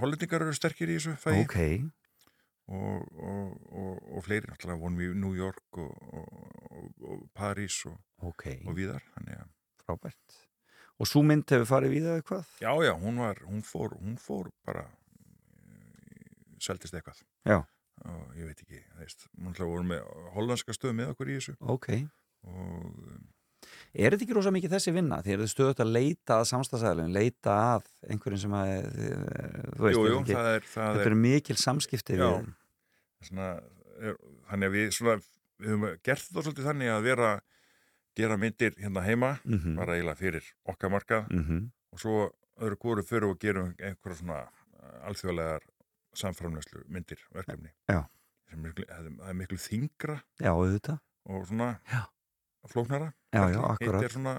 hollendingar 0.00 0.46
eru 0.46 0.56
sterkir 0.56 0.92
í 0.92 0.96
þessu 0.98 1.16
fæði 1.20 1.42
ok, 1.44 1.58
og, 2.74 3.20
og, 3.28 3.52
og, 3.82 4.00
og 4.16 4.24
fleiri, 4.24 4.48
náttúrulega 4.50 4.80
vonum 4.80 5.02
við 5.02 5.12
í 5.12 5.20
New 5.20 5.36
York 5.36 5.82
og, 5.82 5.92
og, 6.16 6.88
og 7.04 7.28
París 7.36 7.82
og, 7.90 8.00
þannig 8.24 9.36
að 9.36 9.52
frábært. 9.84 10.40
Og 11.02 11.10
svo 11.10 11.24
mynd 11.26 11.50
hefur 11.50 11.68
farið 11.68 11.96
við 11.96 12.08
eða 12.08 12.18
eitthvað 12.20 12.50
já, 12.62 12.70
já, 12.86 12.92
hún 13.02 13.20
var, 13.20 13.40
hún 13.48 13.62
fór, 13.66 13.96
hún 13.98 14.18
fór 14.22 14.50
bara 14.66 14.84
eh, 14.86 16.34
seldist 16.62 16.94
eitthvað. 16.94 17.20
Já. 17.44 17.58
og 18.04 18.36
ég 18.38 18.48
veit 18.48 18.60
ekki, 18.62 18.80
þeist, 18.98 19.26
náttúrulega 19.36 19.70
vorum 19.70 19.90
með 19.92 20.06
hollandska 20.34 20.74
stöð 20.76 20.96
með 20.98 21.12
okkur 21.14 21.30
í 21.30 21.38
þessu. 21.38 21.56
Ok, 21.74 21.88
og 22.44 22.84
um, 22.84 23.22
er 23.94 24.10
þetta 24.14 24.24
ekki 24.26 24.34
rosa 24.36 24.50
mikið 24.54 24.72
þessi 24.74 24.92
vinna 24.96 25.20
því 25.22 25.32
er 25.34 25.38
þetta 25.42 25.52
stöðut 25.54 25.80
að 25.84 25.92
leita 25.94 26.38
að 26.40 26.48
samstagsæðalum 26.50 27.12
leita 27.14 27.54
að 27.76 27.86
einhverjum 28.10 28.42
sem 28.44 28.56
að 28.58 28.72
eh, 28.74 28.82
þú 29.76 29.86
veist, 29.86 29.98
jú, 29.98 30.04
jú, 30.10 30.18
ekki, 30.20 30.36
er, 30.40 30.66
þetta 30.74 31.00
er 31.00 31.06
eru 31.06 31.20
mikil 31.22 31.56
samskipti 31.60 32.18
Já. 32.18 32.26
við 32.26 32.50
svona, 33.28 33.48
er, 34.00 34.16
þannig 34.50 34.68
að 34.70 34.74
við 34.78 34.88
svona, 34.98 35.14
við 35.62 35.70
höfum 35.74 35.86
gert 36.04 36.24
þetta 36.26 36.42
svolítið 36.48 36.68
þannig 36.70 36.92
að 36.96 37.06
vera 37.08 37.30
gera 38.14 38.36
myndir 38.38 38.74
hérna 38.78 39.02
heima 39.02 39.32
Mhm. 39.44 39.76
bara 39.78 39.94
eiginlega 39.96 40.20
fyrir 40.20 40.50
okkar 40.70 40.90
markað 40.90 41.30
Mhm. 41.30 41.62
og 41.92 41.98
svo 42.02 42.30
öðru 42.60 42.76
góru 42.78 43.02
fyrir 43.06 43.30
og 43.30 43.38
gerum 43.42 43.72
einhverja 43.78 44.18
svona 44.20 44.40
uh, 44.44 45.08
alþjóðlegar 45.08 45.62
samframlæslu 46.14 46.84
myndir 46.88 47.18
verkefni 47.34 47.70
Já. 47.90 48.04
er 48.52 48.56
miklu, 48.62 48.84
það 48.86 49.28
er 49.30 49.34
miklu 49.34 49.58
þingra 49.58 50.20
Já, 50.38 50.50
auðvitað. 50.54 50.98
og 51.26 51.46
svona 51.48 51.78
Já. 51.90 52.04
Flóknara 52.72 53.12
Já, 53.34 53.42
já, 53.52 53.60
akkurat. 53.74 54.02
er 54.02 54.14
svona 54.14 54.34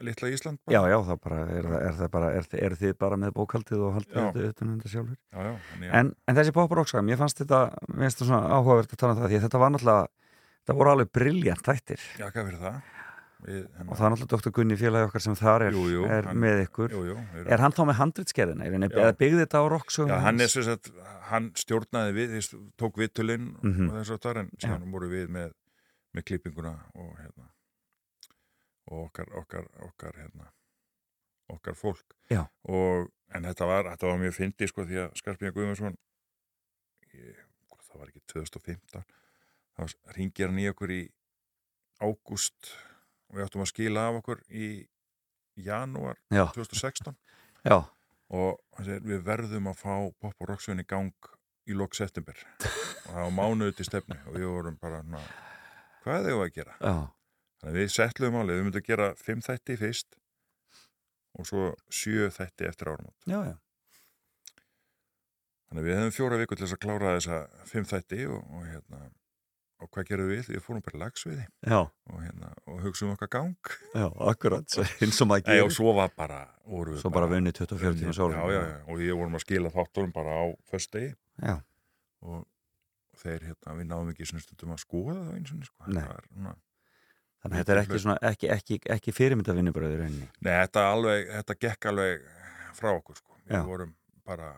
litla 0.00 0.28
Ísland 0.28 0.58
Já, 0.68 0.80
bara. 0.82 0.90
já, 0.92 0.98
það 1.08 1.20
bara, 1.24 1.38
er, 1.56 1.66
er 1.88 1.94
það 1.96 2.10
bara, 2.12 2.30
er, 2.36 2.46
er 2.66 2.74
þið 2.76 2.96
bara 3.00 3.16
með 3.16 3.32
bókaldið 3.38 3.84
og 3.86 3.94
haldið 3.96 4.16
Já. 4.18 4.26
þetta 4.32 4.50
utan 4.50 4.68
um 4.74 4.80
sjálfur? 4.92 5.16
já, 5.32 5.40
já, 5.86 5.92
En, 6.00 6.14
en 6.28 6.36
þessi 6.36 6.52
pop-rock-saga, 6.52 7.02
mér 7.06 7.16
fannst 7.22 7.40
þetta, 7.40 7.60
mér 7.94 8.04
finnst 8.06 8.18
þetta 8.20 8.28
svona 8.28 8.50
áhugavert 8.58 8.92
að 8.92 9.00
tala 9.00 9.14
um 9.16 9.22
það, 9.22 9.30
því 9.32 9.40
þetta 9.46 9.62
var 9.62 9.70
náttúrulega, 9.76 10.06
það 10.66 10.76
voru 10.82 10.92
alveg 10.96 11.10
briljant 11.16 11.64
þættir 11.64 12.04
já, 12.20 12.26
hvað 12.28 12.46
fyrir 12.50 12.60
það 12.66 12.78
við, 13.46 13.64
hérna, 13.76 13.90
og 13.90 13.96
það 13.96 14.06
er 14.06 14.12
náttúrulega 14.16 14.40
Dr. 14.42 14.52
Gunni 14.56 14.76
félagi 14.80 15.06
okkar 15.08 15.22
sem 15.22 15.34
þar 15.38 15.64
er, 15.68 15.72
Jú, 15.76 15.82
jú, 15.92 16.04
er 16.10 16.24
hann- 16.28 16.40
með 16.44 16.62
ykkur. 16.66 16.90
jú, 16.92 17.16
er, 17.36 17.48
Er 17.52 17.58
hann 17.64 17.72
þá 17.76 17.82
með 17.86 17.98
handritskerðina, 18.00 18.64
er 18.66 18.72
Já. 18.96 19.00
eða 19.04 19.16
byggði 19.20 19.40
þetta 19.44 19.60
á 19.60 19.64
rock-sögum? 19.72 20.08
Já, 20.12 20.18
hann 20.24 20.36
hann 21.30 21.50
stjórnaði 21.54 22.12
við, 22.16 22.34
tók 22.80 22.96
vittulinn 23.00 23.56
Mhm. 23.62 23.88
og 23.90 23.94
þess 24.00 24.10
að 24.16 24.20
það, 24.24 24.36
en 24.40 24.50
síðan 24.60 24.90
voru 24.92 25.08
við 25.08 25.28
með, 25.28 25.52
með 26.16 26.28
klippinguna 26.30 26.72
og 26.96 27.12
hérna 27.20 27.50
og 28.86 29.08
okkar, 29.08 29.32
okkar, 29.40 29.66
okkar 29.88 30.18
hérna 30.20 30.50
okkar 31.50 31.76
fólk. 31.78 32.14
Og, 32.66 33.10
en 33.34 33.46
þetta 33.46 33.66
var, 33.66 33.88
þetta 33.92 34.08
var 34.08 34.20
mjög 34.20 34.34
fyndi 34.34 34.68
sko 34.70 34.86
því 34.86 35.00
að 35.04 35.16
Skarpíða 35.20 35.54
Guðmundsson 35.54 35.98
það 37.96 38.02
var 38.02 38.10
ekki 38.12 38.22
2015 38.32 39.06
þá 39.76 40.12
ringir 40.16 40.50
hann 40.50 40.60
í 40.60 40.68
okkur 40.70 40.92
í 40.92 41.02
ágúst 42.02 42.72
og 43.30 43.38
við 43.38 43.46
áttum 43.46 43.64
að 43.64 43.70
skila 43.72 44.08
af 44.10 44.20
okkur 44.20 44.42
í 44.52 44.68
janúar 45.56 46.18
Já, 46.28 46.44
2016 46.52 47.16
já, 47.64 47.78
og 48.36 48.84
segir, 48.84 49.02
við 49.06 49.24
verðum 49.24 49.70
að 49.72 49.80
fá 49.80 49.94
pop 50.20 50.34
og 50.44 50.50
rocksvein 50.50 50.82
í 50.82 50.88
gang 50.88 51.32
í 51.66 51.74
lok 51.74 51.96
september. 51.98 52.36
Og 52.60 53.10
það 53.10 53.22
var 53.24 53.32
mánuð 53.34 53.72
til 53.78 53.86
stefnu 53.88 54.18
og 54.26 54.36
við 54.36 54.46
vorum 54.50 54.76
bara 54.78 55.00
na, 55.02 55.22
hvað 56.06 56.16
er 56.20 56.26
það 56.30 56.44
að 56.46 56.54
gera? 56.60 56.78
já, 56.80 56.96
Þannig 57.56 57.72
að 57.72 57.78
við 57.80 57.92
setluðum 57.96 58.38
álið, 58.40 58.56
við 58.56 58.64
myndum 58.66 58.82
að 58.82 58.88
gera 58.90 59.10
fimm 59.18 59.44
þætti 59.44 59.76
fyrst 59.80 60.18
og 61.36 61.48
svo 61.48 61.68
sjö 61.92 62.30
þætti 62.32 62.68
eftir 62.68 62.90
árum 62.92 63.12
já, 63.28 63.38
já. 63.50 63.54
þannig 65.66 65.82
að 65.82 65.86
við 65.88 65.96
hefum 65.98 66.16
fjóra 66.16 66.40
viku 66.40 66.56
til 66.56 66.66
þess 66.66 66.76
að 66.76 66.82
klára 66.84 67.14
þessa 67.16 67.38
fimm 67.68 67.88
þætti 67.88 68.26
og, 68.30 68.42
og 68.54 68.66
hérna 68.70 69.00
og 69.82 69.90
hvað 69.92 70.06
gerðum 70.08 70.30
við? 70.32 70.46
Við 70.54 70.62
fórum 70.64 70.84
bara 70.84 70.96
í 70.96 71.00
lagsviði 71.02 71.44
Já, 71.68 71.78
og, 71.84 72.18
hérna, 72.22 72.50
og 72.64 72.76
og 72.76 72.84
hugsa 72.86 73.06
um 73.06 73.12
okkar 73.12 73.30
gang. 73.32 73.70
Já, 73.92 74.06
akkurat, 74.30 74.76
eins 75.04 75.20
og 75.22 75.28
maður 75.30 75.50
Nei, 75.50 75.58
og 75.60 75.68
gerir. 75.68 75.76
svo 75.76 75.92
var 75.96 76.12
bara 76.16 76.40
við 76.66 77.00
Svo 77.02 77.12
bara 77.14 77.28
vunnið 77.30 77.60
24 77.60 77.92
tíma 78.00 78.14
já, 78.54 78.62
og 78.86 79.00
við 79.00 79.12
vorum 79.18 79.36
að 79.38 79.44
skila 79.44 79.72
þátturum 79.74 80.14
bara 80.16 80.38
á 80.40 80.44
föstudegi. 80.70 81.12
Já, 81.42 81.56
og 82.24 82.44
þeir 83.22 83.46
hérna, 83.50 83.74
við 83.80 83.88
náðum 83.90 84.12
ekki 84.14 84.28
svona 84.30 84.44
stundum 84.44 84.74
að 84.76 84.82
skoða 84.84 85.18
það 85.18 85.34
eins 85.40 85.52
og 85.56 85.66
sko. 85.68 85.84
Var 85.86 86.24
svona- 86.30 86.56
þannig 87.42 87.52
að 87.52 87.60
þetta 87.60 87.74
er 87.76 87.82
ekki, 87.82 88.00
svona, 88.06 88.16
ekki, 88.30 88.48
ekki, 88.56 88.80
ekki 88.96 89.14
fyrirmynda 89.16 89.54
vinnubröður 89.56 90.02
rauninni? 90.02 90.28
Nei, 90.40 90.54
þetta, 90.66 90.86
alveg, 90.94 91.28
þetta 91.36 91.58
gekk 91.66 91.90
alveg 91.92 92.26
frá 92.76 92.90
okkur 92.96 93.16
sko. 93.20 93.38
við 93.46 93.64
vorum 93.70 93.94
bara 94.26 94.48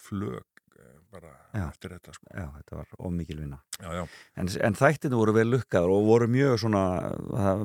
flög 0.00 0.40
eh, 0.80 0.96
bara 1.12 1.28
Já. 1.54 1.66
eftir 1.68 1.92
þetta 1.92 2.14
sko. 2.16 2.26
Já, 2.32 2.46
þetta 2.56 2.78
var 2.78 2.94
ómikil 3.06 3.36
vinna. 3.42 3.58
En, 3.82 4.48
en 4.48 4.74
þættinu 4.78 5.18
voru 5.20 5.34
vel 5.36 5.48
lukkaður 5.52 5.92
og 5.92 6.06
voru 6.08 6.28
mjög 6.32 6.56
svona, 6.62 6.82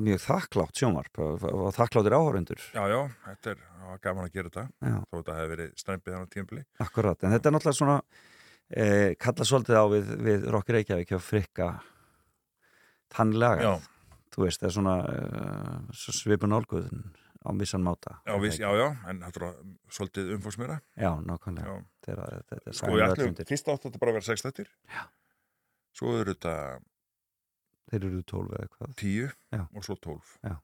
mjög 0.04 0.20
þakklátt 0.26 0.76
sjónvarp 0.82 1.20
og 1.22 1.72
þakkláttir 1.76 2.16
áhörundur 2.18 2.60
já, 2.74 2.82
já, 2.90 3.00
þetta 3.24 3.54
er 3.54 3.62
gaman 4.02 4.26
að 4.26 4.32
gera 4.34 4.50
þetta 4.50 4.64
þó 5.08 5.14
þetta 5.20 5.36
hefði 5.38 5.52
verið 5.54 5.70
strempið 5.80 6.16
hann 6.18 6.26
á 6.28 6.34
tímpli 6.34 6.64
akkurat, 6.84 7.22
en 7.24 7.32
þetta 7.36 7.48
er 7.48 7.54
náttúrulega 7.56 7.78
svona 7.78 7.96
eh, 8.70 9.14
kalla 9.20 9.46
svolítið 9.46 9.78
á 9.80 9.84
við, 9.92 10.10
við 10.26 10.50
Rokki 10.52 10.76
Reykjavík 10.76 11.14
og 11.16 11.24
frikka 11.24 11.68
tannlega 13.12 13.64
já, 13.64 13.72
þú 14.34 14.44
veist, 14.44 14.60
það 14.60 14.68
er 14.68 14.74
svona 14.76 14.96
uh, 15.08 16.12
svipun 16.14 16.56
álguðun 16.56 17.06
á 17.38 17.50
vissan 17.56 17.84
máta. 17.86 18.18
Já, 18.26 18.34
viss, 18.42 18.58
já, 18.60 18.68
já, 18.76 18.86
en 19.08 19.22
þetta 19.24 19.42
var 19.44 19.56
svolítið 19.94 20.34
umfórsmjöra 20.36 20.78
já, 20.98 21.10
nákvæmlega. 21.24 21.78
Þegar, 22.04 22.36
þetta 22.50 22.60
er 22.72 22.78
sko, 22.80 22.92
við 22.92 23.04
ætlum, 23.06 23.40
fyrst 23.48 23.72
átt 23.72 23.86
þetta 23.86 24.02
bara 24.02 24.14
að 24.14 24.18
vera 24.18 24.28
sex 24.28 24.44
þettir 24.46 24.70
Já. 24.90 25.02
svo 25.96 26.14
eru 26.18 26.34
þetta 26.34 26.54
þeir 27.88 28.08
eru 28.10 28.22
12 28.34 28.56
eða 28.58 28.70
hvað, 28.74 28.94
tíu 29.00 29.28
Já. 29.54 29.62
og 29.64 29.86
svo 29.86 29.96
tólf. 30.02 30.36
Já. 30.44 30.56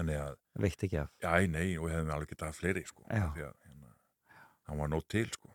en 0.00 0.08
að, 0.16 0.36
veitt 0.64 0.86
ekki 0.88 1.02
af. 1.02 1.12
Já, 1.22 1.32
nei, 1.52 1.76
og 1.76 1.86
við 1.86 1.98
hefum 1.98 2.14
alveg 2.16 2.34
getað 2.34 2.58
fleiri, 2.58 2.84
sko, 2.88 3.04
að 3.12 3.42
hérna, 3.42 3.96
hann 4.70 4.80
var 4.80 4.90
nót 4.90 5.08
til, 5.12 5.28
sko 5.36 5.51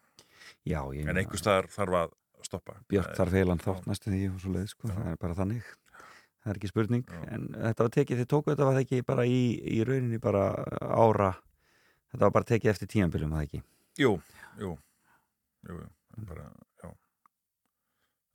já, 0.68 0.80
ég 0.96 1.02
en 1.04 1.10
meina, 1.10 1.24
einhvers 1.24 1.44
staðar 1.44 1.70
þarf 1.74 2.00
að 2.02 2.16
stoppa. 2.48 2.78
Björk 2.92 3.18
þarf 3.18 3.36
heilan 3.38 3.64
þátt 3.64 3.90
næstu 3.90 4.14
því 4.14 4.22
og 4.32 4.40
svo 4.44 4.54
leið, 4.56 4.70
sko, 4.74 4.92
það 4.94 5.12
er 5.12 5.20
bara 5.24 5.38
þannig. 5.42 5.74
Það 6.44 6.54
er 6.54 6.60
ekki 6.62 6.70
spurning, 6.72 7.04
Já. 7.12 7.22
en 7.36 7.48
þetta 7.56 7.84
var 7.84 7.94
tekið 7.98 8.20
þið 8.22 8.28
tóku 8.32 8.52
þetta 8.54 8.68
var 8.70 8.78
ekki 8.80 9.02
bara 9.04 9.26
í, 9.28 9.40
í 9.68 9.82
rauninni 9.84 10.20
bara 10.24 10.46
ára, 10.80 11.34
þetta 12.14 12.24
var 12.24 12.36
bara 12.38 12.48
tekið 12.54 12.72
eftir 12.72 12.92
tíanbylum, 12.94 13.34
það 13.36 13.48
ekki? 13.50 13.62
Jú, 14.00 14.14
jú, 14.62 14.72
jú, 15.68 15.80
jú 15.82 16.28
bara, 16.30 16.48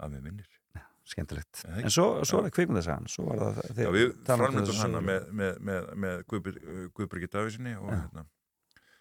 að 0.02 0.18
við 0.18 0.42
Já, 0.72 0.84
það 1.16 1.80
en 1.82 1.92
svo, 1.92 2.04
svo 2.26 2.38
er 2.38 2.46
það 2.46 2.54
kvikmyndasagan 2.56 3.08
svo 3.10 3.24
var 3.26 3.40
það, 3.42 3.80
já, 3.82 3.88
við 3.92 4.04
um 4.06 4.20
framlöndum 4.28 4.78
hana 4.78 5.02
með, 5.04 5.24
með, 5.40 5.58
með, 5.68 5.88
með 6.04 6.22
Guðbyr, 6.30 6.60
Guðbyrgi 6.96 7.28
Davísinni 7.32 7.74
og 7.76 7.90
hérna, 7.90 8.24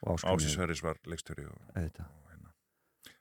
og 0.02 0.18
Ásgrímur, 0.18 0.42
Ásisverðis 0.42 0.84
var 0.84 1.00
leikstöri 1.08 1.46
og, 1.48 1.62
og 1.70 2.21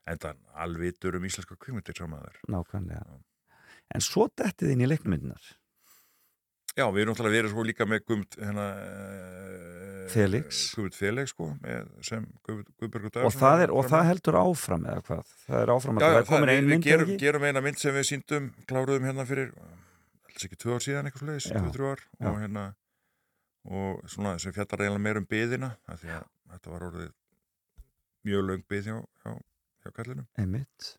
en 0.08 0.20
það 0.22 0.38
alvitur 0.64 1.18
um 1.18 1.26
íslenska 1.28 1.56
kvikmyndir 1.56 1.96
samaður 1.98 2.38
nákvæmlega. 2.50 3.20
En 3.90 4.04
svo 4.04 4.28
dettið 4.38 4.74
inn 4.74 4.84
í 4.84 4.88
leiknumyndinar 4.90 5.56
Já, 6.78 6.84
við 6.94 7.02
erum 7.02 7.14
náttúrulega 7.16 7.34
verið 7.34 7.52
svo 7.52 7.62
líka 7.66 7.86
með 7.88 8.02
Guðmund 8.06 8.36
hérna, 8.38 8.64
eh, 8.78 10.04
Felix. 10.12 10.60
Guðmund 10.76 10.94
Felix 10.94 11.32
sko, 11.34 11.48
sem 12.06 12.26
Guð, 12.46 12.60
Guðbergur 12.78 13.26
og 13.26 13.34
það, 13.34 13.64
er, 13.64 13.72
og 13.74 13.88
það 13.90 14.06
heldur 14.06 14.38
áfram 14.38 14.86
eða 14.86 15.02
hvað? 15.08 15.32
Það 15.48 15.62
er 15.64 15.72
áfram 15.74 15.98
að 15.98 16.04
Já, 16.04 16.08
það 16.10 16.20
er 16.20 16.28
komin 16.30 16.52
ein 16.52 16.60
við, 16.60 16.84
við 16.86 17.02
mynd 17.10 17.20
gerum, 17.24 17.46
eina 17.48 17.64
mynd 17.64 17.82
sem 17.82 17.96
við 17.96 18.06
síndum 18.12 18.48
kláruðum 18.70 19.08
hérna 19.10 19.26
fyrir 19.26 19.50
alls 20.30 20.46
ekki 20.46 20.60
tvö 20.62 20.78
ár 20.78 20.86
síðan 20.86 21.10
eitthvað 21.10 21.26
slegis, 21.26 21.50
Já. 21.50 21.58
tvö, 21.58 21.72
þrjú 21.74 21.90
ár 21.90 22.04
og 22.30 22.38
hérna 22.44 22.66
og 23.80 24.04
svona 24.08 24.36
sem 24.40 24.54
fjallar 24.54 24.84
eiginlega 24.86 25.04
meir 25.08 25.20
um 25.20 25.28
byðina 25.28 25.74
af 25.90 26.00
því 26.04 26.14
að 26.16 26.28
þetta 26.54 26.74
var 26.76 26.86
orðið 26.86 27.10
mjög 28.30 28.46
löng 28.46 28.66
byð 28.70 28.90
hjá, 28.92 28.98
hjá, 29.24 29.34
hjá 29.84 29.92
kallinum 29.96 30.26
einmitt, 30.40 30.90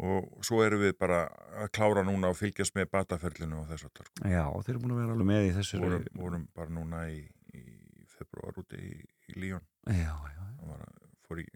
og 0.00 0.44
svo 0.46 0.62
erum 0.64 0.80
við 0.84 0.94
bara 1.00 1.22
að 1.60 1.70
klára 1.76 2.04
núna 2.06 2.30
og 2.32 2.38
fylgjast 2.38 2.76
með 2.78 2.90
bataferlinu 2.94 3.60
og 3.62 3.68
þess 3.72 3.88
að 3.88 4.04
sko. 4.06 4.28
já, 4.28 4.44
þeir 4.64 4.74
eru 4.74 4.82
búin 4.84 4.94
að 4.96 5.02
vera 5.02 5.16
alveg 5.16 5.30
með 5.32 5.48
í 5.48 5.52
þessu 5.58 5.82
vorum, 5.82 6.06
vorum 6.22 6.46
bara 6.56 6.74
núna 6.76 7.02
í, 7.12 7.20
í 7.56 7.64
februar 8.16 8.60
úti 8.62 8.80
í, 8.80 8.94
í 9.32 9.36
Líón 9.40 9.64
já, 9.88 10.14
já, 10.14 10.40
hann 10.40 10.72
var 10.72 10.86
að 10.86 10.96
fór 11.28 11.42
í 11.42 11.46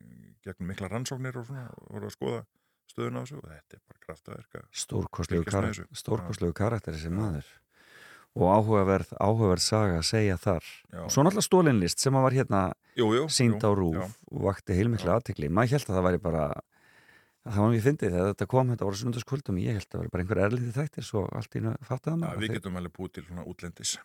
gegnum 0.45 0.71
mikla 0.71 0.91
rannsóknir 0.93 1.41
og 1.41 1.49
svona 1.49 1.67
og 1.73 1.89
voru 1.97 2.11
að 2.11 2.17
skoða 2.19 2.45
stöðun 2.93 3.17
á 3.17 3.23
þessu 3.25 3.39
og 3.41 3.47
þetta 3.49 3.79
er 3.79 3.85
bara 3.89 4.03
kraftaverk 4.07 4.57
að 4.61 4.67
stórkostlegu, 4.85 5.45
Fylgjast 5.45 5.57
með 5.57 5.63
kar 5.65 5.71
þessu. 5.73 6.01
stórkostlegu 6.05 6.57
karakter 6.61 6.97
þessi 6.99 7.13
maður 7.15 7.49
og 8.35 8.47
áhugaverð, 8.51 9.15
áhugaverð 9.23 9.63
saga 9.63 9.99
að 10.01 10.09
segja 10.09 10.37
þar. 10.43 10.69
Já, 10.91 11.03
svo 11.07 11.23
náttúrulega 11.23 11.47
stólinlist 11.49 12.03
sem 12.03 12.17
að 12.19 12.25
var 12.27 12.37
hérna 12.39 12.63
jú, 12.99 13.11
jú, 13.15 13.27
sínd 13.31 13.63
á 13.63 13.71
jú, 13.71 13.75
rúf 13.79 13.99
já. 14.01 14.07
og 14.35 14.47
vakti 14.49 14.79
heilmikla 14.79 15.19
aðtekli 15.19 15.51
maður 15.51 15.77
held 15.77 15.91
að 15.91 15.99
það 15.99 16.09
væri 16.09 16.23
bara 16.25 16.47
það 17.45 17.61
var 17.61 17.73
mjög 17.75 17.83
fyndið 17.85 18.15
þegar 18.15 18.29
þetta 18.31 18.47
kom 18.49 18.71
þetta 18.73 18.87
voru 18.89 18.99
sunnundaskvöldum 18.99 19.59
ég 19.61 19.77
held 19.77 19.85
að 19.85 19.93
það 19.95 20.01
væri 20.03 20.13
bara 20.15 20.23
einhver 20.25 20.41
erliti 20.47 20.73
þættir 20.73 21.05
svo 21.05 21.25
allt 21.29 21.57
í 21.59 21.61
nú 21.61 21.73
fattaði 21.85 22.15
Já, 22.15 22.21
maður 22.23 22.39
við 22.41 22.47
Þeir- 22.47 22.57
getum 22.59 22.79
alveg 22.81 22.95
búið 22.97 23.11
til 23.19 23.25
svona 23.27 23.45
útlendis. 23.51 23.93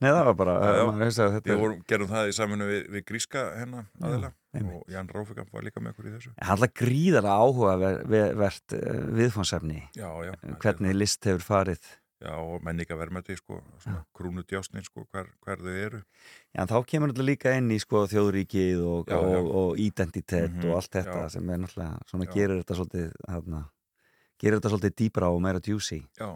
Það 0.00 0.18
var 0.20 0.36
bara 0.36 0.54
við 0.60 1.50
er 1.56 1.74
gerum 1.90 2.10
það 2.10 2.30
í 2.30 2.34
saminu 2.36 2.68
við, 2.68 2.82
við 2.94 3.04
gríska 3.08 3.44
aðila 3.56 4.30
einmitt. 4.54 4.76
og 4.76 4.92
Jan 4.92 5.10
Ráfikamp 5.10 5.50
var 5.54 5.64
líka 5.66 5.82
með 5.82 5.94
okkur 5.94 6.10
í 6.10 6.12
þessu. 6.14 6.32
Handla 6.44 6.68
gríðarlega 6.82 7.38
áhugavert 7.40 8.76
uh, 8.76 9.00
viðfónsefni 9.18 9.80
já, 9.96 10.06
já, 10.26 10.32
þetta 10.36 10.52
er 10.52 10.60
hvernig 10.66 10.98
list 11.00 11.30
hefur 11.30 11.46
farið 11.48 11.90
já, 12.20 12.34
og 12.36 12.62
menningavermæti 12.66 13.36
sko, 13.38 13.60
svona 13.80 14.02
krúnu 14.16 14.42
djásnin 14.44 14.84
sko, 14.84 15.06
hver, 15.12 15.26
hver 15.44 15.58
þau 15.64 15.74
eru. 15.86 16.00
Já, 16.54 16.60
en 16.62 16.68
þá 16.68 16.76
kemur 16.86 17.12
þetta 17.14 17.24
líka 17.26 17.54
inn 17.58 17.70
í 17.72 17.78
sko, 17.80 18.02
þjóðríkið 18.12 18.82
og, 18.84 19.08
Já, 19.08 19.16
já. 19.16 19.38
og, 19.40 19.50
og 19.62 19.78
identitet 19.80 20.52
Mhm, 20.52 20.68
og 20.70 20.76
allt 20.76 20.90
þetta 20.98 21.18
já. 21.24 21.28
sem 21.36 21.50
er 21.50 21.58
náttúrulega 21.64 21.98
svona 22.10 22.26
gerir 22.34 22.60
þetta 22.62 22.74
svolítið 22.80 23.12
hana, 23.28 23.62
gerir 24.38 24.58
þetta 24.60 24.72
svolítið 24.74 24.94
dýbra 25.00 25.30
og 25.34 25.40
meira 25.42 25.60
juicy. 25.64 26.00
Já, 26.20 26.30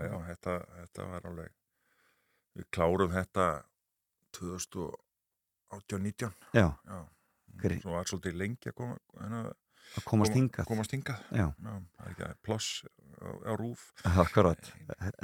já, 0.00 0.14
þetta, 0.30 0.58
þetta 0.80 1.08
var 1.12 1.26
alveg 1.32 1.50
við 2.56 2.64
klárum 2.72 3.12
þetta 3.12 3.46
2018-19 4.36 6.32
Já, 6.54 6.68
já, 6.88 7.00
svo 7.82 7.92
var 7.94 8.04
svolítið 8.08 8.34
lengi 8.40 8.70
að 8.72 8.76
koma, 8.76 8.96
hana, 9.20 9.42
að 9.98 10.06
komast 10.08 10.36
hingað. 10.36 10.68
komast 10.68 10.94
hingað. 10.94 11.22
Já, 11.34 11.46
já, 11.52 11.74
ekki 12.08 12.30
ploss 12.46 12.82
á, 13.22 13.52
rúf. 13.58 13.84
Akkurat, 14.08 14.72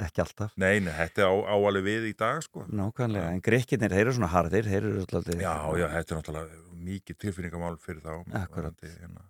ekki 0.05 0.23
alltaf. 0.23 0.53
Nei, 0.59 0.79
nei, 0.83 0.93
þetta 0.95 1.25
er 1.25 1.31
á, 1.31 1.35
á 1.51 1.55
alveg 1.57 1.87
við 1.87 2.07
í 2.11 2.13
dag 2.19 2.43
sko. 2.45 2.65
Nákvæmlega, 2.69 3.33
en 3.33 3.43
grekkirnir, 3.45 3.95
þeir 3.95 4.05
eru 4.05 4.15
svona 4.19 4.31
harðir 4.33 4.69
þeir 4.69 4.79
eru 4.81 5.03
svolítið 5.07 5.43
Já, 5.43 5.55
já, 5.79 5.87
þetta 5.97 6.15
er 6.15 6.21
náttúrulega 6.21 6.63
mikið 6.89 7.19
tilfinningamál 7.25 7.75
fyrir 7.81 8.05
þá. 8.05 8.13
Akkurat. 8.43 8.85
hérna, 8.85 9.27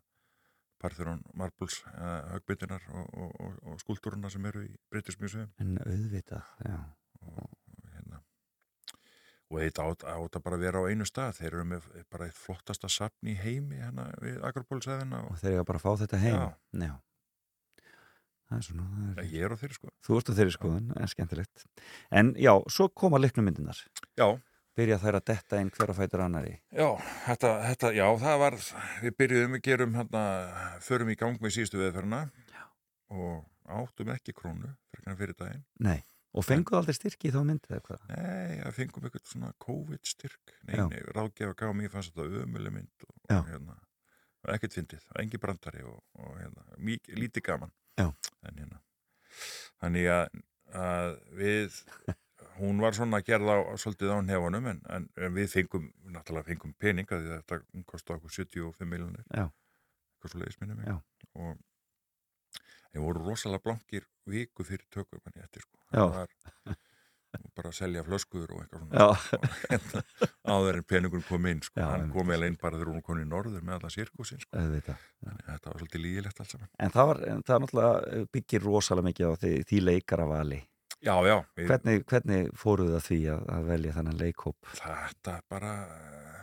Partheron, 0.80 1.24
Marbles 1.36 1.82
uh, 1.92 2.36
högbyndinar 2.36 2.86
og, 2.96 3.08
og, 3.12 3.32
og, 3.44 3.56
og 3.68 3.82
skúltúruna 3.82 4.32
sem 4.32 4.46
eru 4.48 4.64
í 4.64 4.72
British 4.92 5.20
Museum. 5.20 5.50
En 5.60 5.76
auðvitað, 5.84 6.54
já. 6.64 6.78
Og, 7.28 7.50
og 9.50 9.60
þetta 9.64 9.86
átt, 9.90 10.08
átt 10.14 10.38
að 10.38 10.46
bara 10.46 10.62
vera 10.62 10.82
á 10.82 10.90
einu 10.90 11.08
stað. 11.10 11.38
Þeir 11.40 11.52
eru 11.52 11.68
með 11.74 11.86
bara 12.14 12.30
eitt 12.30 12.38
flottasta 12.38 12.90
safn 12.92 13.30
í 13.30 13.36
heimi 13.40 13.80
hérna 13.82 14.10
við 14.22 14.42
Akropólsæðina 14.50 15.24
og 15.26 15.32
og 15.34 15.42
þeir 15.42 15.56
eru 15.56 15.70
bara 15.70 15.82
að 15.82 15.86
fá 15.86 16.04
þetta 16.04 16.22
heim. 16.24 16.36
Já. 16.36 16.90
já. 16.90 16.96
Það 18.50 18.58
er 18.58 18.66
svona 18.66 18.86
það 18.90 19.10
er, 19.24 19.26
ég 19.30 19.46
er 19.46 19.54
á 19.54 19.58
þeirri 19.62 19.76
sko 19.78 19.92
Þú 20.06 20.16
ert 20.18 20.30
á 20.30 20.34
þeirri 20.40 20.54
skoðun, 20.56 20.94
en 20.98 21.12
skemmtilegt. 21.12 21.66
En 22.10 22.32
já, 22.42 22.54
svo 22.74 22.88
koma 22.90 23.20
leiknumyndinar 23.22 23.82
Já, 24.18 24.28
byrja 24.80 24.98
þær 25.04 25.20
að 25.20 25.28
detta 25.30 25.60
inn 25.62 25.70
hver 25.76 25.94
að 25.94 26.00
fætur 26.00 26.24
annari 26.26 26.56
já, 26.74 26.88
þetta, 27.28 27.52
þetta, 27.68 27.92
já, 28.00 28.06
það 28.24 28.42
var 28.42 28.58
við 29.04 29.16
byrjuðum, 29.22 29.56
við 29.58 29.66
gerum 29.70 29.98
hérna 30.00 30.24
förum 30.86 31.14
í 31.14 31.18
gang 31.20 31.38
með 31.44 31.56
síðustu 31.58 31.82
veðferðina 31.82 32.24
og 33.14 33.46
áttum 33.70 34.14
ekki 34.16 34.34
krónu 34.38 34.74
fyrir 35.18 35.36
daginn. 35.38 35.64
Nei, 35.82 36.02
og 36.34 36.46
fenguðu 36.46 36.80
aldrei 36.80 36.96
styrki 36.98 37.30
í 37.30 37.34
þá 37.34 37.40
myndið 37.48 37.76
eða 37.76 37.86
hvað? 37.88 38.04
Nei, 38.12 38.60
það 38.62 38.76
fengum 38.78 39.08
eitthvað 39.08 39.32
svona 39.32 39.52
COVID-styrk 39.66 40.54
Nei, 40.68 40.76
Já. 40.78 40.84
nei, 40.92 41.00
ráðgefa 41.18 41.58
gaf 41.62 41.76
mér 41.78 41.94
fannst 41.94 42.14
þetta 42.14 42.44
ömuleg 42.44 42.76
mynd 42.76 43.08
og, 43.08 43.16
og 43.38 43.50
hérna, 43.50 43.78
ekkert 44.56 44.78
fyndið, 44.78 45.08
engi 45.24 45.42
brandari 45.42 45.86
og, 45.90 46.00
og 46.22 46.38
hérna, 46.38 46.66
mjög, 46.78 47.12
lítið 47.24 47.48
gaman 47.50 47.74
Já. 48.00 48.08
en 48.46 48.62
hérna 48.62 48.82
þannig 49.82 50.10
að, 50.14 50.42
að 50.80 51.16
við 51.40 51.80
hún 52.60 52.82
var 52.84 52.98
svona 52.98 53.20
að 53.20 53.30
gera 53.32 53.48
það 53.48 53.82
svolítið 53.84 54.14
á 54.14 54.18
nefanum 54.26 54.70
en, 54.74 54.82
en, 54.92 55.08
við 55.36 55.50
fengum 55.54 55.90
náttúrulega 56.12 56.52
fengum 56.52 56.76
pening 56.82 57.10
að 57.16 57.26
því 57.26 57.40
þetta 57.40 57.60
kosti 57.90 58.16
okkur 58.16 58.36
75 58.36 58.90
miljonir 58.90 59.26
Já. 59.32 59.48
eitthvað 59.48 60.34
svo 60.34 60.44
leiðis 60.44 60.62
minni 60.62 60.78
mig 60.80 60.90
Já. 60.92 60.98
og 61.40 61.58
þeir 62.94 63.04
voru 63.06 63.26
rosalega 63.30 63.64
blankir 63.66 64.06
viku 64.30 64.66
fyrir 64.68 64.86
tökum 64.94 65.22
en 65.30 65.42
eftir 65.44 65.66
sko 65.66 65.78
Já. 65.94 66.06
það 67.30 67.44
var 67.46 67.52
bara 67.60 67.70
að 67.70 67.76
selja 67.78 68.02
flöskuður 68.08 68.54
og 68.56 68.62
eitthvað 68.64 68.86
svona 68.86 69.00
Já, 69.00 69.08
áður 70.56 70.80
en 70.80 70.86
peningur 70.90 71.22
kom 71.28 71.46
inn 71.52 71.60
sko. 71.62 71.78
Já, 71.78 71.86
hann 71.92 72.08
kom 72.14 72.32
eða 72.34 72.48
inn 72.50 72.58
bara 72.62 72.80
þegar 72.80 72.94
hún 72.96 73.04
kom 73.06 73.20
í 73.22 73.28
norður 73.30 73.62
með 73.68 73.76
allan 73.78 73.94
sirkusin 73.94 74.42
sko. 74.42 74.64
þetta 74.80 74.96
var 75.70 75.78
svolítið 75.84 76.04
lígilegt 76.08 76.42
saman 76.42 76.72
En 76.80 76.94
það, 76.96 77.12
var, 77.12 77.22
en 77.34 77.44
það 77.46 77.64
náttúrulega 77.66 78.26
byggir 78.34 78.66
rosalega 78.66 79.10
mikið 79.12 79.30
á 79.30 79.34
því, 79.44 79.54
því 79.70 79.82
leikaravali 79.86 80.60
Já, 81.00 81.14
já, 81.24 81.38
við, 81.56 81.70
Hvernig, 81.70 82.02
hvernig 82.12 82.50
fóruð 82.60 82.90
það 82.98 83.06
því 83.06 83.20
að, 83.36 83.44
að 83.56 83.68
velja 83.70 83.94
þannig 83.96 84.18
leikhóp? 84.20 84.72
þetta 84.82 85.36
bara 85.54 85.70
eh, 85.86 86.39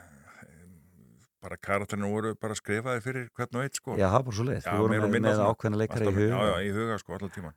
bara 1.47 1.57
karakterinu 1.69 2.11
voru 2.13 2.35
bara 2.43 2.57
skrifaði 2.59 3.03
fyrir 3.07 3.29
hvern 3.39 3.61
og 3.61 3.67
eitt 3.69 3.79
sko 3.81 3.95
Já, 3.97 4.07
það 4.11 4.17
var 4.19 4.25
bara 4.29 4.37
svo 4.41 4.47
leið. 4.51 4.61
Já, 4.67 4.71
Þú 4.73 4.81
voru 4.83 4.93
meira 4.97 5.07
og 5.09 5.13
með, 5.15 5.25
með 5.29 5.43
ákveðna 5.47 5.81
leikari 5.83 6.03
í 6.03 6.09
Alltaf- 6.09 6.21
huga. 6.21 6.41
Já, 6.43 6.51
já, 6.51 6.57
í 6.67 6.73
huga 6.77 6.99
sko 7.03 7.17
allan 7.19 7.35
tíman 7.37 7.57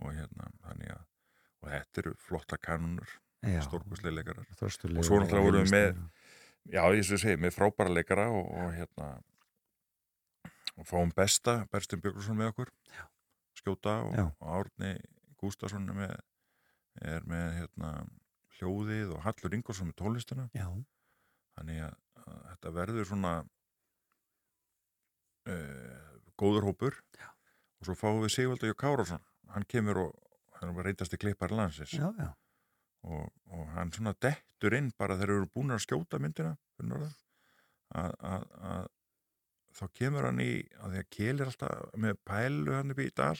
og 0.00 0.12
hérna, 0.16 0.50
þannig 0.68 0.92
að 0.94 1.02
og 1.60 1.68
þetta 1.74 2.00
eru 2.04 2.12
flotta 2.24 2.56
kanunur 2.62 3.10
já. 3.44 3.60
stórkustlega 3.66 4.14
leikarar 4.16 4.46
Og 4.48 5.04
svo 5.04 5.18
náttúrulega 5.20 5.44
vorum 5.44 5.66
við 5.66 5.74
með-. 5.74 5.98
Já, 6.70 6.82
ég 6.94 7.04
svo 7.08 7.18
segi, 7.20 7.36
með 7.40 7.54
frábæra 7.56 7.92
leikara 7.96 8.28
og, 8.32 8.46
og 8.62 8.72
hérna 8.76 9.08
og 10.80 10.86
fáum 10.88 11.10
besta, 11.16 11.54
Berstin 11.72 12.00
Björgursson 12.00 12.38
með 12.38 12.52
okkur 12.54 12.70
Já. 12.94 13.04
skjóta 13.60 13.94
og, 14.06 14.14
og 14.40 14.54
Árni 14.60 14.94
Gústason 15.40 15.88
er 15.90 15.96
með, 15.98 16.14
er 17.16 17.26
með 17.28 17.48
hérna, 17.58 17.90
hljóðið 18.58 19.12
og 19.16 19.22
Hallur 19.26 19.56
Ingolson 19.58 19.90
með 19.90 19.98
tónlistina 20.00 20.46
Já, 20.56 20.68
þannig 21.58 21.82
að 21.88 21.96
þetta 22.50 22.72
verður 22.76 23.08
svona 23.08 23.32
uh, 25.48 26.20
góður 26.40 26.68
hópur. 26.70 26.98
Já. 27.18 27.28
og 27.80 27.88
svo 27.88 27.96
fáum 27.96 28.20
við 28.24 28.34
Sigvaldi 28.34 28.68
Jón 28.68 28.76
Kárásson 28.80 29.22
hann 29.54 29.64
kemur 29.68 29.98
og 30.04 30.16
hann 30.60 30.74
var 30.76 30.84
reyndasti 30.84 31.16
klippar 31.18 31.50
landsins. 31.56 31.94
Já, 31.96 32.10
já. 32.18 32.30
og, 33.08 33.30
og 33.50 33.66
hann 33.74 33.92
svona 33.92 34.12
dettur 34.20 34.76
inn 34.76 34.90
bara 34.98 35.16
þegar 35.16 35.32
við 35.32 35.40
erum 35.40 35.52
búin 35.54 35.74
að 35.74 35.84
skjóta 35.86 36.20
myndina 36.20 36.56
að, 36.80 38.12
að, 38.20 38.44
að 38.70 38.84
þá 39.78 39.84
kemur 39.96 40.28
hann 40.28 40.42
í 40.44 40.50
að 40.82 40.92
því 40.92 41.00
að 41.00 41.08
Kjell 41.16 41.38
er 41.40 41.48
alltaf 41.52 41.96
með 42.04 42.20
pælu 42.28 42.76
hann 42.76 42.92
upp 42.94 43.00
í 43.00 43.08
dal. 43.16 43.38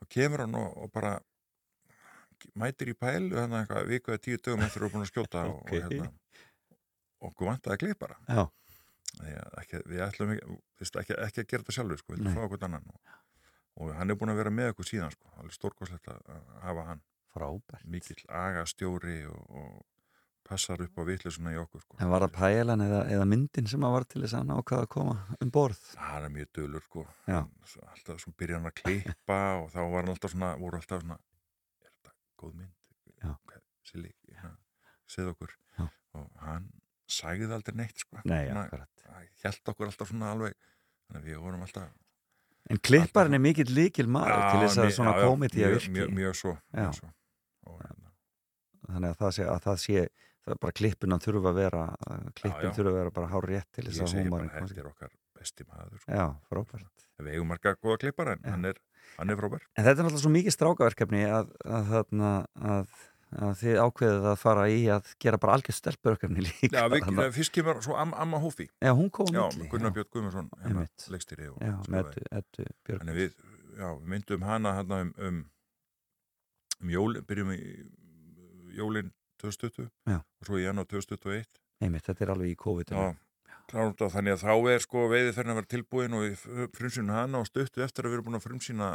Þá 0.00 0.06
kemur 0.14 0.44
hann 0.46 0.56
og, 0.60 0.70
og 0.84 0.92
bara 0.94 1.16
mætir 2.56 2.94
í 2.94 2.96
pælu 2.96 3.36
hann 3.36 3.58
eitthvað 3.58 3.90
viku 3.90 4.14
eða 4.14 4.24
tíu 4.24 4.38
dögum 4.40 4.64
eftir 4.64 4.80
að 4.80 4.86
við 4.86 4.86
erum 4.86 4.94
búin 4.96 5.04
að 5.06 5.10
skjóta 5.12 5.44
og, 5.50 5.58
Ok. 5.60 5.72
og 5.74 5.74
hérna 5.74 6.08
okkur 7.28 7.50
vantaði 7.50 7.76
að 7.76 7.82
klippara 7.84 8.16
Já, 8.30 8.42
ekki, 9.60 9.80
við 9.90 10.02
ætlum 10.06 10.30
ekki, 10.36 10.58
ekki, 11.02 11.14
ekki 11.26 11.42
að 11.44 11.48
gera 11.50 11.62
þetta 11.64 11.76
sjálfur 11.76 11.98
sko, 12.00 12.12
við 12.14 12.20
ætlum 12.20 12.32
að 12.32 12.38
fá 12.40 12.46
okkur 12.48 12.66
annan 12.68 12.90
og, 12.94 13.14
og 13.80 13.94
hann 13.98 14.10
er 14.14 14.18
búin 14.20 14.32
að 14.34 14.38
vera 14.42 14.52
með 14.54 14.72
okkur 14.74 14.88
síðan 14.90 15.14
sko, 15.16 15.32
alveg 15.40 15.56
stórkoslegt 15.56 16.10
að 16.12 16.42
hafa 16.64 16.84
hann 16.92 17.02
frábært. 17.34 17.86
mikill 17.90 18.22
agastjóri 18.28 19.20
og, 19.30 19.42
og 19.50 19.86
passar 20.50 20.80
upp 20.82 20.96
á 20.98 21.02
vitlisuna 21.06 21.52
í 21.54 21.58
okkur 21.60 21.82
sko. 21.84 21.96
En 22.02 22.08
var 22.10 22.24
það 22.24 22.32
pælan 22.38 22.80
eða, 22.82 23.00
eða 23.14 23.26
myndin 23.28 23.68
sem 23.70 23.84
að 23.86 23.92
var 23.94 24.06
til 24.10 24.22
þess 24.24 24.34
að 24.40 24.48
nákvæða 24.48 24.86
að 24.86 24.90
koma 24.96 25.14
um 25.44 25.50
borð? 25.54 25.82
hann 26.00 26.26
er 26.26 26.32
mjög 26.34 26.48
dölur 26.58 26.82
sko. 26.88 27.04
Hann- 27.28 27.52
svo 27.70 27.84
alltaf 27.86 28.18
svo 28.24 28.32
byrja 28.40 28.58
hann 28.58 28.66
að 28.70 28.74
klippa 28.80 29.38
og 29.60 29.68
þá 29.70 29.78
var 29.84 30.00
hann 30.02 30.14
alltaf 30.14 30.32
svona, 30.34 30.48
voru 30.58 30.80
alltaf 30.80 31.04
svona 31.04 31.18
er 31.84 31.90
þetta 31.92 32.14
góð 32.42 32.54
mynd 32.62 32.76
Silli, 33.90 34.10
hérna, 34.30 34.54
segð 35.10 35.32
okkur 35.32 35.54
Já. 35.78 35.86
og 36.14 36.26
hann 36.44 36.66
sagði 37.10 37.48
aldrei 37.54 37.76
neitt 37.82 37.98
sko. 38.04 38.20
Nei, 38.24 38.44
akkurat. 38.50 38.88
held 39.44 39.72
okkur 39.72 39.90
alltaf 39.90 40.10
svona 40.12 40.30
alveg 40.34 40.54
þannig 40.56 41.20
að 41.22 41.28
við 41.30 41.42
vorum 41.44 41.66
alltaf 41.66 41.90
En 42.70 42.78
klipparinn 42.84 43.34
er 43.34 43.40
mikill 43.42 43.70
líkil 43.72 44.06
maður 44.06 44.42
til 44.52 44.58
þess 44.66 44.78
að 44.78 44.90
svona 44.94 45.14
já, 45.16 45.20
já, 45.22 45.28
komedi 45.30 45.62
að 45.64 45.72
virki. 45.74 45.92
mjög, 45.96 46.10
mjög 46.18 46.34
svo, 46.38 46.52
Já. 46.70 46.82
mjög 46.84 46.98
svo. 47.00 47.08
Og, 47.66 47.78
hérna, 47.80 48.10
Þannig 48.90 49.08
að 49.14 49.16
það 49.22 49.32
sé, 49.36 49.46
að 49.48 49.62
það 49.64 49.78
sé 49.84 50.02
það 50.44 50.58
bara 50.60 50.72
klippin 50.80 51.14
að 51.16 51.24
þurfa 51.24 51.50
að 51.50 51.58
vera 51.60 51.82
klippin 52.36 52.68
já. 52.68 52.74
þurfa 52.76 52.90
að 52.92 52.98
vera 53.00 53.14
bara 53.16 53.30
hár 53.32 53.48
rétt 53.50 53.68
til 53.72 53.84
þess 53.88 53.96
ég 54.00 54.04
að 54.06 54.12
segi 54.12 54.30
bara 54.34 54.52
þetta 54.54 54.80
er 54.84 54.90
okkar 54.92 55.10
besti 55.40 55.66
maður 55.70 55.98
sko. 56.04 56.12
Já, 56.12 56.26
frábært. 56.50 57.06
við 57.20 57.32
eigum 57.34 57.48
marga 57.50 57.74
góða 57.80 57.98
klippara 58.04 58.32
en 58.36 58.44
Já. 58.44 58.50
hann 58.54 58.64
er, 58.70 58.80
hann 59.18 59.30
er 59.32 59.36
frábær 59.40 59.64
En 59.76 59.84
þetta 59.84 59.96
er 59.96 60.04
náttúrulega 60.04 60.22
svo 60.24 60.32
mikið 60.36 60.56
strákaverkefni 60.56 61.22
að, 61.26 61.50
að, 61.64 61.92
að, 62.70 62.94
að 63.30 63.52
þið 63.60 63.78
ákveðið 63.84 64.26
að 64.30 64.36
fara 64.40 64.64
í 64.72 64.80
að 64.90 65.12
gera 65.22 65.38
bara 65.38 65.54
algjörð 65.58 65.76
stelpurverkefni 65.78 66.42
líka. 66.46 66.70
Já, 66.74 66.88
við, 66.90 67.20
fyrst 67.38 67.54
kemur 67.54 67.80
svo 67.84 67.94
Am, 68.00 68.14
Amma 68.18 68.40
Hófi 68.42 68.66
já, 68.66 68.90
hún 68.96 69.10
kom 69.14 69.30
Já, 69.30 69.44
á 69.46 69.48
milli, 69.54 69.68
Gunnar. 69.70 69.94
Björn 69.94 70.10
Guðmundsson 70.10 70.50
hérna, 70.64 70.86
leikstýri 71.14 71.48
og 71.52 71.62
Já, 71.62 71.76
með 71.92 72.10
Eddu 72.30 72.66
Björg. 72.88 73.00
Þannig 73.04 73.18
við, 73.20 73.32
já, 73.78 73.88
við 73.94 74.12
myndum 74.14 74.46
hana 74.48 74.74
hérna 74.80 75.00
um, 75.06 75.14
um, 75.28 75.40
um 76.82 76.92
jólin, 76.96 77.26
byrjum 77.30 77.54
í 77.54 77.60
jólin 78.80 79.10
2020 79.40 79.88
Já. 80.10 80.18
og 80.20 80.46
svo 80.50 80.58
í 80.60 80.66
janúar 80.66 80.88
2021 80.90 81.46
Einmitt, 81.80 82.04
þetta 82.04 82.26
er 82.26 82.30
alveg 82.34 82.50
í 82.52 82.56
COVID. 82.60 82.90
Já, 82.92 83.14
klárum 83.70 83.94
þetta 83.94 84.10
þannig 84.12 84.34
að 84.36 84.42
þá 84.44 84.72
er 84.74 84.82
sko 84.84 85.04
veiði 85.08 85.30
fyrir 85.32 85.52
að 85.54 85.58
vera 85.62 85.70
tilbúin 85.72 86.16
og 86.18 86.26
við 86.26 86.42
frumsýnum 86.76 87.14
hana 87.16 87.40
og 87.40 87.48
stuttu 87.48 87.80
eftir 87.86 88.04
að 88.04 88.12
við 88.12 88.18
erum 88.18 88.26
búin 88.28 88.36
að 88.40 88.44
frumsýna 88.44 88.88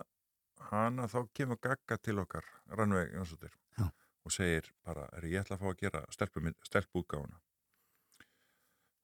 hana 0.69 1.07
þá 1.09 1.17
kemur 1.33 1.57
Gagga 1.61 1.97
til 1.97 2.19
okkar 2.21 2.45
Rannveig 2.77 3.15
Jónsdóttir 3.15 3.53
Já. 3.79 3.87
Og 4.25 4.33
segir 4.33 4.71
bara, 4.85 5.07
er 5.17 5.27
ég 5.29 5.43
ætla 5.43 5.59
að 5.59 5.65
fá 5.65 5.71
að 5.71 5.81
gera 5.83 6.05
stelpútgáfuna 6.13 7.41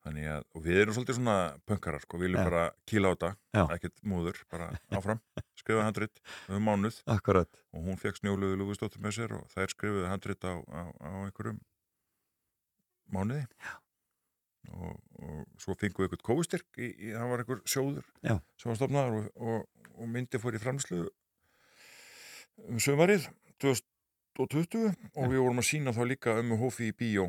þannig 0.02 0.30
að, 0.34 0.46
og 0.56 0.64
við 0.66 0.80
erum 0.82 0.96
svolítið 0.96 1.18
svona 1.18 1.36
pönkarar 1.70 2.04
sko, 2.04 2.18
við 2.18 2.28
viljum 2.30 2.48
bara 2.50 2.64
kýla 2.90 3.12
á 3.12 3.14
þetta 3.14 3.66
ekkert 3.76 4.02
múður, 4.08 4.40
bara 4.52 4.70
áfram 4.98 5.22
skrifa 5.60 5.86
handrit 5.86 6.22
um 6.50 6.66
mánuð. 6.66 6.98
Akkurat. 7.12 7.62
og 7.76 7.86
hún 7.86 8.00
fekk 8.02 8.22
snjóluðu 8.22 8.58
Lúfustóttur 8.60 9.04
með 9.04 9.18
sér 9.20 9.36
og 9.38 9.46
þær 9.54 9.76
skrifuðu 9.76 10.10
handrit 10.10 10.48
á, 10.48 10.54
á, 10.58 10.82
á 10.90 11.10
einhverjum 11.28 11.62
mánuði. 13.12 13.46
Og, 14.72 14.98
og 15.22 15.62
svo 15.62 15.74
fengum 15.74 16.04
við 16.04 16.12
eitthvað 16.12 16.26
kóistyrk 16.28 16.78
í, 16.78 16.92
í, 16.94 17.14
það 17.16 17.32
var 17.32 17.42
einhver 17.42 17.62
sjóður 17.66 18.10
Já. 18.22 18.36
sem 18.62 18.70
var 18.70 18.78
stofnaður 18.78 19.16
og, 19.18 19.32
og, 19.42 19.88
og 19.98 20.12
myndi 20.12 20.42
fór 20.42 20.56
í 20.56 20.62
framslu 20.62 21.08
um 22.70 22.78
sömarið 22.82 23.26
2020 24.48 25.12
og 25.16 25.30
við 25.32 25.42
vorum 25.44 25.62
að 25.62 25.68
sína 25.70 25.94
þá 25.96 26.02
líka 26.10 26.36
um 26.40 26.52
hófi 26.62 26.90
í 26.92 26.96
bíó. 26.98 27.28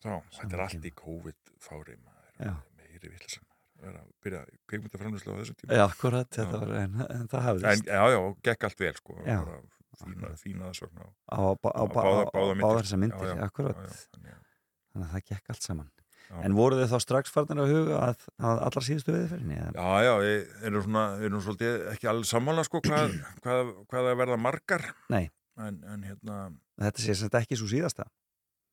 Þá, 0.00 0.12
þetta 0.38 0.56
er 0.56 0.62
allt 0.64 0.84
í 0.88 0.92
COVID-fári 0.96 1.96
meiri 2.40 3.10
vittlisam 3.12 3.44
að 3.80 3.98
byrja 4.24 4.40
kveikmyndaframlýslu 4.68 5.32
á 5.32 5.36
þessum 5.40 5.56
tíma. 5.60 5.76
Já, 5.78 5.84
akkurat, 5.88 6.28
þetta 6.36 6.58
var, 6.60 6.72
en, 6.82 6.96
en 7.08 7.28
það 7.32 7.44
hafðist. 7.46 7.68
en, 7.70 7.84
já, 7.88 8.02
já, 8.12 8.18
og 8.20 8.34
gekk 8.44 8.66
allt 8.68 8.82
vel 8.82 8.92
sko, 8.98 9.14
Já. 9.24 9.38
bara 9.40 9.60
fína, 10.00 10.32
fína 10.40 10.68
aðsögn 10.68 11.00
á, 11.00 11.06
á, 11.08 11.40
á, 11.40 11.40
á, 11.40 11.80
á, 11.80 11.84
báða- 11.88 12.26
á, 12.28 12.42
báðar 12.60 12.84
þessar 12.84 13.00
myndir, 13.00 13.40
akkurat. 13.46 13.80
þannig 14.12 14.34
að- 14.36 15.00
að 15.00 15.08
það 15.14 15.24
gekk 15.32 15.50
allt 15.54 15.62
saman. 15.64 15.88
En 16.44 16.54
voru 16.54 16.76
þið 16.78 16.92
þá 16.92 16.98
strax 17.02 17.32
farnir 17.34 17.58
að 17.64 17.72
huga 17.74 17.96
að, 18.06 18.20
að 18.38 18.60
allar 18.68 18.84
síðustu 18.86 19.14
viðferðinni? 19.16 19.56
Já, 19.74 19.88
já, 20.06 20.12
við 20.22 20.64
erum 20.68 20.84
svona, 20.84 21.04
erum 21.26 21.40
svolítið 21.42 21.88
ekki 21.90 22.06
alveg 22.12 22.28
sammála 22.30 22.64
sko 22.68 22.80
hvað, 22.84 23.16
hvað, 23.42 23.72
hvað 23.90 24.06
það 24.10 24.20
verða 24.20 24.36
margar. 24.38 24.84
Nei. 25.10 25.24
En, 25.66 25.78
en 25.92 26.02
hérna, 26.08 26.38
Þetta 26.80 27.02
sé 27.04 27.14
þetta 27.20 27.40
ekki 27.44 27.58
svo 27.60 27.68
síðasta. 27.70 28.06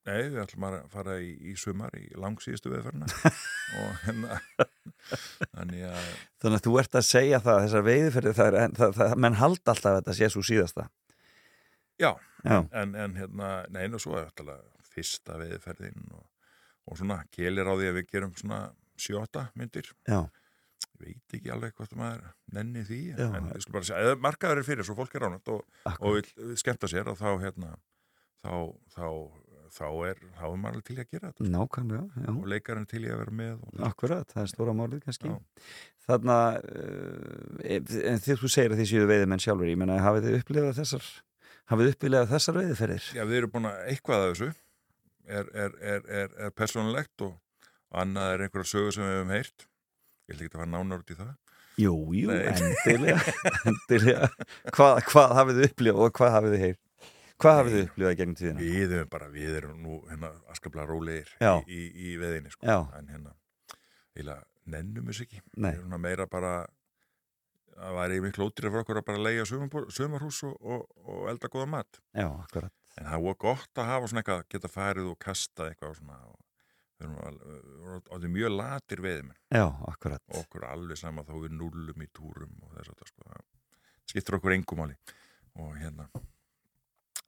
nei, 0.08 0.22
við 0.32 0.38
ætlum 0.40 0.64
að 0.64 0.76
fara 0.92 1.18
í, 1.20 1.34
í 1.50 1.54
sumar 1.60 1.92
í 1.98 2.06
langsíðustu 2.16 2.70
viðferðina 2.72 3.08
og 3.82 3.98
hérna 4.06 4.38
þannig 5.52 5.82
að, 5.90 6.06
Þannig 6.40 6.56
að 6.60 6.64
þú 6.68 6.78
ert 6.80 6.96
að 7.00 7.06
segja 7.10 7.40
það, 7.44 7.60
þessar 7.66 7.84
veiðferði, 7.90 8.32
það 8.38 8.48
er, 8.52 8.56
en, 8.62 8.76
það, 8.78 8.94
það, 9.00 9.14
menn 9.26 9.38
halda 9.42 9.74
alltaf 9.74 9.90
að 9.92 9.98
þetta 10.00 10.16
sé 10.20 10.30
svo 10.32 10.44
síðasta. 10.48 10.88
já, 12.00 12.10
Já, 12.46 12.58
en, 12.80 12.94
en 12.94 13.16
hérna 13.18 13.46
neina, 13.74 13.98
svo 13.98 14.14
er 14.16 14.28
þetta 14.30 14.58
fyrsta 14.94 15.36
viðferðin 15.40 16.04
og, 16.14 16.24
og 16.86 16.98
svona, 17.00 17.20
kelir 17.34 17.66
á 17.66 17.74
því 17.74 17.88
að 17.90 17.96
við 17.98 18.06
gerum 18.12 18.34
svona 18.38 18.60
7-8 18.98 19.42
myndir 19.58 19.90
já, 20.08 20.20
ég 20.98 21.18
veit 21.18 21.36
ekki 21.38 21.52
alveg 21.54 21.74
hvort 21.78 21.94
maður 21.98 22.24
nenni 22.54 22.84
því, 22.86 23.00
Já. 23.14 23.26
en 23.28 23.50
við 23.52 23.64
skulum 23.64 23.76
bara 23.78 23.88
segja, 23.88 24.06
eða 24.06 24.22
markaður 24.24 24.62
er 24.62 24.66
fyrir, 24.66 24.86
svo 24.88 24.96
fólk 24.98 25.14
er 25.18 25.26
ánægt 25.28 25.52
og, 25.54 25.62
og 25.98 26.16
vil, 26.18 26.56
skemmta 26.58 26.90
sér 26.90 27.12
og 27.12 27.18
þá 27.20 27.28
hérna 27.42 27.76
þá, 28.42 28.52
þá, 28.94 29.06
þá 29.74 29.86
er 30.08 30.24
þá 30.38 30.44
er 30.48 30.58
maður 30.64 30.84
til 30.88 30.98
að 30.98 31.12
gera 31.14 31.30
þetta 31.30 31.52
Nákvæmlega, 31.54 32.24
já. 32.24 32.28
og 32.34 32.50
leikarinn 32.52 32.88
til 32.90 33.04
að 33.04 33.22
vera 33.22 33.36
með 33.42 33.54
og, 33.56 33.80
Akkurat, 33.88 34.34
það 34.34 34.44
er 34.44 34.52
stóra 34.52 34.76
málið 34.76 35.02
kannski. 35.06 35.32
Þannig 36.08 36.34
að, 36.34 36.68
uh, 36.72 37.72
en 37.74 38.22
þegar 38.24 38.42
þú 38.42 38.52
segir 38.52 38.74
að 38.74 38.82
þið 38.82 38.90
séu 38.92 39.08
veiðimenn 39.10 39.42
sjálfur, 39.44 39.68
ég 39.68 39.80
menna, 39.80 39.98
hafið 40.02 40.28
þið 40.28 40.38
upplifað 40.40 40.78
þessar, 40.80 41.10
hafið 41.72 41.90
þið 41.90 41.96
upplifað 41.98 42.32
þessar 42.32 42.58
veiðiferðir? 42.62 43.10
já, 43.18 43.24
við 43.28 43.40
erum 43.42 43.52
búin 43.52 43.68
að 43.68 43.82
eitthvað 43.92 44.24
af 44.24 44.32
þessu 44.32 44.48
er, 45.28 45.50
er, 45.52 45.76
er, 45.92 46.06
er, 46.22 46.38
er 46.46 46.54
persónulegt 46.56 47.26
og 47.26 47.36
annað 48.02 48.34
er 48.34 48.46
einhverja 48.46 48.72
sögur 48.72 48.96
sem 48.96 49.04
við 49.04 49.18
hefum 49.18 49.34
heyrt 49.36 49.66
ég 50.28 50.34
ætla 50.36 50.46
ekki 50.46 50.54
að 50.54 50.60
fara 50.62 50.72
nánar 50.74 51.04
út 51.04 51.12
í 51.14 51.18
það 51.18 51.36
Jú, 51.78 51.92
jú, 52.10 52.32
endilega, 52.34 53.20
endilega. 53.70 54.28
Hvað, 54.74 54.96
hvað 55.12 55.34
hafið 55.38 55.58
þið 55.60 55.66
upplifað 55.68 56.06
og 56.08 56.14
hvað 56.18 56.32
hafið 56.34 56.54
þið 56.56 56.62
heyrt? 56.64 56.80
Hvað 57.38 57.58
hafið 57.60 57.74
þið 57.76 57.84
upplifað 57.84 58.16
gegnum 58.18 58.38
tíðina? 58.40 58.64
við 58.64 58.94
erum 58.96 59.10
bara, 59.12 59.28
við 59.30 59.58
erum 59.60 59.76
nú 59.84 59.98
hérna 60.08 60.30
askaplega 60.50 60.88
rólegir 60.90 61.30
í, 61.38 61.52
í, 61.70 61.84
í 62.08 62.16
veðinni 62.18 62.50
sko. 62.50 62.66
Já. 62.66 62.80
en 62.98 63.12
hérna, 63.12 63.36
eiginlega 64.16 64.42
nennum 64.74 65.06
þess 65.12 65.22
ekki 65.24 65.38
Nei. 65.54 65.70
við 65.70 65.78
erum 65.84 66.02
meira 66.02 66.26
bara 66.26 66.52
það 67.78 67.94
væri 68.00 68.18
miklu 68.26 68.48
ótrýra 68.48 68.72
fyrir 68.74 68.82
okkur 68.82 69.00
að 69.00 69.06
bara 69.12 69.22
leia 69.28 69.46
sömarhús 69.46 70.42
og, 70.48 70.58
og, 70.58 70.84
og 71.06 71.30
elda 71.30 71.50
góða 71.52 71.70
mat 71.76 72.00
Já, 72.10 72.26
akkurat. 72.26 72.74
En 72.98 73.06
það 73.06 73.24
var 73.28 73.38
gott 73.46 73.78
að 73.78 73.90
hafa 73.92 74.10
svona 74.10 74.24
eitthvað, 74.24 74.44
geta 74.50 74.70
farið 74.72 75.12
og 75.12 75.18
kasta 75.22 75.68
eitthvað 75.70 75.92
og 75.94 75.98
svona 76.00 76.18
og 76.26 76.38
við 76.98 77.06
erum 77.06 77.18
al- 77.24 77.38
við 77.42 77.58
erum 77.58 78.08
orðið 78.16 78.34
mjög 78.36 78.54
latir 78.56 79.02
veðum 79.04 79.30
Já, 79.54 79.64
akkurat. 79.92 80.22
og 80.32 80.40
okkur 80.44 80.66
alveg 80.68 80.98
sama 81.00 81.22
þá 81.26 81.34
við 81.44 81.54
nullum 81.58 82.02
í 82.02 82.10
túrum 82.12 82.56
og 82.66 82.74
þess 82.76 82.94
að 82.94 83.12
sko, 83.12 83.28
það 83.28 83.46
skiptir 84.08 84.38
okkur 84.38 84.56
engum 84.56 84.82
máli 84.82 84.98
og 85.58 85.76
hérna, 85.78 86.08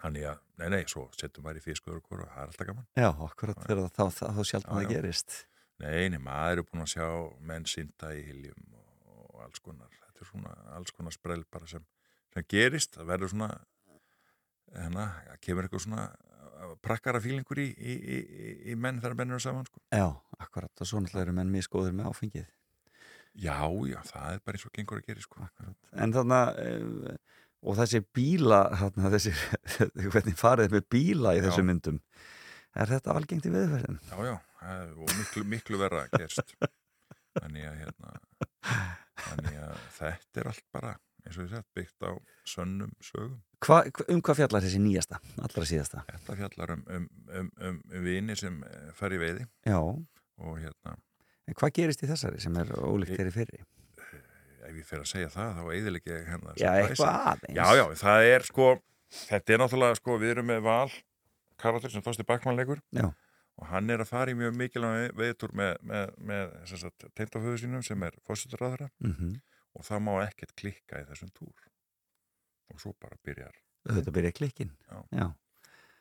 Þannig 0.01 0.25
að, 0.31 0.39
nei, 0.57 0.69
nei, 0.73 0.83
svo 0.89 1.03
setjum 1.13 1.45
maður 1.45 1.59
í 1.61 1.65
fiskur 1.67 1.99
og 1.99 2.07
það 2.09 2.23
er 2.25 2.47
alltaf 2.47 2.69
gaman. 2.71 2.87
Já, 2.97 3.09
akkurat 3.27 3.59
þegar 3.67 3.91
þá, 3.93 4.05
þá, 4.17 4.23
þá 4.33 4.45
sjálf 4.49 4.69
já. 4.71 4.89
gerist. 4.89 5.35
Nei, 5.81 6.09
nei, 6.13 6.21
maður 6.25 6.63
er 6.63 6.67
búin 6.71 6.85
að 6.87 6.93
sjá 6.95 7.09
menn 7.51 7.67
synda 7.69 8.13
í 8.17 8.23
hiljum 8.25 8.63
og, 8.79 9.11
og 9.13 9.43
alls 9.45 9.61
konar, 9.65 9.93
þetta 10.07 10.25
er 10.25 10.31
svona 10.31 10.55
alls 10.79 10.95
konar 10.97 11.13
sprell 11.17 11.45
bara 11.53 11.69
sem, 11.69 11.85
sem 12.33 12.47
gerist, 12.49 12.97
það 12.97 13.11
verður 13.13 13.33
svona, 13.35 13.51
hérna, 14.73 15.07
það 15.29 15.39
kemur 15.45 15.69
eitthvað 15.69 15.85
svona 15.85 16.07
prakkara 16.85 17.21
fílingur 17.23 17.61
í, 17.63 17.69
í, 17.75 17.95
í, 18.73 18.77
menn 18.79 19.01
þegar 19.01 19.17
menn 19.19 19.35
eru 19.35 19.43
saman, 19.43 19.67
sko. 19.69 19.83
Já, 19.95 20.07
akkurat, 20.39 20.73
og 20.77 20.89
svo 20.89 21.01
náttúrulega 21.03 21.29
eru 21.29 21.37
menn 21.37 21.53
misgóður 21.55 21.95
með 21.97 22.11
áfengið. 22.11 22.49
Já, 23.41 23.57
já, 23.87 24.01
það 24.09 24.35
er 24.35 24.43
bara 24.45 24.59
eins 24.59 24.67
og 24.67 24.75
gengur 24.75 25.01
að 25.01 25.11
gera, 25.11 25.25
sko. 25.25 25.47
En 26.05 26.15
þannig 26.17 26.37
að, 26.41 27.19
og 27.61 27.79
þessi 27.79 28.03
bíla, 28.17 28.61
þarna, 28.83 29.13
þessi, 29.15 29.35
hvernig 30.13 30.39
farið 30.41 30.77
með 30.77 30.87
bíla 30.97 31.35
í 31.37 31.41
Já. 31.41 31.45
þessum 31.49 31.71
myndum, 31.71 32.01
er 32.75 32.95
þetta 32.95 33.17
algengt 33.17 33.47
í 33.49 33.55
viðferðin? 33.55 34.01
Já, 34.11 34.17
já, 34.31 34.37
og 34.97 35.15
miklu, 35.19 35.45
miklu 35.55 35.81
verra 35.81 36.07
gerst. 36.17 36.57
Þannig 37.39 37.69
að, 37.69 37.77
hérna, 37.85 38.17
þannig 39.21 39.61
að 39.63 39.85
þetta 40.01 40.43
er 40.43 40.51
allt 40.51 40.67
bara, 40.75 40.97
eins 41.25 41.39
og 41.39 41.47
ég 41.47 41.53
sett, 41.55 41.71
byggt 41.79 42.09
á 42.09 42.13
sönnum 42.49 42.97
sögum. 43.05 43.39
Hva, 43.61 43.83
um 44.09 44.23
hvað 44.25 44.39
fjallar 44.39 44.65
þessi 44.65 44.79
nýjasta, 44.81 45.19
allra 45.45 45.67
síðasta? 45.69 46.05
Þetta 46.09 46.37
fjallar 46.39 46.71
um, 46.77 46.85
um, 46.97 47.09
um, 47.37 47.51
um, 47.69 47.81
vini 48.07 48.37
sem 48.39 48.57
eh, 48.65 48.87
fer 48.97 49.13
í 49.13 49.21
veiði 49.21 49.45
Já, 49.69 49.77
og 49.81 50.55
hérna, 50.63 50.95
en 51.45 51.59
hvað 51.59 51.75
gerist 51.77 52.05
í 52.07 52.09
þessari 52.09 52.41
sem 52.41 52.57
er 52.63 52.73
ólíkt 52.81 53.19
þeirri 53.19 53.35
fyrri? 53.35 53.61
ef 54.71 54.79
ég 54.79 54.87
fer 54.87 55.03
að 55.03 55.11
segja 55.11 55.31
það, 55.35 55.59
þá 55.59 55.75
eiðileg 55.75 56.09
ég 56.11 56.29
hérna 56.31 56.55
Já, 56.57 56.71
eitthvað 56.79 57.17
aðeins. 57.33 57.57
Já, 57.59 57.67
já, 57.77 57.85
það 58.01 58.29
er 58.31 58.47
sko, 58.49 58.69
þetta 59.27 59.55
er 59.55 59.63
náttúrulega 59.65 59.99
sko, 59.99 60.17
við 60.23 60.35
erum 60.37 60.49
með 60.51 60.63
val 60.67 60.95
karakter 61.61 61.93
sem 61.93 62.05
Þorsti 62.05 62.27
Bakmann 62.29 62.57
leikur 62.57 62.81
Já. 62.97 63.11
og 63.61 63.69
hann 63.73 63.93
er 63.93 64.05
að 64.05 64.13
fara 64.13 64.33
í 64.33 64.39
mjög 64.39 64.57
mikilvæg 64.57 65.17
veitur 65.19 65.53
með, 65.57 65.77
með, 65.85 66.15
með 66.31 66.57
sem 66.71 66.83
sagt, 66.87 67.09
teintaföðu 67.19 67.61
sínum 67.65 67.85
sem 67.87 68.09
er 68.09 68.17
fósituráðara 68.29 68.89
Mm 69.05 69.39
og 69.71 69.85
það 69.87 70.01
má 70.03 70.09
ekkert 70.25 70.51
klikka 70.59 70.99
í 70.99 71.05
þessum 71.07 71.29
túr 71.31 71.69
og 72.75 72.81
svo 72.81 72.95
bara 73.01 73.17
byrjar 73.25 73.55
Þetta 73.81 74.13
byrja 74.13 74.33
klikkin. 74.37 74.71
Já. 74.91 74.99
Já, 75.17 75.27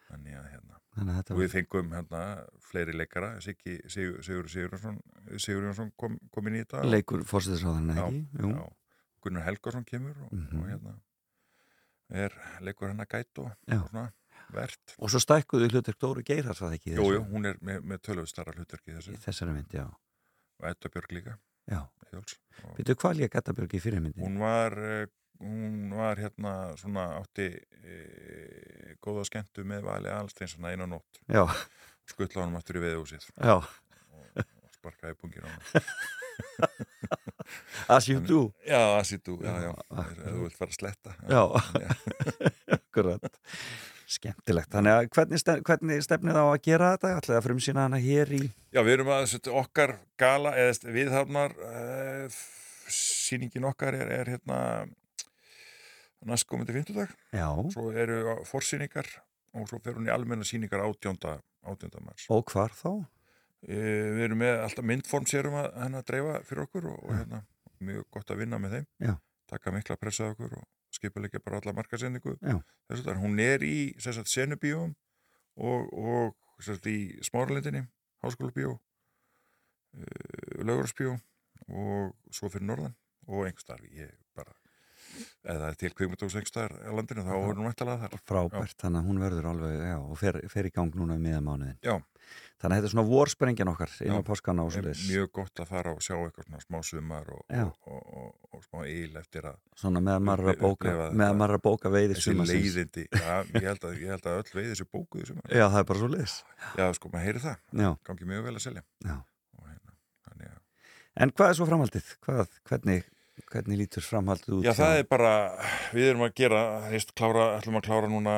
þannig 0.09 0.34
að 0.36 0.47
hérna 0.51 0.80
þannig 0.97 1.20
að 1.32 1.38
við 1.39 1.51
fengum 1.53 1.91
hérna 1.95 2.22
fleiri 2.70 2.93
leikara 2.97 3.30
Sigur, 3.39 3.86
Sigur, 3.88 4.49
Sigurjónsson 4.51 4.97
Sigur 5.39 5.63
Jónsson 5.70 5.91
kom, 5.95 6.17
kom 6.34 6.47
inn 6.49 6.57
í 6.59 6.63
þetta 6.65 6.84
leikur 6.89 7.24
fórsetisráðan 7.30 7.93
Já, 7.95 8.05
ekki? 8.07 8.24
Já, 8.57 8.65
Gunnar 9.24 9.45
Helgarsson 9.47 9.86
kemur 9.86 10.17
og, 10.26 10.34
Mhm. 10.34 10.59
og 10.59 10.67
hérna 10.74 10.95
er 12.09 12.34
leikur 12.65 12.89
hennar 12.89 13.05
gæt 13.07 13.38
og, 13.43 13.51
og 13.70 13.89
svona 13.91 14.11
verðt 14.51 14.95
Og 14.97 15.11
svo 15.13 15.20
stækkuðu 15.22 15.70
hlutverk 15.70 15.99
Dóru 16.01 16.24
Geirhars 16.26 16.59
var 16.61 16.72
það 16.72 16.78
ekki 16.80 16.91
í 16.91 16.95
Jú, 16.97 17.03
jú, 17.05 17.20
þessu- 17.22 17.30
hún 17.32 17.45
er 17.45 17.59
með, 17.61 17.82
með 17.86 17.99
tölvöld 18.07 18.28
starra 18.32 18.53
hlutverki 18.57 18.95
þessari 19.24 19.53
mynd, 19.53 19.70
já. 19.72 19.86
og 20.59 20.65
Edda 20.72 20.89
Björg 20.89 21.11
líka 21.13 21.38
já. 21.70 21.82
Býtu 22.76 22.95
hvað 22.99 23.20
lék 23.22 23.38
Edda 23.39 23.53
í 23.70 23.82
fyrirmyndi? 23.82 24.22
hún 24.24 24.39
var 24.41 24.76
eh, 24.78 25.05
hún 25.39 25.93
var 25.95 26.20
hérna 26.20 26.53
svona 26.80 27.05
átti 27.20 27.47
e, 27.55 28.95
góða 28.99 29.24
skemmtu 29.30 29.63
með 29.67 29.86
Vali 29.88 30.11
Alsteins 30.11 30.57
svona 30.57 30.74
einu 30.74 30.89
nótt 30.89 31.22
skuttla 32.09 32.43
honum 32.43 32.59
aftur 32.59 32.82
í 32.82 32.84
veðhúsið 32.84 33.30
og, 33.47 33.70
og 34.11 34.74
sparkaði 34.76 35.15
pungir 35.22 35.45
á 35.45 35.49
hann 35.53 35.86
as 37.88 38.07
you 38.07 38.20
do. 38.20 38.53
Já, 38.67 38.99
as 38.99 39.11
you 39.11 39.20
do, 39.26 39.39
já, 39.43 39.53
já, 39.63 39.74
Já, 39.89 40.03
þú 40.30 40.43
vilt 40.43 40.57
fara 40.57 40.70
að 40.70 40.78
sletta. 40.78 41.15
Já. 41.30 41.41
Akkurat. 42.78 43.39
Skemmtilegt. 44.10 44.72
Þannig 44.74 44.95
að 44.95 45.07
hvernig, 45.14 45.41
stef, 45.41 45.60
hvernig 45.68 46.01
stefnið 46.01 46.39
á 46.41 46.45
að 46.47 46.62
gera 46.66 46.93
þetta? 46.95 47.12
Ætlaði 47.20 47.38
að 47.38 47.45
frumsýna 47.45 47.84
hana 47.86 47.99
hér 48.01 48.32
í... 48.34 48.39
Já, 48.74 48.82
við 48.82 48.95
erum 48.95 49.12
að 49.14 49.28
setja 49.34 49.53
okkar 49.60 49.93
gala 50.18 50.55
eða 50.57 50.93
viðhafnar 50.95 51.53
uh, 51.62 52.39
sýningin 52.89 53.68
okkar 53.70 53.97
er, 53.99 54.10
er 54.22 54.32
hérna 54.34 54.57
næstkomandi 56.26 56.76
fimmtudag 56.76 57.14
Já, 57.32 57.47
svo 57.74 57.91
eru 57.93 58.39
forsýningar 58.49 59.07
og 59.55 59.70
svo 59.70 59.80
fer 59.84 59.95
hún 59.97 60.10
í 60.10 60.14
almenna 60.14 60.43
átjónda 60.43 61.39
átjónda 61.64 62.01
mars. 62.03 62.26
og 62.30 62.51
hvar 62.51 62.74
þá? 62.74 62.89
Uh, 62.89 64.10
við 64.18 64.26
erum 64.26 64.41
með 64.41 64.66
alltaf 64.66 64.86
myndform 64.86 65.30
sérum 65.30 65.57
að 65.60 65.72
hennar 65.84 66.03
dreifa 66.07 66.41
fyrir 66.47 66.66
okkur 66.66 66.89
og, 66.93 66.99
og 67.05 67.16
hérna 67.16 67.43
mjög 67.80 68.05
gott 68.12 68.32
að 68.32 68.41
vinna 68.43 68.60
með 68.60 68.78
þeim 68.78 68.86
Já. 69.10 69.16
taka 69.47 69.72
mikla 69.76 69.99
pressa 69.99 70.28
á 70.28 70.32
okkur 70.34 70.57
og 70.60 70.68
skipulegja 71.00 71.41
bara 71.45 71.62
alla 71.62 71.76
markasendingu 71.80 72.36
hún 73.24 73.39
er 73.43 73.66
í 73.66 73.95
senubíum 74.30 74.93
og, 75.56 75.89
og 75.93 76.64
sagt, 76.64 76.88
í 76.88 77.18
smáralindinni 77.26 77.86
háskóla 78.24 78.54
bíó 78.56 78.76
uh, 78.76 80.64
lögursbíó 80.64 81.18
og 81.68 82.16
svo 82.32 82.50
fyrir 82.52 82.68
norðan 82.70 82.97
og 83.28 83.45
einhverstaðar 83.47 83.86
ég 83.93 84.10
bara 84.10 84.18
eða 85.43 85.70
það 85.70 85.80
til 85.80 85.91
á 86.86 86.91
landinu 86.95 87.26
þá 87.26 87.34
er 87.36 87.57
hún 87.60 87.66
mættalega 87.66 88.05
þar 88.05 88.22
Frábært, 88.30 88.78
þannig 88.82 88.99
að 89.01 89.10
hún 89.10 89.22
verður 89.24 89.49
alveg, 89.53 89.76
já, 89.89 89.97
og 89.99 90.18
fer, 90.20 90.39
fer 90.51 90.70
í 90.70 90.72
gang 90.76 90.95
núna 90.99 91.18
um 91.18 91.24
miðamánuðin. 91.26 91.78
Já. 91.86 91.95
Þannig 92.60 92.76
að 92.76 92.82
þetta 92.82 92.88
er 92.89 92.93
svona 92.93 93.07
vorsprengjan 93.07 93.70
okkar 93.72 93.91
inn 94.03 94.12
á 94.14 94.20
Já. 94.20 94.26
páskana 94.28 94.64
og 94.68 94.74
svoleiðis. 94.76 95.03
mjög 95.10 95.30
gott 95.38 95.62
að 95.64 95.70
fara 95.72 95.93
og 95.95 96.01
sjá 96.03 96.16
eitthvað 96.20 96.47
svona 96.49 96.60
smá 96.66 96.80
sumar 96.84 97.30
og, 97.32 97.43
Já. 97.47 97.64
og, 97.88 98.01
og, 98.20 98.34
og, 98.51 98.64
smá 98.68 98.82
íl 98.91 99.16
eftir 99.22 99.47
að 99.49 99.55
Svona 99.80 100.01
meðan 100.03 100.26
maður 100.28 100.51
að 100.51 100.60
bóka, 100.60 100.93
að 101.55 101.64
bóka 101.64 101.91
veiðir 101.93 102.20
sumarsins. 102.20 102.68
leiðindi 102.68 103.05
já, 103.07 103.32
ég, 103.55 103.64
held 103.70 103.88
að, 103.88 103.95
ég 104.03 104.12
held 104.14 104.28
að 104.28 104.41
öll 104.41 104.53
veiði 104.60 104.74
þessu 104.74 104.88
bókuðu 104.91 105.30
sumar 105.32 105.55
Já, 105.55 105.66
það 105.72 105.80
er 105.80 105.88
bara 105.93 106.03
svo 106.03 106.12
leiðis. 106.12 106.36
já, 106.76 106.86
sko, 106.99 107.12
maður 107.16 107.30
heyri 107.30 107.43
það, 107.47 107.64
Já, 107.80 107.89
gangi 108.12 108.30
mjög 108.34 108.45
vel 108.49 108.55
að 108.60 108.66
selja 108.68 108.84
já. 109.07 109.16
hérna, 109.72 109.95
að 110.28 110.60
En 111.20 111.34
hvað 111.36 111.49
er 111.53 111.57
svo 111.57 111.70
framhaldið? 111.72 112.12
Hvað, 112.28 112.60
hvernig, 112.70 113.07
hvernig 113.51 113.79
lítur 113.81 114.05
framhaldið 114.05 114.57
út? 114.59 114.67
Já, 114.67 114.73
það 114.77 114.99
er 114.99 115.07
bara, 115.09 115.31
við 115.95 116.11
erum 116.11 116.25
að 116.27 116.35
gera, 116.41 116.61
heist, 116.89 117.13
klára, 117.17 117.45
ætlum 117.59 117.79
að 117.79 117.85
klára 117.87 118.11
núna 118.11 118.35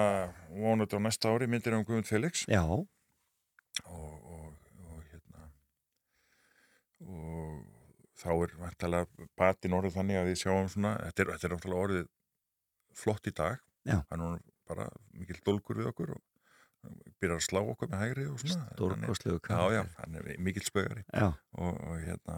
vonuð 0.53 0.95
á 0.95 0.99
næsta 1.03 1.33
ári, 1.33 1.49
myndir 1.51 1.77
um 1.77 1.85
Guðmund 1.87 2.09
Felix. 2.09 2.45
Já, 2.51 2.61
og, 2.67 2.87
og, 3.89 4.55
og 4.85 5.03
hérna 5.11 5.49
og 7.07 7.61
þá 8.21 8.31
er 8.35 8.57
vantalega 8.61 9.29
batin 9.39 9.77
orðið 9.77 9.97
þannig 9.99 10.21
að 10.21 10.31
við 10.31 10.41
sjáum 10.43 10.71
svona, 10.71 10.95
þetta 11.07 11.25
er, 11.25 11.33
þetta 11.35 11.47
er 11.49 11.55
náttúrulega 11.55 11.85
orðið 11.87 12.09
flott 13.01 13.29
í 13.31 13.35
dag, 13.41 13.61
Já. 13.87 13.97
hann 14.11 14.27
er 14.27 14.43
bara 14.69 14.87
mikil 15.17 15.39
dólgur 15.45 15.79
við 15.81 15.89
okkur 15.91 16.15
og 16.15 16.21
byrjar 17.21 17.37
að 17.37 17.45
slá 17.45 17.59
okkur 17.61 17.91
með 17.91 18.01
hægri 18.05 18.25
og 18.29 18.39
svona. 18.41 18.65
Stórkostlegu 18.73 19.39
Já, 19.49 19.61
já, 19.75 19.81
hann 19.99 20.17
er 20.17 20.29
mikil 20.41 20.63
spögari 20.65 21.03
Já, 21.13 21.27
og, 21.57 21.77
og 21.77 21.99
hérna 22.01 22.37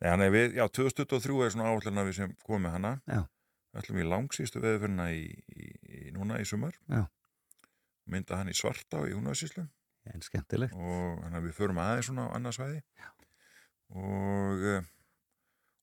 Hann 0.00 0.22
er 0.24 0.30
við, 0.32 0.54
já, 0.56 0.64
2023 0.68 1.42
er 1.44 1.50
svona 1.52 1.68
áhullina 1.70 2.04
við 2.08 2.14
sem 2.16 2.30
komum 2.46 2.62
með 2.68 2.76
hana 2.78 2.92
Já. 3.10 3.20
Við 3.70 3.80
ætlum 3.82 3.98
í 4.00 4.06
langsýstu 4.08 4.62
veðurferna 4.64 5.10
í, 5.14 5.26
í, 5.54 5.66
í, 5.86 5.98
núna 6.16 6.38
í 6.40 6.46
sumar 6.48 6.74
Já. 6.88 7.04
Mynda 8.10 8.38
hann 8.40 8.48
í 8.50 8.56
svarta 8.56 9.02
í 9.06 9.12
húnaðsíslu 9.14 9.66
en 10.10 10.22
skemmtilegt. 10.24 10.72
og 10.74 11.20
hann 11.26 11.36
að 11.36 11.44
við 11.50 11.58
förum 11.58 11.78
aðeins 11.78 12.08
svona 12.08 12.24
á 12.26 12.34
annað 12.38 12.56
svæði 12.56 12.80
Já. 12.98 13.10
og 14.00 14.64
uh, 14.64 14.80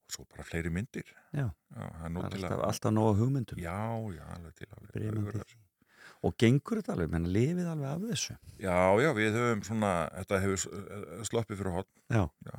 og 0.07 0.15
svo 0.15 0.25
bara 0.31 0.45
fleiri 0.47 0.71
myndir 0.73 1.07
Já. 1.35 1.45
það 1.75 1.93
Það 2.01 2.17
til 2.17 2.25
alltaf, 2.25 2.57
að 2.57 2.65
alltaf 2.71 2.93
nóg 2.95 3.07
að 3.11 3.21
hugmyndum. 3.21 3.59
Já, 3.61 3.77
já, 4.17 4.23
alveg 4.37 4.53
til 4.57 4.67
alveg 4.71 4.91
Bréfmyndir. 4.95 5.41
alveg- 5.43 5.63
Og 6.25 6.33
gengur 6.41 6.79
þetta 6.79 6.93
alveg, 6.95 7.09
menn 7.13 7.27
lifið 7.29 7.67
alveg 7.69 7.89
af 7.91 8.05
þessu. 8.09 8.35
Já, 8.63 8.77
já, 9.03 9.09
við 9.13 9.35
höfum 9.37 9.59
svona 9.67 9.91
þetta 10.15 10.39
hefur 10.41 10.63
eh, 10.79 11.23
sloppið 11.29 11.59
fyrir 11.61 11.75
hot 11.75 11.89
Já. 12.09 12.23
Já. 12.47 12.55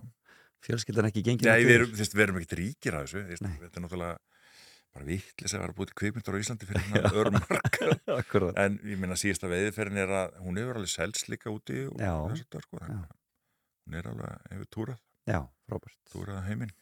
Fjölskyldan 0.67 1.09
ekki 1.11 1.23
gengið 1.27 1.51
Nei, 1.51 1.65
við 1.67 1.75
erum, 1.77 1.93
við 1.99 2.25
erum 2.25 2.41
ekkert 2.41 2.59
ríkir 2.59 2.97
að 2.99 3.07
þessu 3.07 3.45
Nei. 3.47 3.55
þetta 3.63 3.79
er 3.81 3.85
náttúrulega 3.85 4.17
bara 4.97 5.07
vittlis 5.07 5.55
að 5.55 5.63
vera 5.65 5.77
búið 5.77 5.91
til 5.91 5.99
kvikmyndur 6.01 6.39
á 6.39 6.41
Íslandi 6.43 6.69
fyrir 6.69 6.87
hérna 6.93 7.13
örmarka 7.23 7.91
Akkurat. 8.19 8.59
en 8.65 8.79
ég 8.89 9.01
minna 9.01 9.19
síðasta 9.21 9.51
veiðferðin 9.53 10.03
er 10.05 10.15
að 10.23 10.39
hún 10.45 10.59
hefur 10.61 10.81
alveg 10.81 10.93
selst 10.95 11.29
líka 11.31 11.53
úti 11.55 11.85
og 11.91 12.01
þess 12.01 12.47
að 12.49 12.65
sko, 12.67 12.81
að 12.83 12.97
hún 12.97 13.99
er 14.01 14.11
alveg, 14.13 14.49
hefur 14.55 14.71
túrað, 14.75 15.05
Já, 15.29 15.39
túrað 16.13 16.45
heiminn. 16.49 16.73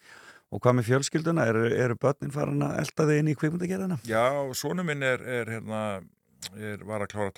Og 0.54 0.60
hvað 0.62 0.76
með 0.78 0.86
fjölskylduna? 0.86 1.44
Eru, 1.50 1.62
eru 1.74 1.96
börnin 1.98 2.30
farin 2.34 2.62
að 2.62 2.76
elda 2.84 3.06
þig 3.08 3.18
inn 3.18 3.30
í 3.32 3.34
kvikmyndagerðina? 3.38 3.96
Já, 4.06 4.22
sonu 4.54 4.84
minn 4.86 5.02
er, 5.02 5.24
er 5.26 5.50
hérna 5.56 5.80
er, 6.54 6.84
var 6.86 7.02
að 7.02 7.10
klára 7.10 7.32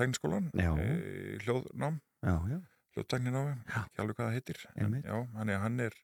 e, 0.85 1.39
hljóðnám, 1.47 1.97
Já. 3.65 3.81
ekki 3.81 4.03
alveg 4.05 4.19
hvað 4.19 4.29
það 4.29 4.37
heitir 4.37 4.61
en, 4.75 4.99
já, 5.01 5.17
hann 5.65 5.81
er, 5.87 5.97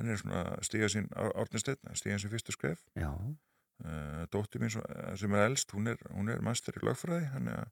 hann 0.00 0.10
er 0.10 0.20
svona 0.20 0.42
stíðað 0.64 0.92
sín 0.96 1.06
árnistegna, 1.14 1.94
stíðað 1.98 2.24
sín 2.24 2.32
fyrsta 2.32 2.56
skref. 2.56 2.82
Uh, 3.80 4.26
dóttir 4.28 4.60
mín 4.60 4.72
eh, 4.76 5.12
sem 5.16 5.32
er 5.32 5.46
elst 5.46 5.70
hún 5.72 5.88
er, 5.88 6.00
er 6.04 6.42
master 6.44 6.76
í 6.76 6.82
lögfræði 6.84 7.30
hann 7.32 7.46
er, 7.48 7.70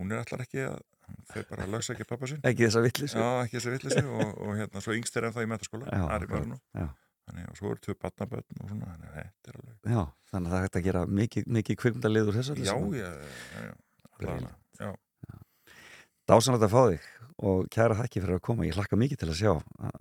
hún 0.00 0.14
er 0.14 0.22
allar 0.22 0.46
ekki 0.46 0.62
að 0.64 0.78
þau 1.28 1.42
bara 1.50 1.66
lögsa 1.74 1.92
ekki 1.92 2.06
pappa 2.08 2.30
sín 2.30 2.40
ekki 3.44 3.58
þess 3.58 3.68
að 3.68 3.74
vittlisi 3.74 4.04
og, 4.06 4.22
og, 4.24 4.30
og 4.46 4.54
hérna 4.56 4.80
svo 4.80 4.96
yngst 4.96 5.18
er 5.20 5.28
ennþá 5.28 5.44
í 5.44 5.50
metaskóla 5.52 5.90
þannig 7.26 7.50
að 7.50 7.60
svo 7.60 7.74
eru 7.74 7.84
tvö 7.84 7.98
batnabötn 8.00 8.62
og 8.62 8.72
svona 8.72 8.94
þannig 8.94 9.10
að 9.10 9.18
þetta 9.18 9.52
er 9.52 9.60
alveg 9.60 9.92
já, 9.92 10.02
þannig 10.32 10.48
að 10.48 10.56
það 10.56 10.64
hægt 10.64 10.80
að 10.80 10.88
gera 10.88 11.04
mikið, 11.20 11.48
mikið 11.58 11.80
kvimdalið 11.84 12.32
úr 12.32 12.38
þessu 12.40 12.56
já, 12.62 12.74
já, 12.96 13.10
já, 13.60 14.32
já 14.40 14.54
Dásanlega 16.26 16.66
að 16.66 16.72
fá 16.72 16.80
þig 16.90 17.04
og 17.46 17.66
kæra 17.70 17.96
þakki 18.00 18.22
fyrir 18.24 18.38
að 18.38 18.44
koma. 18.48 18.64
Ég 18.66 18.74
hlakka 18.74 18.98
mikið 18.98 19.20
til 19.20 19.28
að 19.30 19.36
sjá 19.38 19.52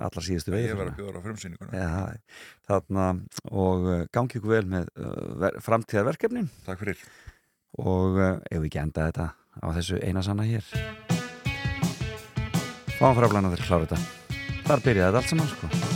alla 0.08 0.24
síðustu 0.26 0.54
veið. 0.54 0.68
Ég 0.72 0.80
var 0.80 0.90
að 0.90 1.02
bjóða 1.02 1.22
á 1.22 1.26
frumsýninguna. 1.26 1.82
Ja, 1.82 2.40
þarna, 2.66 3.08
og 3.52 3.86
uh, 3.86 3.98
gangi 4.16 4.40
ykkur 4.40 4.54
vel 4.56 4.64
með 4.72 4.90
uh, 4.98 5.50
framtíðarverkefnin. 5.66 6.48
Takk 6.66 6.82
fyrir. 6.82 7.04
Og 7.78 8.18
uh, 8.18 8.32
ef 8.50 8.58
við 8.64 8.70
ekki 8.72 8.82
enda 8.88 9.10
þetta 9.12 9.28
á 9.36 9.68
þessu 9.78 10.00
einasanna 10.02 10.48
hér. 10.48 10.72
Fáum 12.96 13.20
frá 13.20 13.30
blæna 13.30 13.52
þegar 13.54 13.68
kláru 13.68 13.92
þetta. 13.92 14.02
Þar 14.66 14.88
byrjaði 14.88 15.06
þetta 15.12 15.22
allt 15.22 15.36
saman 15.36 15.54
sko. 15.54 15.95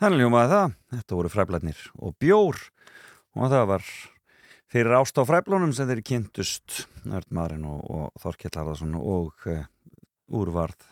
Þannig 0.00 0.22
ljómaði 0.22 0.48
það, 0.54 0.74
þetta 0.94 1.16
voru 1.18 1.30
fræblarnir 1.30 1.80
og 2.00 2.14
bjór. 2.16 2.56
Og 3.36 3.50
það 3.52 3.66
var 3.68 3.90
fyrir 4.72 4.96
ást 4.96 5.20
á 5.20 5.22
fræblunum 5.28 5.74
sem 5.76 5.90
þeir 5.90 6.00
kynntust 6.08 6.84
Nördmarinn 7.04 7.66
og, 7.68 7.82
og 7.84 8.22
Þorkjell 8.22 8.54
Harðarsson 8.56 8.96
og 8.96 9.44
uh, 9.44 9.66
úrvarð 10.32 10.88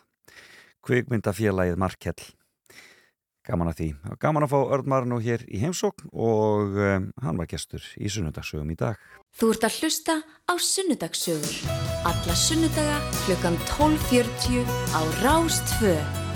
kvikmyndafélagið 0.85 1.81
Markell. 1.81 2.21
Gaman 3.49 3.71
að 3.73 3.81
því. 3.81 3.89
Gaman 4.21 4.45
að 4.45 4.53
fá 4.53 4.59
Ördmarinn 4.77 5.17
og 5.17 5.25
hér 5.25 5.47
í 5.49 5.63
heimsókn 5.63 6.13
og 6.13 6.77
um, 6.77 7.09
hann 7.25 7.41
var 7.41 7.49
gestur 7.49 7.81
í 7.97 8.13
sunnudagsögum 8.13 8.69
í 8.69 8.77
dag. 8.77 9.01
Þú 9.33 9.53
ert 9.55 9.69
að 9.71 9.81
hlusta 9.81 10.21
á 10.21 10.53
sunnudagsögur 10.53 11.59
alla 12.05 12.39
sunnudaga 12.45 13.01
klukkan 13.25 13.57
12.40 13.73 14.69
á 14.93 15.01
Rástföð 15.25 16.28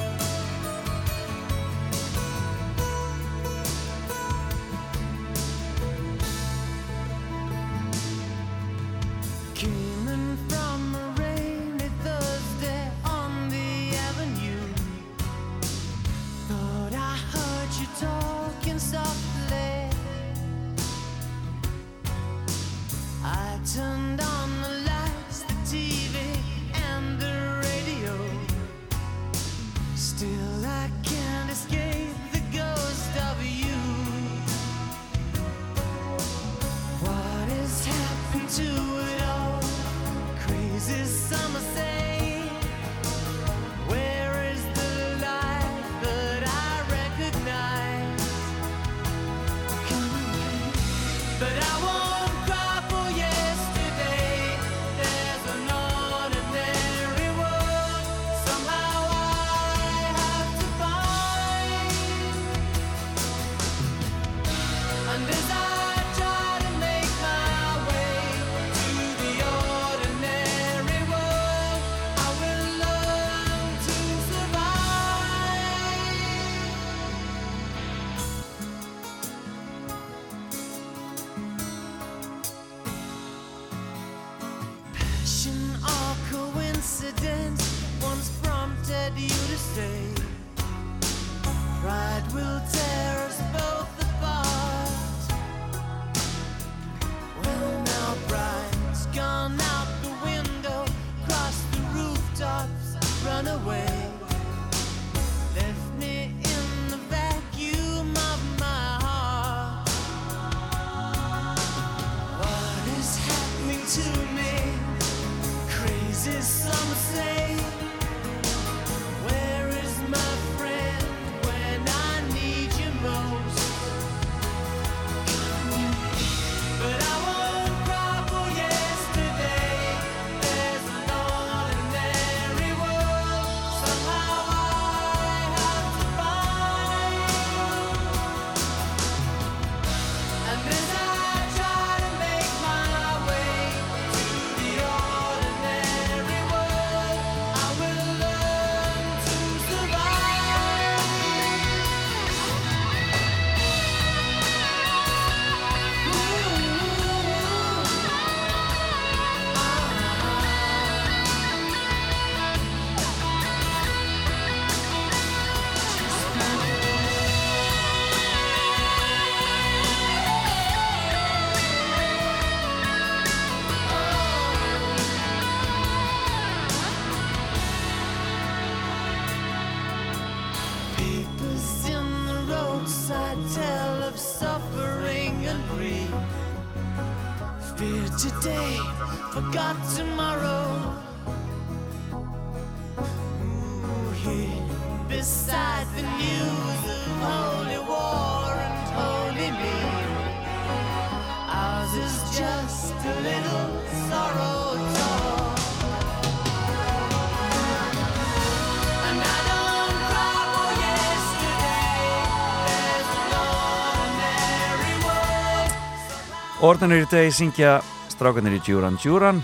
Ordinary 216.64 217.04
Day 217.12 217.28
syngja 217.28 217.82
strákanir 218.08 218.54
í 218.56 218.60
Djúran 218.64 218.96
Djúran. 218.96 219.42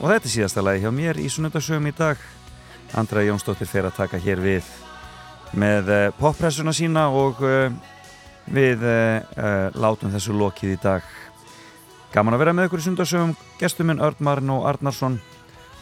Og 0.00 0.08
þetta 0.10 0.26
er 0.26 0.32
síðasta 0.32 0.62
lagi 0.66 0.80
hjá 0.82 0.90
mér 0.90 1.20
í 1.22 1.28
sunnudasögum 1.30 1.86
í 1.86 1.92
dag. 1.94 2.18
Andra 2.98 3.22
Jónsdóttir 3.22 3.68
fer 3.70 3.86
að 3.86 3.94
taka 4.00 4.18
hér 4.18 4.42
við 4.42 4.66
með 5.54 5.90
uh, 5.94 6.00
poppressuna 6.18 6.74
sína 6.74 7.04
og 7.14 7.38
uh, 7.46 7.70
við 8.50 8.82
uh, 8.82 9.70
látum 9.78 10.10
þessu 10.10 10.34
lokið 10.34 10.74
í 10.74 10.80
dag. 10.82 11.06
Gaman 12.10 12.34
að 12.34 12.42
vera 12.42 12.56
með 12.58 12.66
ykkur 12.72 12.82
í 12.82 12.88
sunnudasögum 12.88 13.36
gestuminn 13.62 14.02
Örn 14.02 14.26
Marn 14.26 14.50
og 14.56 14.66
Arnarsson. 14.72 15.20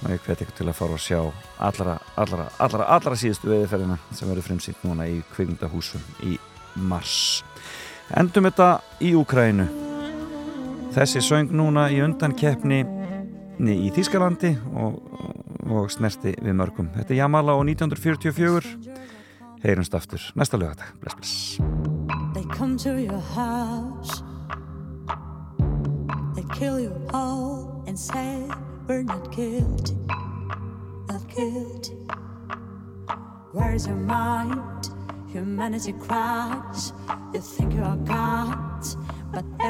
Og 0.03 0.13
ég 0.13 0.29
hveti 0.29 0.45
ykkur 0.45 0.61
til 0.61 0.69
að 0.69 0.79
fara 0.83 1.01
og 1.01 1.05
sjá 1.07 1.23
allra, 1.57 1.97
allra, 2.21 2.51
allra, 2.61 2.91
allra 2.99 3.17
síðustu 3.17 3.49
veðiferðina 3.55 3.97
sem 4.13 4.29
verður 4.29 4.51
fremsýtt 4.51 4.85
núna 4.85 5.09
í 5.09 5.23
kvikmyndahúsum 5.33 6.05
í 6.29 6.37
mars. 6.85 7.41
Endum 8.13 8.53
þetta 8.53 8.71
í 9.01 9.17
Úkrænu 9.17 9.86
Þessi 10.97 11.21
söng 11.21 11.51
núna 11.53 11.91
í 11.93 11.99
undankeppni 12.01 12.79
í 13.61 13.89
Þískalandi 13.93 14.55
og, 14.81 14.95
og 15.69 15.91
snerti 15.93 16.33
við 16.41 16.55
mörgum. 16.57 16.89
Þetta 16.95 17.13
er 17.13 17.19
Jamala 17.19 17.53
og 17.59 17.67
1944. 17.69 18.71
Heyrumst 19.61 19.97
aftur 19.99 20.25
næsta 20.41 20.57
lögadag. 20.57 20.95
Bless, 21.03 21.19
bless. 21.19 21.35
They 22.33 22.45
come 22.49 22.79
to 22.79 22.97
your 22.97 23.21
house. 23.37 24.23
They 26.35 26.45
kill 26.57 26.81
you 26.81 26.97
all 27.13 27.85
and 27.87 27.99
say 27.99 28.49
we're 28.89 29.03
not 29.03 29.37
guilty, 29.37 29.97
not 31.09 31.29
guilty. 31.29 31.93
Where's 33.53 33.87
your 33.87 34.01
mind? 34.01 34.89
Humanity 35.31 35.93
cries. 35.93 36.95
You 37.35 37.43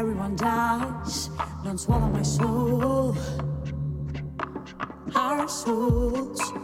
everyone 0.06 0.36
dies. 0.36 1.30
Don't 1.64 1.78
swallow 1.78 2.06
my 2.06 2.22
soul. 2.22 3.16
Our 5.16 5.48
souls. 5.48 6.55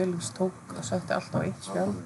Felix 0.00 0.32
tók 0.36 0.74
og 0.76 0.84
setti 0.84 1.12
allt 1.12 1.34
á 1.36 1.38
eitt 1.44 1.66
spjald. 1.68 1.98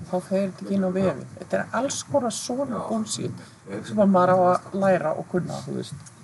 Og 0.00 0.06
þá 0.08 0.16
fer 0.28 0.44
þetta 0.46 0.64
ekki 0.64 0.76
inn 0.76 0.86
á 0.86 0.90
vefi 0.94 1.24
þetta 1.34 1.58
er 1.58 1.74
alls 1.80 1.98
konar 2.08 2.32
svona 2.32 2.78
bullshit 2.88 3.42
sem 3.88 3.98
að 4.00 4.14
maður 4.14 4.32
á 4.32 4.38
að 4.46 4.78
læra 4.84 5.12
og 5.20 5.28
kunna 5.32 5.58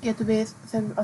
Getum 0.01 0.29
við, 0.29 0.53
að 0.73 1.03